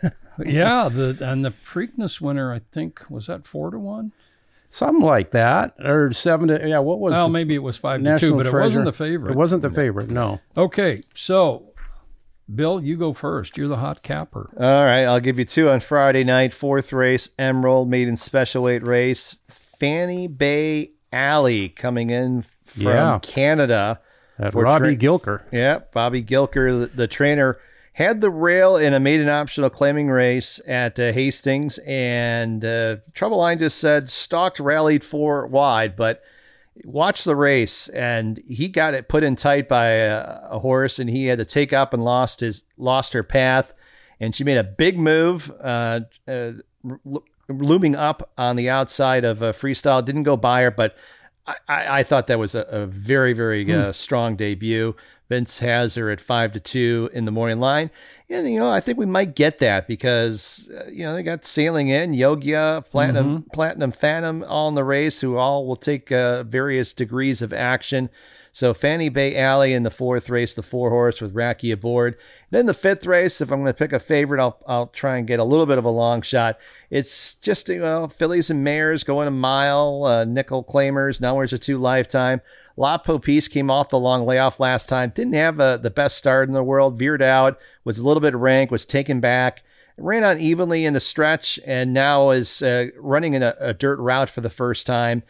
yeah, 0.44 0.88
the 0.88 1.16
and 1.20 1.44
the 1.44 1.52
Preakness 1.64 2.20
winner. 2.20 2.52
I 2.52 2.60
think 2.72 3.00
was 3.10 3.26
that 3.26 3.46
four 3.46 3.70
to 3.70 3.78
one. 3.78 4.12
Something 4.70 5.04
like 5.04 5.30
that, 5.30 5.74
or 5.82 6.12
seven 6.12 6.48
to 6.48 6.68
yeah. 6.68 6.78
What 6.80 7.00
was 7.00 7.12
it? 7.12 7.16
Well, 7.16 7.28
the 7.28 7.32
maybe 7.32 7.54
it 7.54 7.62
was 7.62 7.76
five 7.76 8.02
to 8.02 8.18
two, 8.18 8.36
but 8.36 8.46
it 8.46 8.52
wasn't 8.52 8.84
the 8.84 8.92
favorite. 8.92 9.32
It 9.32 9.36
wasn't 9.36 9.62
the 9.62 9.70
favorite. 9.70 10.10
No. 10.10 10.40
Okay, 10.56 11.02
so 11.14 11.72
Bill, 12.54 12.82
you 12.82 12.96
go 12.98 13.14
first. 13.14 13.56
You're 13.56 13.68
the 13.68 13.76
hot 13.78 14.02
capper. 14.02 14.50
All 14.58 14.84
right, 14.84 15.04
I'll 15.04 15.20
give 15.20 15.38
you 15.38 15.46
two 15.46 15.70
on 15.70 15.80
Friday 15.80 16.22
night. 16.22 16.52
Fourth 16.52 16.92
race, 16.92 17.30
Emerald 17.38 17.88
Maiden 17.88 18.16
Special 18.16 18.62
Weight 18.64 18.86
race. 18.86 19.38
Fanny 19.80 20.26
Bay 20.26 20.90
Alley 21.12 21.70
coming 21.70 22.10
in 22.10 22.44
from 22.66 22.82
Yeah. 22.82 23.18
Canada. 23.22 24.00
That 24.38 24.52
For 24.52 24.62
Robbie 24.62 24.96
tra- 24.96 25.08
Gilker. 25.08 25.42
Yeah, 25.50 25.80
Bobby 25.92 26.22
Gilker, 26.22 26.82
the, 26.82 26.86
the 26.86 27.06
trainer, 27.08 27.58
had 27.92 28.20
the 28.20 28.30
rail 28.30 28.76
in 28.76 28.94
a 28.94 29.00
maiden 29.00 29.28
optional 29.28 29.70
claiming 29.70 30.08
race 30.08 30.60
at 30.68 31.00
uh, 31.00 31.12
Hastings, 31.12 31.78
and 31.78 32.64
uh, 32.64 32.96
Trouble 33.14 33.38
Line 33.38 33.58
just 33.58 33.78
said 33.78 34.08
stalked 34.08 34.60
rallied 34.60 35.02
four 35.02 35.46
wide, 35.48 35.96
but 35.96 36.22
watch 36.84 37.24
the 37.24 37.34
race, 37.34 37.88
and 37.88 38.40
he 38.46 38.68
got 38.68 38.94
it 38.94 39.08
put 39.08 39.24
in 39.24 39.34
tight 39.34 39.68
by 39.68 39.86
a, 39.86 40.40
a 40.50 40.58
horse, 40.60 41.00
and 41.00 41.10
he 41.10 41.26
had 41.26 41.38
to 41.38 41.44
take 41.44 41.72
up 41.72 41.92
and 41.92 42.04
lost 42.04 42.38
his 42.38 42.62
lost 42.76 43.12
her 43.14 43.24
path, 43.24 43.72
and 44.20 44.32
she 44.34 44.44
made 44.44 44.58
a 44.58 44.62
big 44.62 44.96
move, 44.96 45.50
uh, 45.60 46.00
uh, 46.28 46.52
lo- 47.04 47.24
looming 47.48 47.96
up 47.96 48.30
on 48.38 48.54
the 48.54 48.70
outside 48.70 49.24
of 49.24 49.42
a 49.42 49.52
freestyle. 49.52 50.04
Didn't 50.04 50.22
go 50.22 50.36
by 50.36 50.62
her, 50.62 50.70
but 50.70 50.94
I, 51.68 52.00
I, 52.00 52.02
thought 52.02 52.26
that 52.26 52.38
was 52.38 52.54
a, 52.54 52.60
a 52.62 52.86
very, 52.86 53.32
very 53.32 53.72
uh, 53.72 53.92
strong 53.92 54.36
debut. 54.36 54.94
Vince 55.28 55.58
has 55.58 55.94
her 55.94 56.10
at 56.10 56.20
five 56.20 56.52
to 56.52 56.60
two 56.60 57.10
in 57.12 57.24
the 57.24 57.30
morning 57.30 57.60
line, 57.60 57.90
and 58.30 58.50
you 58.50 58.58
know 58.58 58.70
I 58.70 58.80
think 58.80 58.98
we 58.98 59.06
might 59.06 59.34
get 59.34 59.58
that 59.58 59.86
because 59.86 60.70
uh, 60.74 60.88
you 60.90 61.04
know 61.04 61.14
they 61.14 61.22
got 61.22 61.44
sailing 61.44 61.88
in 61.88 62.12
Yogia, 62.12 62.84
Platinum, 62.86 63.44
Platinum 63.52 63.92
Phantom, 63.92 64.42
all 64.44 64.68
in 64.68 64.74
the 64.74 64.84
race, 64.84 65.20
who 65.20 65.36
all 65.36 65.66
will 65.66 65.76
take 65.76 66.10
uh, 66.10 66.44
various 66.44 66.92
degrees 66.92 67.42
of 67.42 67.52
action. 67.52 68.08
So 68.58 68.74
Fanny 68.74 69.08
Bay 69.08 69.36
Alley 69.36 69.72
in 69.72 69.84
the 69.84 69.90
fourth 69.90 70.28
race, 70.28 70.52
the 70.52 70.64
four 70.64 70.90
horse 70.90 71.20
with 71.20 71.32
Racky 71.32 71.72
aboard. 71.72 72.16
Then 72.50 72.66
the 72.66 72.74
fifth 72.74 73.06
race, 73.06 73.40
if 73.40 73.52
I'm 73.52 73.60
going 73.60 73.72
to 73.72 73.72
pick 73.72 73.92
a 73.92 74.00
favorite, 74.00 74.42
I'll 74.42 74.60
I'll 74.66 74.88
try 74.88 75.16
and 75.16 75.28
get 75.28 75.38
a 75.38 75.44
little 75.44 75.64
bit 75.64 75.78
of 75.78 75.84
a 75.84 75.90
long 75.90 76.22
shot. 76.22 76.58
It's 76.90 77.34
just 77.34 77.68
you 77.68 77.78
know 77.78 78.08
fillies 78.08 78.50
and 78.50 78.64
mares 78.64 79.04
going 79.04 79.28
a 79.28 79.30
mile, 79.30 80.02
uh, 80.02 80.24
nickel 80.24 80.64
claimers. 80.64 81.20
Now 81.20 81.36
where's 81.36 81.52
a 81.52 81.58
two 81.58 81.78
lifetime. 81.78 82.40
La 82.76 82.98
Popis 82.98 83.48
came 83.48 83.70
off 83.70 83.90
the 83.90 83.98
long 84.00 84.26
layoff 84.26 84.58
last 84.58 84.88
time. 84.88 85.12
Didn't 85.14 85.34
have 85.34 85.60
uh, 85.60 85.76
the 85.76 85.90
best 85.90 86.18
start 86.18 86.48
in 86.48 86.54
the 86.54 86.64
world. 86.64 86.98
Veered 86.98 87.22
out, 87.22 87.60
was 87.84 87.98
a 87.98 88.02
little 88.02 88.20
bit 88.20 88.34
rank, 88.34 88.72
was 88.72 88.84
taken 88.84 89.20
back. 89.20 89.62
Ran 89.96 90.24
unevenly 90.24 90.84
in 90.84 90.94
the 90.94 91.00
stretch, 91.00 91.60
and 91.64 91.94
now 91.94 92.30
is 92.30 92.60
uh, 92.60 92.86
running 92.96 93.34
in 93.34 93.44
a, 93.44 93.54
a 93.60 93.72
dirt 93.72 94.00
route 94.00 94.28
for 94.28 94.40
the 94.40 94.50
first 94.50 94.84
time 94.84 95.22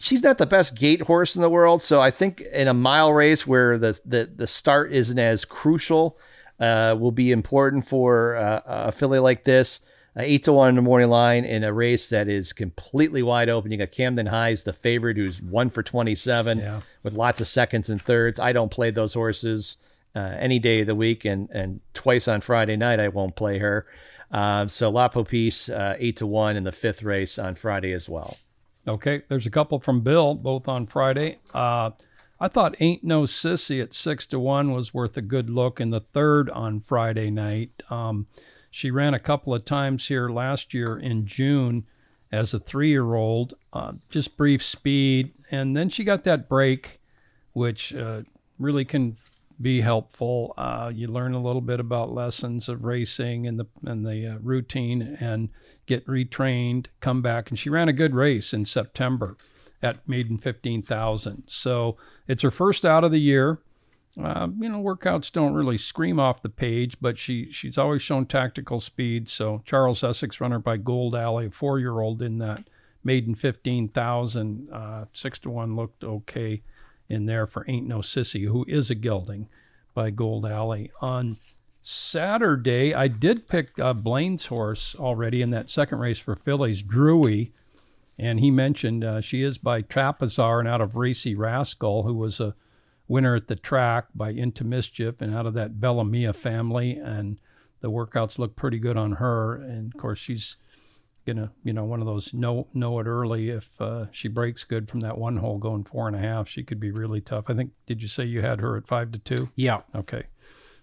she's 0.00 0.22
not 0.22 0.38
the 0.38 0.46
best 0.46 0.76
gate 0.76 1.02
horse 1.02 1.36
in 1.36 1.42
the 1.42 1.50
world. 1.50 1.82
So 1.82 2.00
I 2.00 2.10
think 2.10 2.40
in 2.40 2.68
a 2.68 2.74
mile 2.74 3.12
race 3.12 3.46
where 3.46 3.78
the 3.78 3.98
the, 4.04 4.30
the 4.34 4.46
start 4.46 4.92
isn't 4.92 5.18
as 5.18 5.44
crucial, 5.44 6.18
uh, 6.60 6.96
will 6.98 7.12
be 7.12 7.30
important 7.32 7.86
for 7.86 8.36
uh, 8.36 8.60
a 8.66 8.92
filly 8.92 9.18
like 9.18 9.44
this. 9.44 9.80
Uh, 10.16 10.22
eight 10.22 10.42
to 10.44 10.52
one 10.52 10.70
in 10.70 10.74
the 10.74 10.82
morning 10.82 11.08
line 11.10 11.44
in 11.44 11.62
a 11.62 11.72
race 11.72 12.08
that 12.08 12.28
is 12.28 12.52
completely 12.52 13.22
wide 13.22 13.48
open. 13.48 13.70
You 13.70 13.78
got 13.78 13.92
Camden 13.92 14.26
Highs, 14.26 14.64
the 14.64 14.72
favorite, 14.72 15.16
who's 15.16 15.40
one 15.42 15.70
for 15.70 15.82
twenty 15.82 16.14
seven 16.14 16.58
Yeah. 16.58 16.80
with 17.02 17.12
lots 17.14 17.40
of 17.40 17.46
seconds 17.46 17.88
and 17.90 18.00
thirds. 18.02 18.40
I 18.40 18.52
don't 18.52 18.70
play 18.70 18.90
those 18.90 19.14
horses 19.14 19.76
uh, 20.16 20.34
any 20.38 20.58
day 20.58 20.80
of 20.80 20.86
the 20.86 20.94
week, 20.94 21.24
and 21.24 21.48
and 21.50 21.80
twice 21.94 22.26
on 22.26 22.40
Friday 22.40 22.76
night 22.76 22.98
I 23.00 23.08
won't 23.08 23.36
play 23.36 23.58
her. 23.58 23.86
Uh, 24.32 24.66
so 24.66 24.90
La 24.90 25.08
Popis, 25.08 25.70
uh, 25.70 25.94
eight 25.98 26.16
to 26.16 26.26
one 26.26 26.56
in 26.56 26.64
the 26.64 26.72
fifth 26.72 27.02
race 27.02 27.38
on 27.38 27.54
Friday 27.54 27.92
as 27.92 28.08
well. 28.08 28.36
Okay, 28.88 29.22
there's 29.28 29.46
a 29.46 29.50
couple 29.50 29.78
from 29.80 30.00
Bill, 30.00 30.34
both 30.34 30.66
on 30.66 30.86
Friday. 30.86 31.38
Uh, 31.52 31.90
I 32.40 32.48
thought 32.48 32.80
Ain't 32.80 33.04
No 33.04 33.22
Sissy 33.22 33.82
at 33.82 33.92
six 33.92 34.24
to 34.26 34.38
one 34.38 34.72
was 34.72 34.94
worth 34.94 35.16
a 35.16 35.22
good 35.22 35.50
look 35.50 35.80
in 35.80 35.90
the 35.90 36.00
third 36.00 36.48
on 36.50 36.80
Friday 36.80 37.30
night. 37.30 37.70
Um, 37.90 38.26
she 38.70 38.90
ran 38.90 39.12
a 39.12 39.18
couple 39.18 39.54
of 39.54 39.64
times 39.64 40.06
here 40.08 40.28
last 40.30 40.72
year 40.72 40.98
in 40.98 41.26
June 41.26 41.84
as 42.32 42.54
a 42.54 42.60
three 42.60 42.90
year 42.90 43.14
old, 43.14 43.54
uh, 43.72 43.92
just 44.08 44.36
brief 44.36 44.64
speed. 44.64 45.32
And 45.50 45.76
then 45.76 45.88
she 45.90 46.04
got 46.04 46.24
that 46.24 46.48
break, 46.48 47.00
which 47.52 47.94
uh, 47.94 48.22
really 48.58 48.84
can 48.84 49.16
be 49.60 49.80
helpful. 49.80 50.54
Uh, 50.56 50.90
you 50.94 51.08
learn 51.08 51.34
a 51.34 51.42
little 51.42 51.60
bit 51.60 51.80
about 51.80 52.12
lessons 52.12 52.68
of 52.68 52.84
racing 52.84 53.46
and 53.46 53.58
the 53.58 53.66
and 53.84 54.06
the 54.06 54.34
uh, 54.34 54.38
routine, 54.40 55.16
and 55.20 55.48
get 55.86 56.06
retrained, 56.06 56.86
come 57.00 57.22
back, 57.22 57.50
and 57.50 57.58
she 57.58 57.70
ran 57.70 57.88
a 57.88 57.92
good 57.92 58.14
race 58.14 58.52
in 58.52 58.64
September 58.64 59.36
at 59.82 60.08
Maiden 60.08 60.38
fifteen 60.38 60.82
thousand. 60.82 61.44
So 61.46 61.96
it's 62.26 62.42
her 62.42 62.50
first 62.50 62.84
out 62.84 63.04
of 63.04 63.12
the 63.12 63.20
year. 63.20 63.58
Uh, 64.20 64.48
you 64.58 64.68
know, 64.68 64.82
workouts 64.82 65.30
don't 65.30 65.54
really 65.54 65.78
scream 65.78 66.18
off 66.18 66.42
the 66.42 66.48
page, 66.48 66.96
but 67.00 67.18
she 67.18 67.50
she's 67.52 67.78
always 67.78 68.02
shown 68.02 68.26
tactical 68.26 68.80
speed. 68.80 69.28
So 69.28 69.62
Charles 69.64 70.02
Essex, 70.02 70.40
runner 70.40 70.58
by 70.58 70.76
Gold 70.76 71.14
Alley, 71.14 71.50
four 71.50 71.78
year 71.78 72.00
old 72.00 72.20
in 72.22 72.38
that 72.38 72.68
maiden 73.04 73.34
fifteen 73.34 73.88
thousand, 73.88 74.68
uh, 74.72 75.04
six 75.12 75.38
to 75.40 75.50
one 75.50 75.76
looked 75.76 76.02
okay 76.02 76.62
in 77.08 77.26
there 77.26 77.46
for 77.46 77.64
Ain't 77.68 77.86
No 77.86 77.98
Sissy, 77.98 78.46
who 78.46 78.64
is 78.68 78.90
a 78.90 78.94
gelding 78.94 79.48
by 79.94 80.10
Gold 80.10 80.46
Alley. 80.46 80.90
On 81.00 81.38
Saturday, 81.82 82.94
I 82.94 83.08
did 83.08 83.48
pick 83.48 83.78
uh, 83.78 83.94
Blaine's 83.94 84.46
horse 84.46 84.94
already 84.94 85.40
in 85.40 85.50
that 85.50 85.70
second 85.70 85.98
race 85.98 86.18
for 86.18 86.36
fillies, 86.36 86.82
Drewy. 86.82 87.52
And 88.18 88.40
he 88.40 88.50
mentioned 88.50 89.04
uh, 89.04 89.20
she 89.20 89.42
is 89.42 89.58
by 89.58 89.82
Tapizar 89.82 90.58
and 90.58 90.68
out 90.68 90.80
of 90.80 90.96
Racy 90.96 91.34
Rascal, 91.34 92.02
who 92.02 92.14
was 92.14 92.40
a 92.40 92.54
winner 93.06 93.36
at 93.36 93.48
the 93.48 93.56
track 93.56 94.06
by 94.14 94.30
Into 94.30 94.64
Mischief 94.64 95.20
and 95.20 95.34
out 95.34 95.46
of 95.46 95.54
that 95.54 95.80
Bellamia 95.80 96.34
family. 96.34 96.96
And 96.96 97.38
the 97.80 97.90
workouts 97.90 98.38
look 98.38 98.54
pretty 98.56 98.78
good 98.78 98.96
on 98.96 99.12
her. 99.12 99.54
And 99.54 99.94
of 99.94 100.00
course, 100.00 100.18
she's 100.18 100.56
gonna, 101.32 101.52
you 101.62 101.72
know, 101.72 101.84
one 101.84 102.00
of 102.00 102.06
those 102.06 102.32
know 102.32 102.66
know 102.74 102.98
it 102.98 103.06
early. 103.06 103.50
If 103.50 103.80
uh, 103.80 104.06
she 104.10 104.28
breaks 104.28 104.64
good 104.64 104.88
from 104.88 105.00
that 105.00 105.18
one 105.18 105.36
hole 105.36 105.58
going 105.58 105.84
four 105.84 106.08
and 106.08 106.16
a 106.16 106.20
half, 106.20 106.48
she 106.48 106.62
could 106.62 106.80
be 106.80 106.90
really 106.90 107.20
tough. 107.20 107.44
I 107.48 107.54
think. 107.54 107.72
Did 107.86 108.02
you 108.02 108.08
say 108.08 108.24
you 108.24 108.40
had 108.40 108.60
her 108.60 108.76
at 108.76 108.86
five 108.86 109.12
to 109.12 109.18
two? 109.18 109.50
Yeah. 109.54 109.82
Okay. 109.94 110.24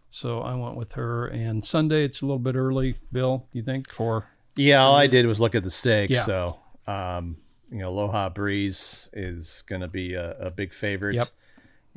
So 0.09 0.39
I 0.39 0.55
went 0.55 0.77
with 0.77 0.93
her. 0.93 1.27
And 1.27 1.65
Sunday, 1.65 2.05
it's 2.05 2.21
a 2.21 2.25
little 2.25 2.39
bit 2.39 2.55
early. 2.55 2.95
Bill, 3.11 3.47
you 3.51 3.63
think 3.63 3.91
for? 3.91 4.29
Yeah, 4.55 4.81
all 4.81 4.95
I 4.95 5.07
did 5.07 5.25
was 5.25 5.41
look 5.41 5.55
at 5.55 5.63
the 5.63 5.71
stakes. 5.71 6.13
Yeah. 6.13 6.23
So, 6.23 6.59
um, 6.87 7.37
you 7.69 7.79
know, 7.79 7.89
Aloha 7.89 8.29
Breeze 8.29 9.09
is 9.11 9.63
going 9.67 9.81
to 9.81 9.89
be 9.89 10.13
a, 10.13 10.31
a 10.39 10.49
big 10.49 10.73
favorite. 10.73 11.15
Yep. 11.15 11.27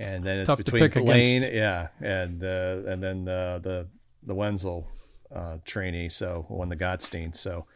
And 0.01 0.25
then 0.25 0.39
it's 0.39 0.47
Tough 0.47 0.59
between 0.59 0.83
pick 0.83 0.95
Blaine, 0.95 1.43
yeah, 1.43 1.89
and 2.01 2.45
uh, 2.45 2.83
and 2.87 3.03
then 3.03 3.25
the 3.25 3.61
the 3.61 3.87
the 4.23 4.33
Wenzel 4.33 4.87
uh, 5.35 5.57
trainee, 5.65 6.09
so 6.09 6.45
who 6.47 6.55
won 6.55 6.69
the 6.69 6.77
Gottstein. 6.77 7.35
So, 7.35 7.67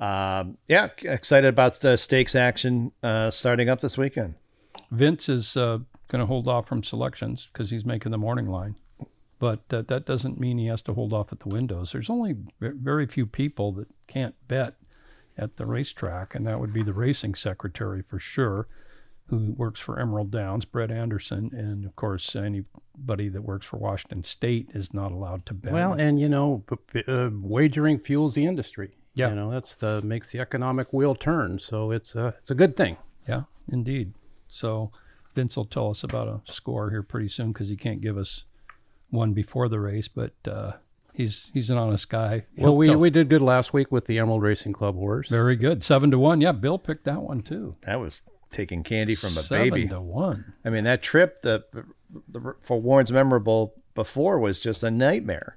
um, 0.00 0.56
yeah, 0.66 0.88
excited 1.02 1.48
about 1.48 1.80
the 1.80 1.96
stakes 1.96 2.34
action 2.34 2.92
uh, 3.02 3.30
starting 3.30 3.68
up 3.68 3.80
this 3.80 3.98
weekend. 3.98 4.34
Vince 4.90 5.28
is 5.28 5.56
uh, 5.56 5.78
going 6.08 6.20
to 6.20 6.26
hold 6.26 6.48
off 6.48 6.66
from 6.66 6.82
selections 6.82 7.48
because 7.52 7.70
he's 7.70 7.84
making 7.84 8.10
the 8.10 8.18
morning 8.18 8.46
line. 8.46 8.76
But 9.38 9.60
uh, 9.70 9.82
that 9.82 10.04
doesn't 10.04 10.38
mean 10.38 10.58
he 10.58 10.66
has 10.66 10.82
to 10.82 10.92
hold 10.92 11.12
off 11.12 11.32
at 11.32 11.40
the 11.40 11.48
windows. 11.48 11.92
There's 11.92 12.10
only 12.10 12.36
very 12.60 13.06
few 13.06 13.24
people 13.24 13.72
that 13.72 13.88
can't 14.06 14.34
bet 14.48 14.74
at 15.38 15.56
the 15.56 15.64
racetrack, 15.64 16.34
and 16.34 16.46
that 16.46 16.60
would 16.60 16.72
be 16.72 16.82
the 16.82 16.92
racing 16.92 17.34
secretary 17.34 18.02
for 18.02 18.18
sure, 18.18 18.68
who 19.28 19.54
works 19.56 19.80
for 19.80 19.98
Emerald 19.98 20.30
Downs, 20.30 20.66
Brett 20.66 20.90
Anderson, 20.90 21.50
and 21.54 21.86
of 21.86 21.96
course 21.96 22.36
anybody 22.36 23.28
that 23.30 23.42
works 23.42 23.64
for 23.64 23.78
Washington 23.78 24.22
State 24.22 24.70
is 24.74 24.92
not 24.92 25.12
allowed 25.12 25.46
to 25.46 25.54
bet. 25.54 25.72
Well, 25.72 25.94
and 25.94 26.20
you 26.20 26.28
know, 26.28 26.64
p- 26.68 27.02
p- 27.02 27.12
uh, 27.12 27.30
wagering 27.32 27.98
fuels 27.98 28.34
the 28.34 28.44
industry. 28.44 28.96
Yeah. 29.20 29.28
You 29.30 29.34
know, 29.36 29.50
that's 29.50 29.76
the 29.76 30.00
makes 30.02 30.30
the 30.30 30.40
economic 30.40 30.92
wheel 30.92 31.14
turn. 31.14 31.58
So 31.58 31.90
it's 31.92 32.14
a 32.14 32.34
it's 32.40 32.50
a 32.50 32.54
good 32.54 32.76
thing. 32.76 32.96
Yeah, 33.28 33.42
indeed. 33.70 34.14
So 34.48 34.90
Vince 35.34 35.56
will 35.56 35.64
tell 35.66 35.90
us 35.90 36.02
about 36.02 36.26
a 36.28 36.52
score 36.52 36.90
here 36.90 37.02
pretty 37.02 37.28
soon 37.28 37.52
because 37.52 37.68
he 37.68 37.76
can't 37.76 38.00
give 38.00 38.18
us 38.18 38.44
one 39.10 39.32
before 39.32 39.68
the 39.68 39.78
race, 39.80 40.08
but 40.08 40.32
uh, 40.46 40.72
he's 41.12 41.50
he's 41.54 41.70
an 41.70 41.78
honest 41.78 42.08
guy. 42.08 42.44
Well, 42.56 42.70
He'll 42.72 42.76
we 42.76 42.86
tell- 42.86 42.98
we 42.98 43.10
did 43.10 43.28
good 43.28 43.42
last 43.42 43.72
week 43.72 43.90
with 43.92 44.06
the 44.06 44.18
Emerald 44.18 44.42
Racing 44.42 44.72
Club 44.72 44.94
horse. 44.96 45.28
very 45.28 45.56
good. 45.56 45.82
Seven 45.84 46.10
to 46.12 46.18
one. 46.18 46.40
Yeah, 46.40 46.52
Bill 46.52 46.78
picked 46.78 47.04
that 47.04 47.22
one 47.22 47.40
too. 47.42 47.76
That 47.82 48.00
was 48.00 48.22
taking 48.50 48.82
candy 48.82 49.14
from 49.14 49.30
a 49.36 49.42
Seven 49.42 49.70
baby. 49.70 49.88
to 49.88 50.00
one. 50.00 50.52
I 50.64 50.70
mean, 50.70 50.84
that 50.84 51.02
trip 51.02 51.42
the, 51.42 51.64
the 52.28 52.54
for 52.62 52.80
Warren's 52.80 53.12
memorable 53.12 53.74
before 53.94 54.38
was 54.40 54.58
just 54.60 54.82
a 54.82 54.90
nightmare. 54.90 55.56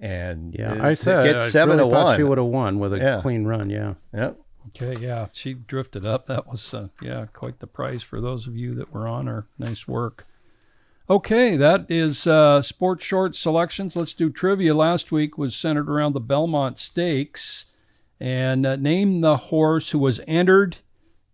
And 0.00 0.54
Yeah, 0.58 0.74
it- 0.74 0.80
I 0.80 0.94
said 0.94 1.24
get 1.24 1.36
I 1.42 1.48
seven 1.48 1.76
really 1.76 1.90
to 1.90 1.94
thought 1.94 2.04
one. 2.06 2.16
she 2.16 2.22
would 2.22 2.38
have 2.38 2.46
won 2.46 2.78
with 2.78 2.94
a 2.94 2.98
Yeah. 2.98 3.20
clean 3.20 3.44
run. 3.44 3.68
Yeah. 3.70 3.94
Yep. 4.14 4.38
Okay, 4.76 5.00
yeah, 5.00 5.26
she 5.32 5.54
drifted 5.54 6.04
up. 6.06 6.26
That 6.26 6.46
was 6.46 6.72
uh, 6.74 6.88
yeah, 7.02 7.26
quite 7.32 7.58
the 7.60 7.66
prize 7.66 8.02
for 8.02 8.20
those 8.20 8.46
of 8.46 8.56
you 8.56 8.74
that 8.76 8.92
were 8.92 9.06
on 9.08 9.26
her. 9.26 9.46
Nice 9.58 9.86
work. 9.88 10.26
Okay, 11.08 11.56
that 11.56 11.86
is 11.90 12.26
uh, 12.26 12.62
sports 12.62 13.04
short 13.04 13.34
selections. 13.34 13.96
Let's 13.96 14.12
do 14.12 14.30
trivia. 14.30 14.74
Last 14.74 15.10
week 15.10 15.36
was 15.36 15.56
centered 15.56 15.88
around 15.90 16.12
the 16.12 16.20
Belmont 16.20 16.78
Stakes, 16.78 17.66
and 18.20 18.64
uh, 18.64 18.76
name 18.76 19.20
the 19.22 19.36
horse 19.36 19.90
who 19.90 19.98
was 19.98 20.20
entered 20.28 20.76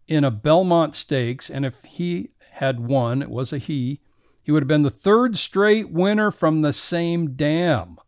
in 0.08 0.24
a 0.24 0.30
Belmont 0.30 0.94
Stakes, 0.94 1.50
and 1.50 1.66
if 1.66 1.76
he 1.84 2.30
had 2.52 2.80
won, 2.80 3.20
it 3.22 3.28
was 3.30 3.52
a 3.52 3.58
he. 3.58 4.00
He 4.42 4.50
would 4.52 4.62
have 4.62 4.68
been 4.68 4.82
the 4.82 4.90
third 4.90 5.36
straight 5.36 5.90
winner 5.90 6.30
from 6.30 6.62
the 6.62 6.72
same 6.72 7.32
dam. 7.34 7.98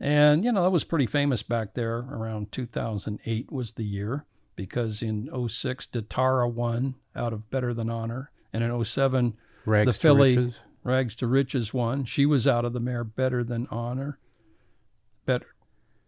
And, 0.00 0.44
you 0.44 0.52
know, 0.52 0.62
that 0.62 0.70
was 0.70 0.84
pretty 0.84 1.06
famous 1.06 1.42
back 1.42 1.74
there 1.74 1.98
around 1.98 2.52
2008 2.52 3.50
was 3.50 3.72
the 3.72 3.84
year 3.84 4.24
because 4.54 5.02
in 5.02 5.28
06, 5.48 5.88
Da'Tara 5.92 6.52
won 6.52 6.94
out 7.16 7.32
of 7.32 7.50
Better 7.50 7.74
Than 7.74 7.90
Honor. 7.90 8.30
And 8.52 8.62
in 8.62 8.84
07, 8.84 9.36
Rags 9.66 9.98
the 9.98 10.14
riches. 10.14 10.54
Rags 10.84 11.14
to 11.16 11.26
Riches 11.26 11.74
won. 11.74 12.04
She 12.04 12.24
was 12.24 12.46
out 12.46 12.64
of 12.64 12.72
the 12.72 12.80
mare 12.80 13.04
Better 13.04 13.44
Than 13.44 13.66
Honor. 13.70 14.18
Better, 15.26 15.46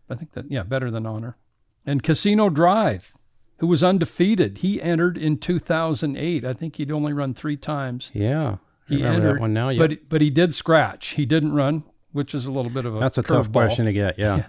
I 0.09 0.15
think 0.15 0.33
that, 0.33 0.51
yeah, 0.51 0.63
Better 0.63 0.91
Than 0.91 1.05
Honor. 1.05 1.37
And 1.85 2.03
Casino 2.03 2.49
Drive, 2.49 3.13
who 3.59 3.67
was 3.67 3.83
undefeated. 3.83 4.59
He 4.59 4.81
entered 4.81 5.19
in 5.19 5.37
2008. 5.37 6.45
I 6.45 6.53
think 6.53 6.77
he'd 6.77 6.91
only 6.91 7.13
run 7.13 7.35
three 7.35 7.57
times. 7.57 8.11
Yeah. 8.15 8.57
I 8.89 8.95
He 8.95 9.05
entered, 9.05 9.37
that 9.37 9.41
one 9.41 9.53
now. 9.53 9.69
Yeah. 9.69 9.87
but 9.87 10.09
but 10.09 10.21
he 10.21 10.31
did 10.31 10.55
scratch. 10.55 11.09
He 11.09 11.27
didn't 11.27 11.53
run, 11.53 11.85
which 12.13 12.35
is 12.35 12.47
a 12.47 12.51
little 12.53 12.71
bit 12.71 12.85
of 12.85 12.97
a 12.97 12.99
That's 13.01 13.19
a 13.19 13.23
tough 13.23 13.49
curveball. 13.49 13.53
question 13.53 13.87
to 13.87 13.93
get. 13.93 14.19
Yeah. 14.19 14.37
Yeah. 14.37 14.47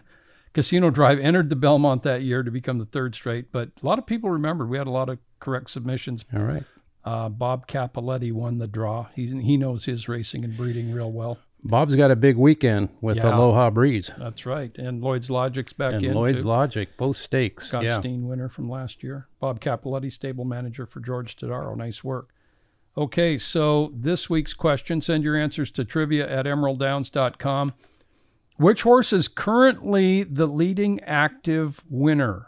Casino 0.53 0.89
Drive 0.89 1.19
entered 1.19 1.49
the 1.49 1.55
Belmont 1.55 2.03
that 2.03 2.23
year 2.23 2.43
to 2.43 2.51
become 2.51 2.77
the 2.77 2.85
third 2.85 3.15
straight, 3.15 3.51
but 3.53 3.69
a 3.81 3.85
lot 3.85 3.97
of 3.99 4.05
people 4.05 4.29
remembered. 4.29 4.69
We 4.69 4.77
had 4.77 4.87
a 4.87 4.91
lot 4.91 5.07
of 5.09 5.17
correct 5.39 5.69
submissions. 5.69 6.25
All 6.33 6.41
right. 6.43 6.63
Uh, 7.05 7.29
Bob 7.29 7.67
Capoletti 7.67 8.31
won 8.33 8.57
the 8.59 8.67
draw. 8.67 9.07
He 9.15 9.27
he 9.27 9.55
knows 9.57 9.85
his 9.85 10.07
racing 10.09 10.43
and 10.43 10.55
breeding 10.57 10.91
real 10.91 11.11
well. 11.11 11.37
Bob's 11.63 11.95
got 11.95 12.11
a 12.11 12.15
big 12.15 12.37
weekend 12.37 12.89
with 13.01 13.17
Yeah. 13.17 13.35
Aloha 13.35 13.69
Breeze 13.69 14.09
That's 14.17 14.45
right. 14.47 14.75
And 14.79 14.99
Lloyd's 15.01 15.29
Logic's 15.29 15.73
back 15.73 15.93
and 15.93 16.03
in. 16.03 16.13
Lloyd's 16.15 16.41
too. 16.41 16.47
Logic, 16.47 16.89
both 16.97 17.17
stakes. 17.17 17.67
Scott 17.67 17.83
yeah. 17.83 17.99
Steen 17.99 18.27
winner 18.27 18.49
from 18.49 18.67
last 18.69 19.03
year. 19.03 19.27
Bob 19.39 19.59
Capoletti, 19.59 20.11
stable 20.11 20.43
manager 20.43 20.85
for 20.87 20.99
George 20.99 21.35
Tadaro. 21.37 21.75
Nice 21.77 22.03
work. 22.03 22.29
Okay, 22.97 23.37
so 23.37 23.91
this 23.95 24.29
week's 24.29 24.53
question 24.53 24.99
send 24.99 25.23
your 25.23 25.37
answers 25.37 25.71
to 25.71 25.85
trivia 25.85 26.29
at 26.29 26.45
emeralddowns.com. 26.45 27.73
Which 28.57 28.83
horse 28.83 29.13
is 29.13 29.27
currently 29.27 30.23
the 30.23 30.45
leading 30.45 30.99
active 31.01 31.81
winner? 31.89 32.47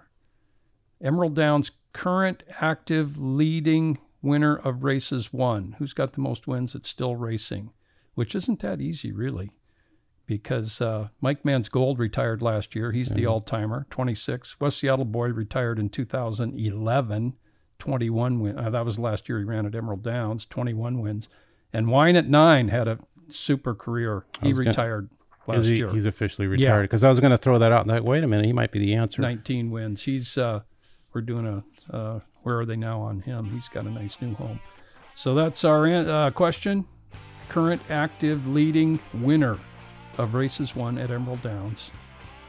Emerald 1.01 1.35
Downs' 1.35 1.71
current 1.93 2.43
active 2.59 3.17
leading 3.17 3.99
winner 4.21 4.55
of 4.55 4.83
races 4.83 5.31
one. 5.31 5.75
Who's 5.79 5.93
got 5.93 6.13
the 6.13 6.21
most 6.21 6.45
wins 6.47 6.73
that's 6.73 6.89
still 6.89 7.15
racing? 7.15 7.71
Which 8.15 8.35
isn't 8.35 8.59
that 8.59 8.81
easy, 8.81 9.11
really 9.11 9.51
because 10.25 10.81
uh, 10.81 11.09
Mike 11.21 11.43
Man's 11.43 11.69
Gold 11.69 11.99
retired 11.99 12.41
last 12.41 12.75
year. 12.75 12.91
He's 12.91 13.09
the 13.09 13.25
all 13.25 13.41
timer, 13.41 13.85
26. 13.89 14.59
West 14.59 14.79
Seattle 14.79 15.05
Boy 15.05 15.27
retired 15.27 15.79
in 15.79 15.89
2011, 15.89 17.33
21 17.83 18.39
wins. 18.39 18.57
Uh, 18.57 18.69
that 18.69 18.85
was 18.85 18.97
last 18.97 19.27
year 19.27 19.39
he 19.39 19.43
ran 19.43 19.65
at 19.65 19.75
Emerald 19.75 20.03
Downs, 20.03 20.45
21 20.45 20.99
wins. 21.01 21.27
And 21.73 21.89
Wine 21.89 22.15
at 22.15 22.29
Nine 22.29 22.69
had 22.69 22.87
a 22.87 22.97
super 23.27 23.75
career. 23.75 24.25
He 24.41 24.49
was 24.49 24.59
gonna- 24.59 24.69
retired 24.69 25.09
last 25.47 25.65
he- 25.65 25.77
year, 25.77 25.91
He's 25.91 26.05
officially 26.05 26.47
Yeah. 26.47 26.51
retired. 26.69 26.83
Because 26.83 27.03
I 27.03 27.09
was 27.09 27.19
going 27.19 27.31
to 27.31 27.37
throw 27.37 27.59
that 27.59 27.71
out. 27.73 27.81
and 27.81 27.91
Like, 27.91 28.03
wait 28.03 28.23
a 28.23 28.27
minute, 28.27 28.45
he 28.45 28.53
might 28.53 28.71
be 28.71 28.79
the 28.79 28.93
answer. 28.95 29.21
19 29.21 29.69
wins. 29.69 30.03
He's 30.03 30.37
uh, 30.37 30.61
we're 31.13 31.21
doing 31.21 31.45
a 31.45 31.93
uh, 31.93 32.19
where 32.43 32.59
are 32.59 32.65
they 32.65 32.77
now 32.77 33.01
on 33.01 33.19
him? 33.21 33.45
He's 33.45 33.67
got 33.67 33.85
a 33.85 33.89
nice 33.91 34.17
new 34.21 34.33
home. 34.35 34.59
So 35.15 35.35
that's 35.35 35.65
our 35.65 35.85
uh, 35.87 36.31
question. 36.31 36.85
Current 37.49 37.81
active 37.89 38.47
leading 38.47 38.99
winner 39.15 39.57
of 40.17 40.33
races 40.35 40.73
one 40.75 40.97
at 40.97 41.11
Emerald 41.11 41.41
Downs. 41.41 41.91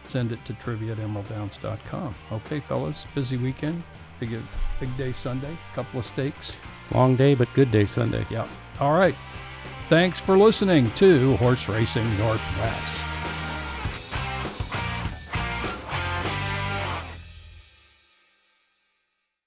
send 0.07 0.31
it 0.33 0.39
to 0.45 0.53
trivia 0.55 0.93
at 0.93 0.99
emeralddowns.com. 0.99 2.15
Okay, 2.33 2.61
fellas, 2.61 3.05
busy 3.15 3.37
weekend. 3.39 3.83
Big, 4.25 4.41
big 4.81 4.97
day 4.97 5.13
Sunday. 5.13 5.57
Couple 5.75 6.01
of 6.01 6.07
stakes. 6.07 6.57
Long 6.93 7.17
day, 7.17 7.35
but 7.35 7.49
good 7.55 7.71
day 7.71 7.87
Sunday. 7.87 8.25
Yeah. 8.31 8.47
All 8.81 8.93
right. 8.97 9.15
Thanks 9.89 10.19
for 10.19 10.39
listening 10.39 10.91
to 10.93 11.37
Horse 11.37 11.69
Racing 11.69 12.17
Northwest. 12.19 13.14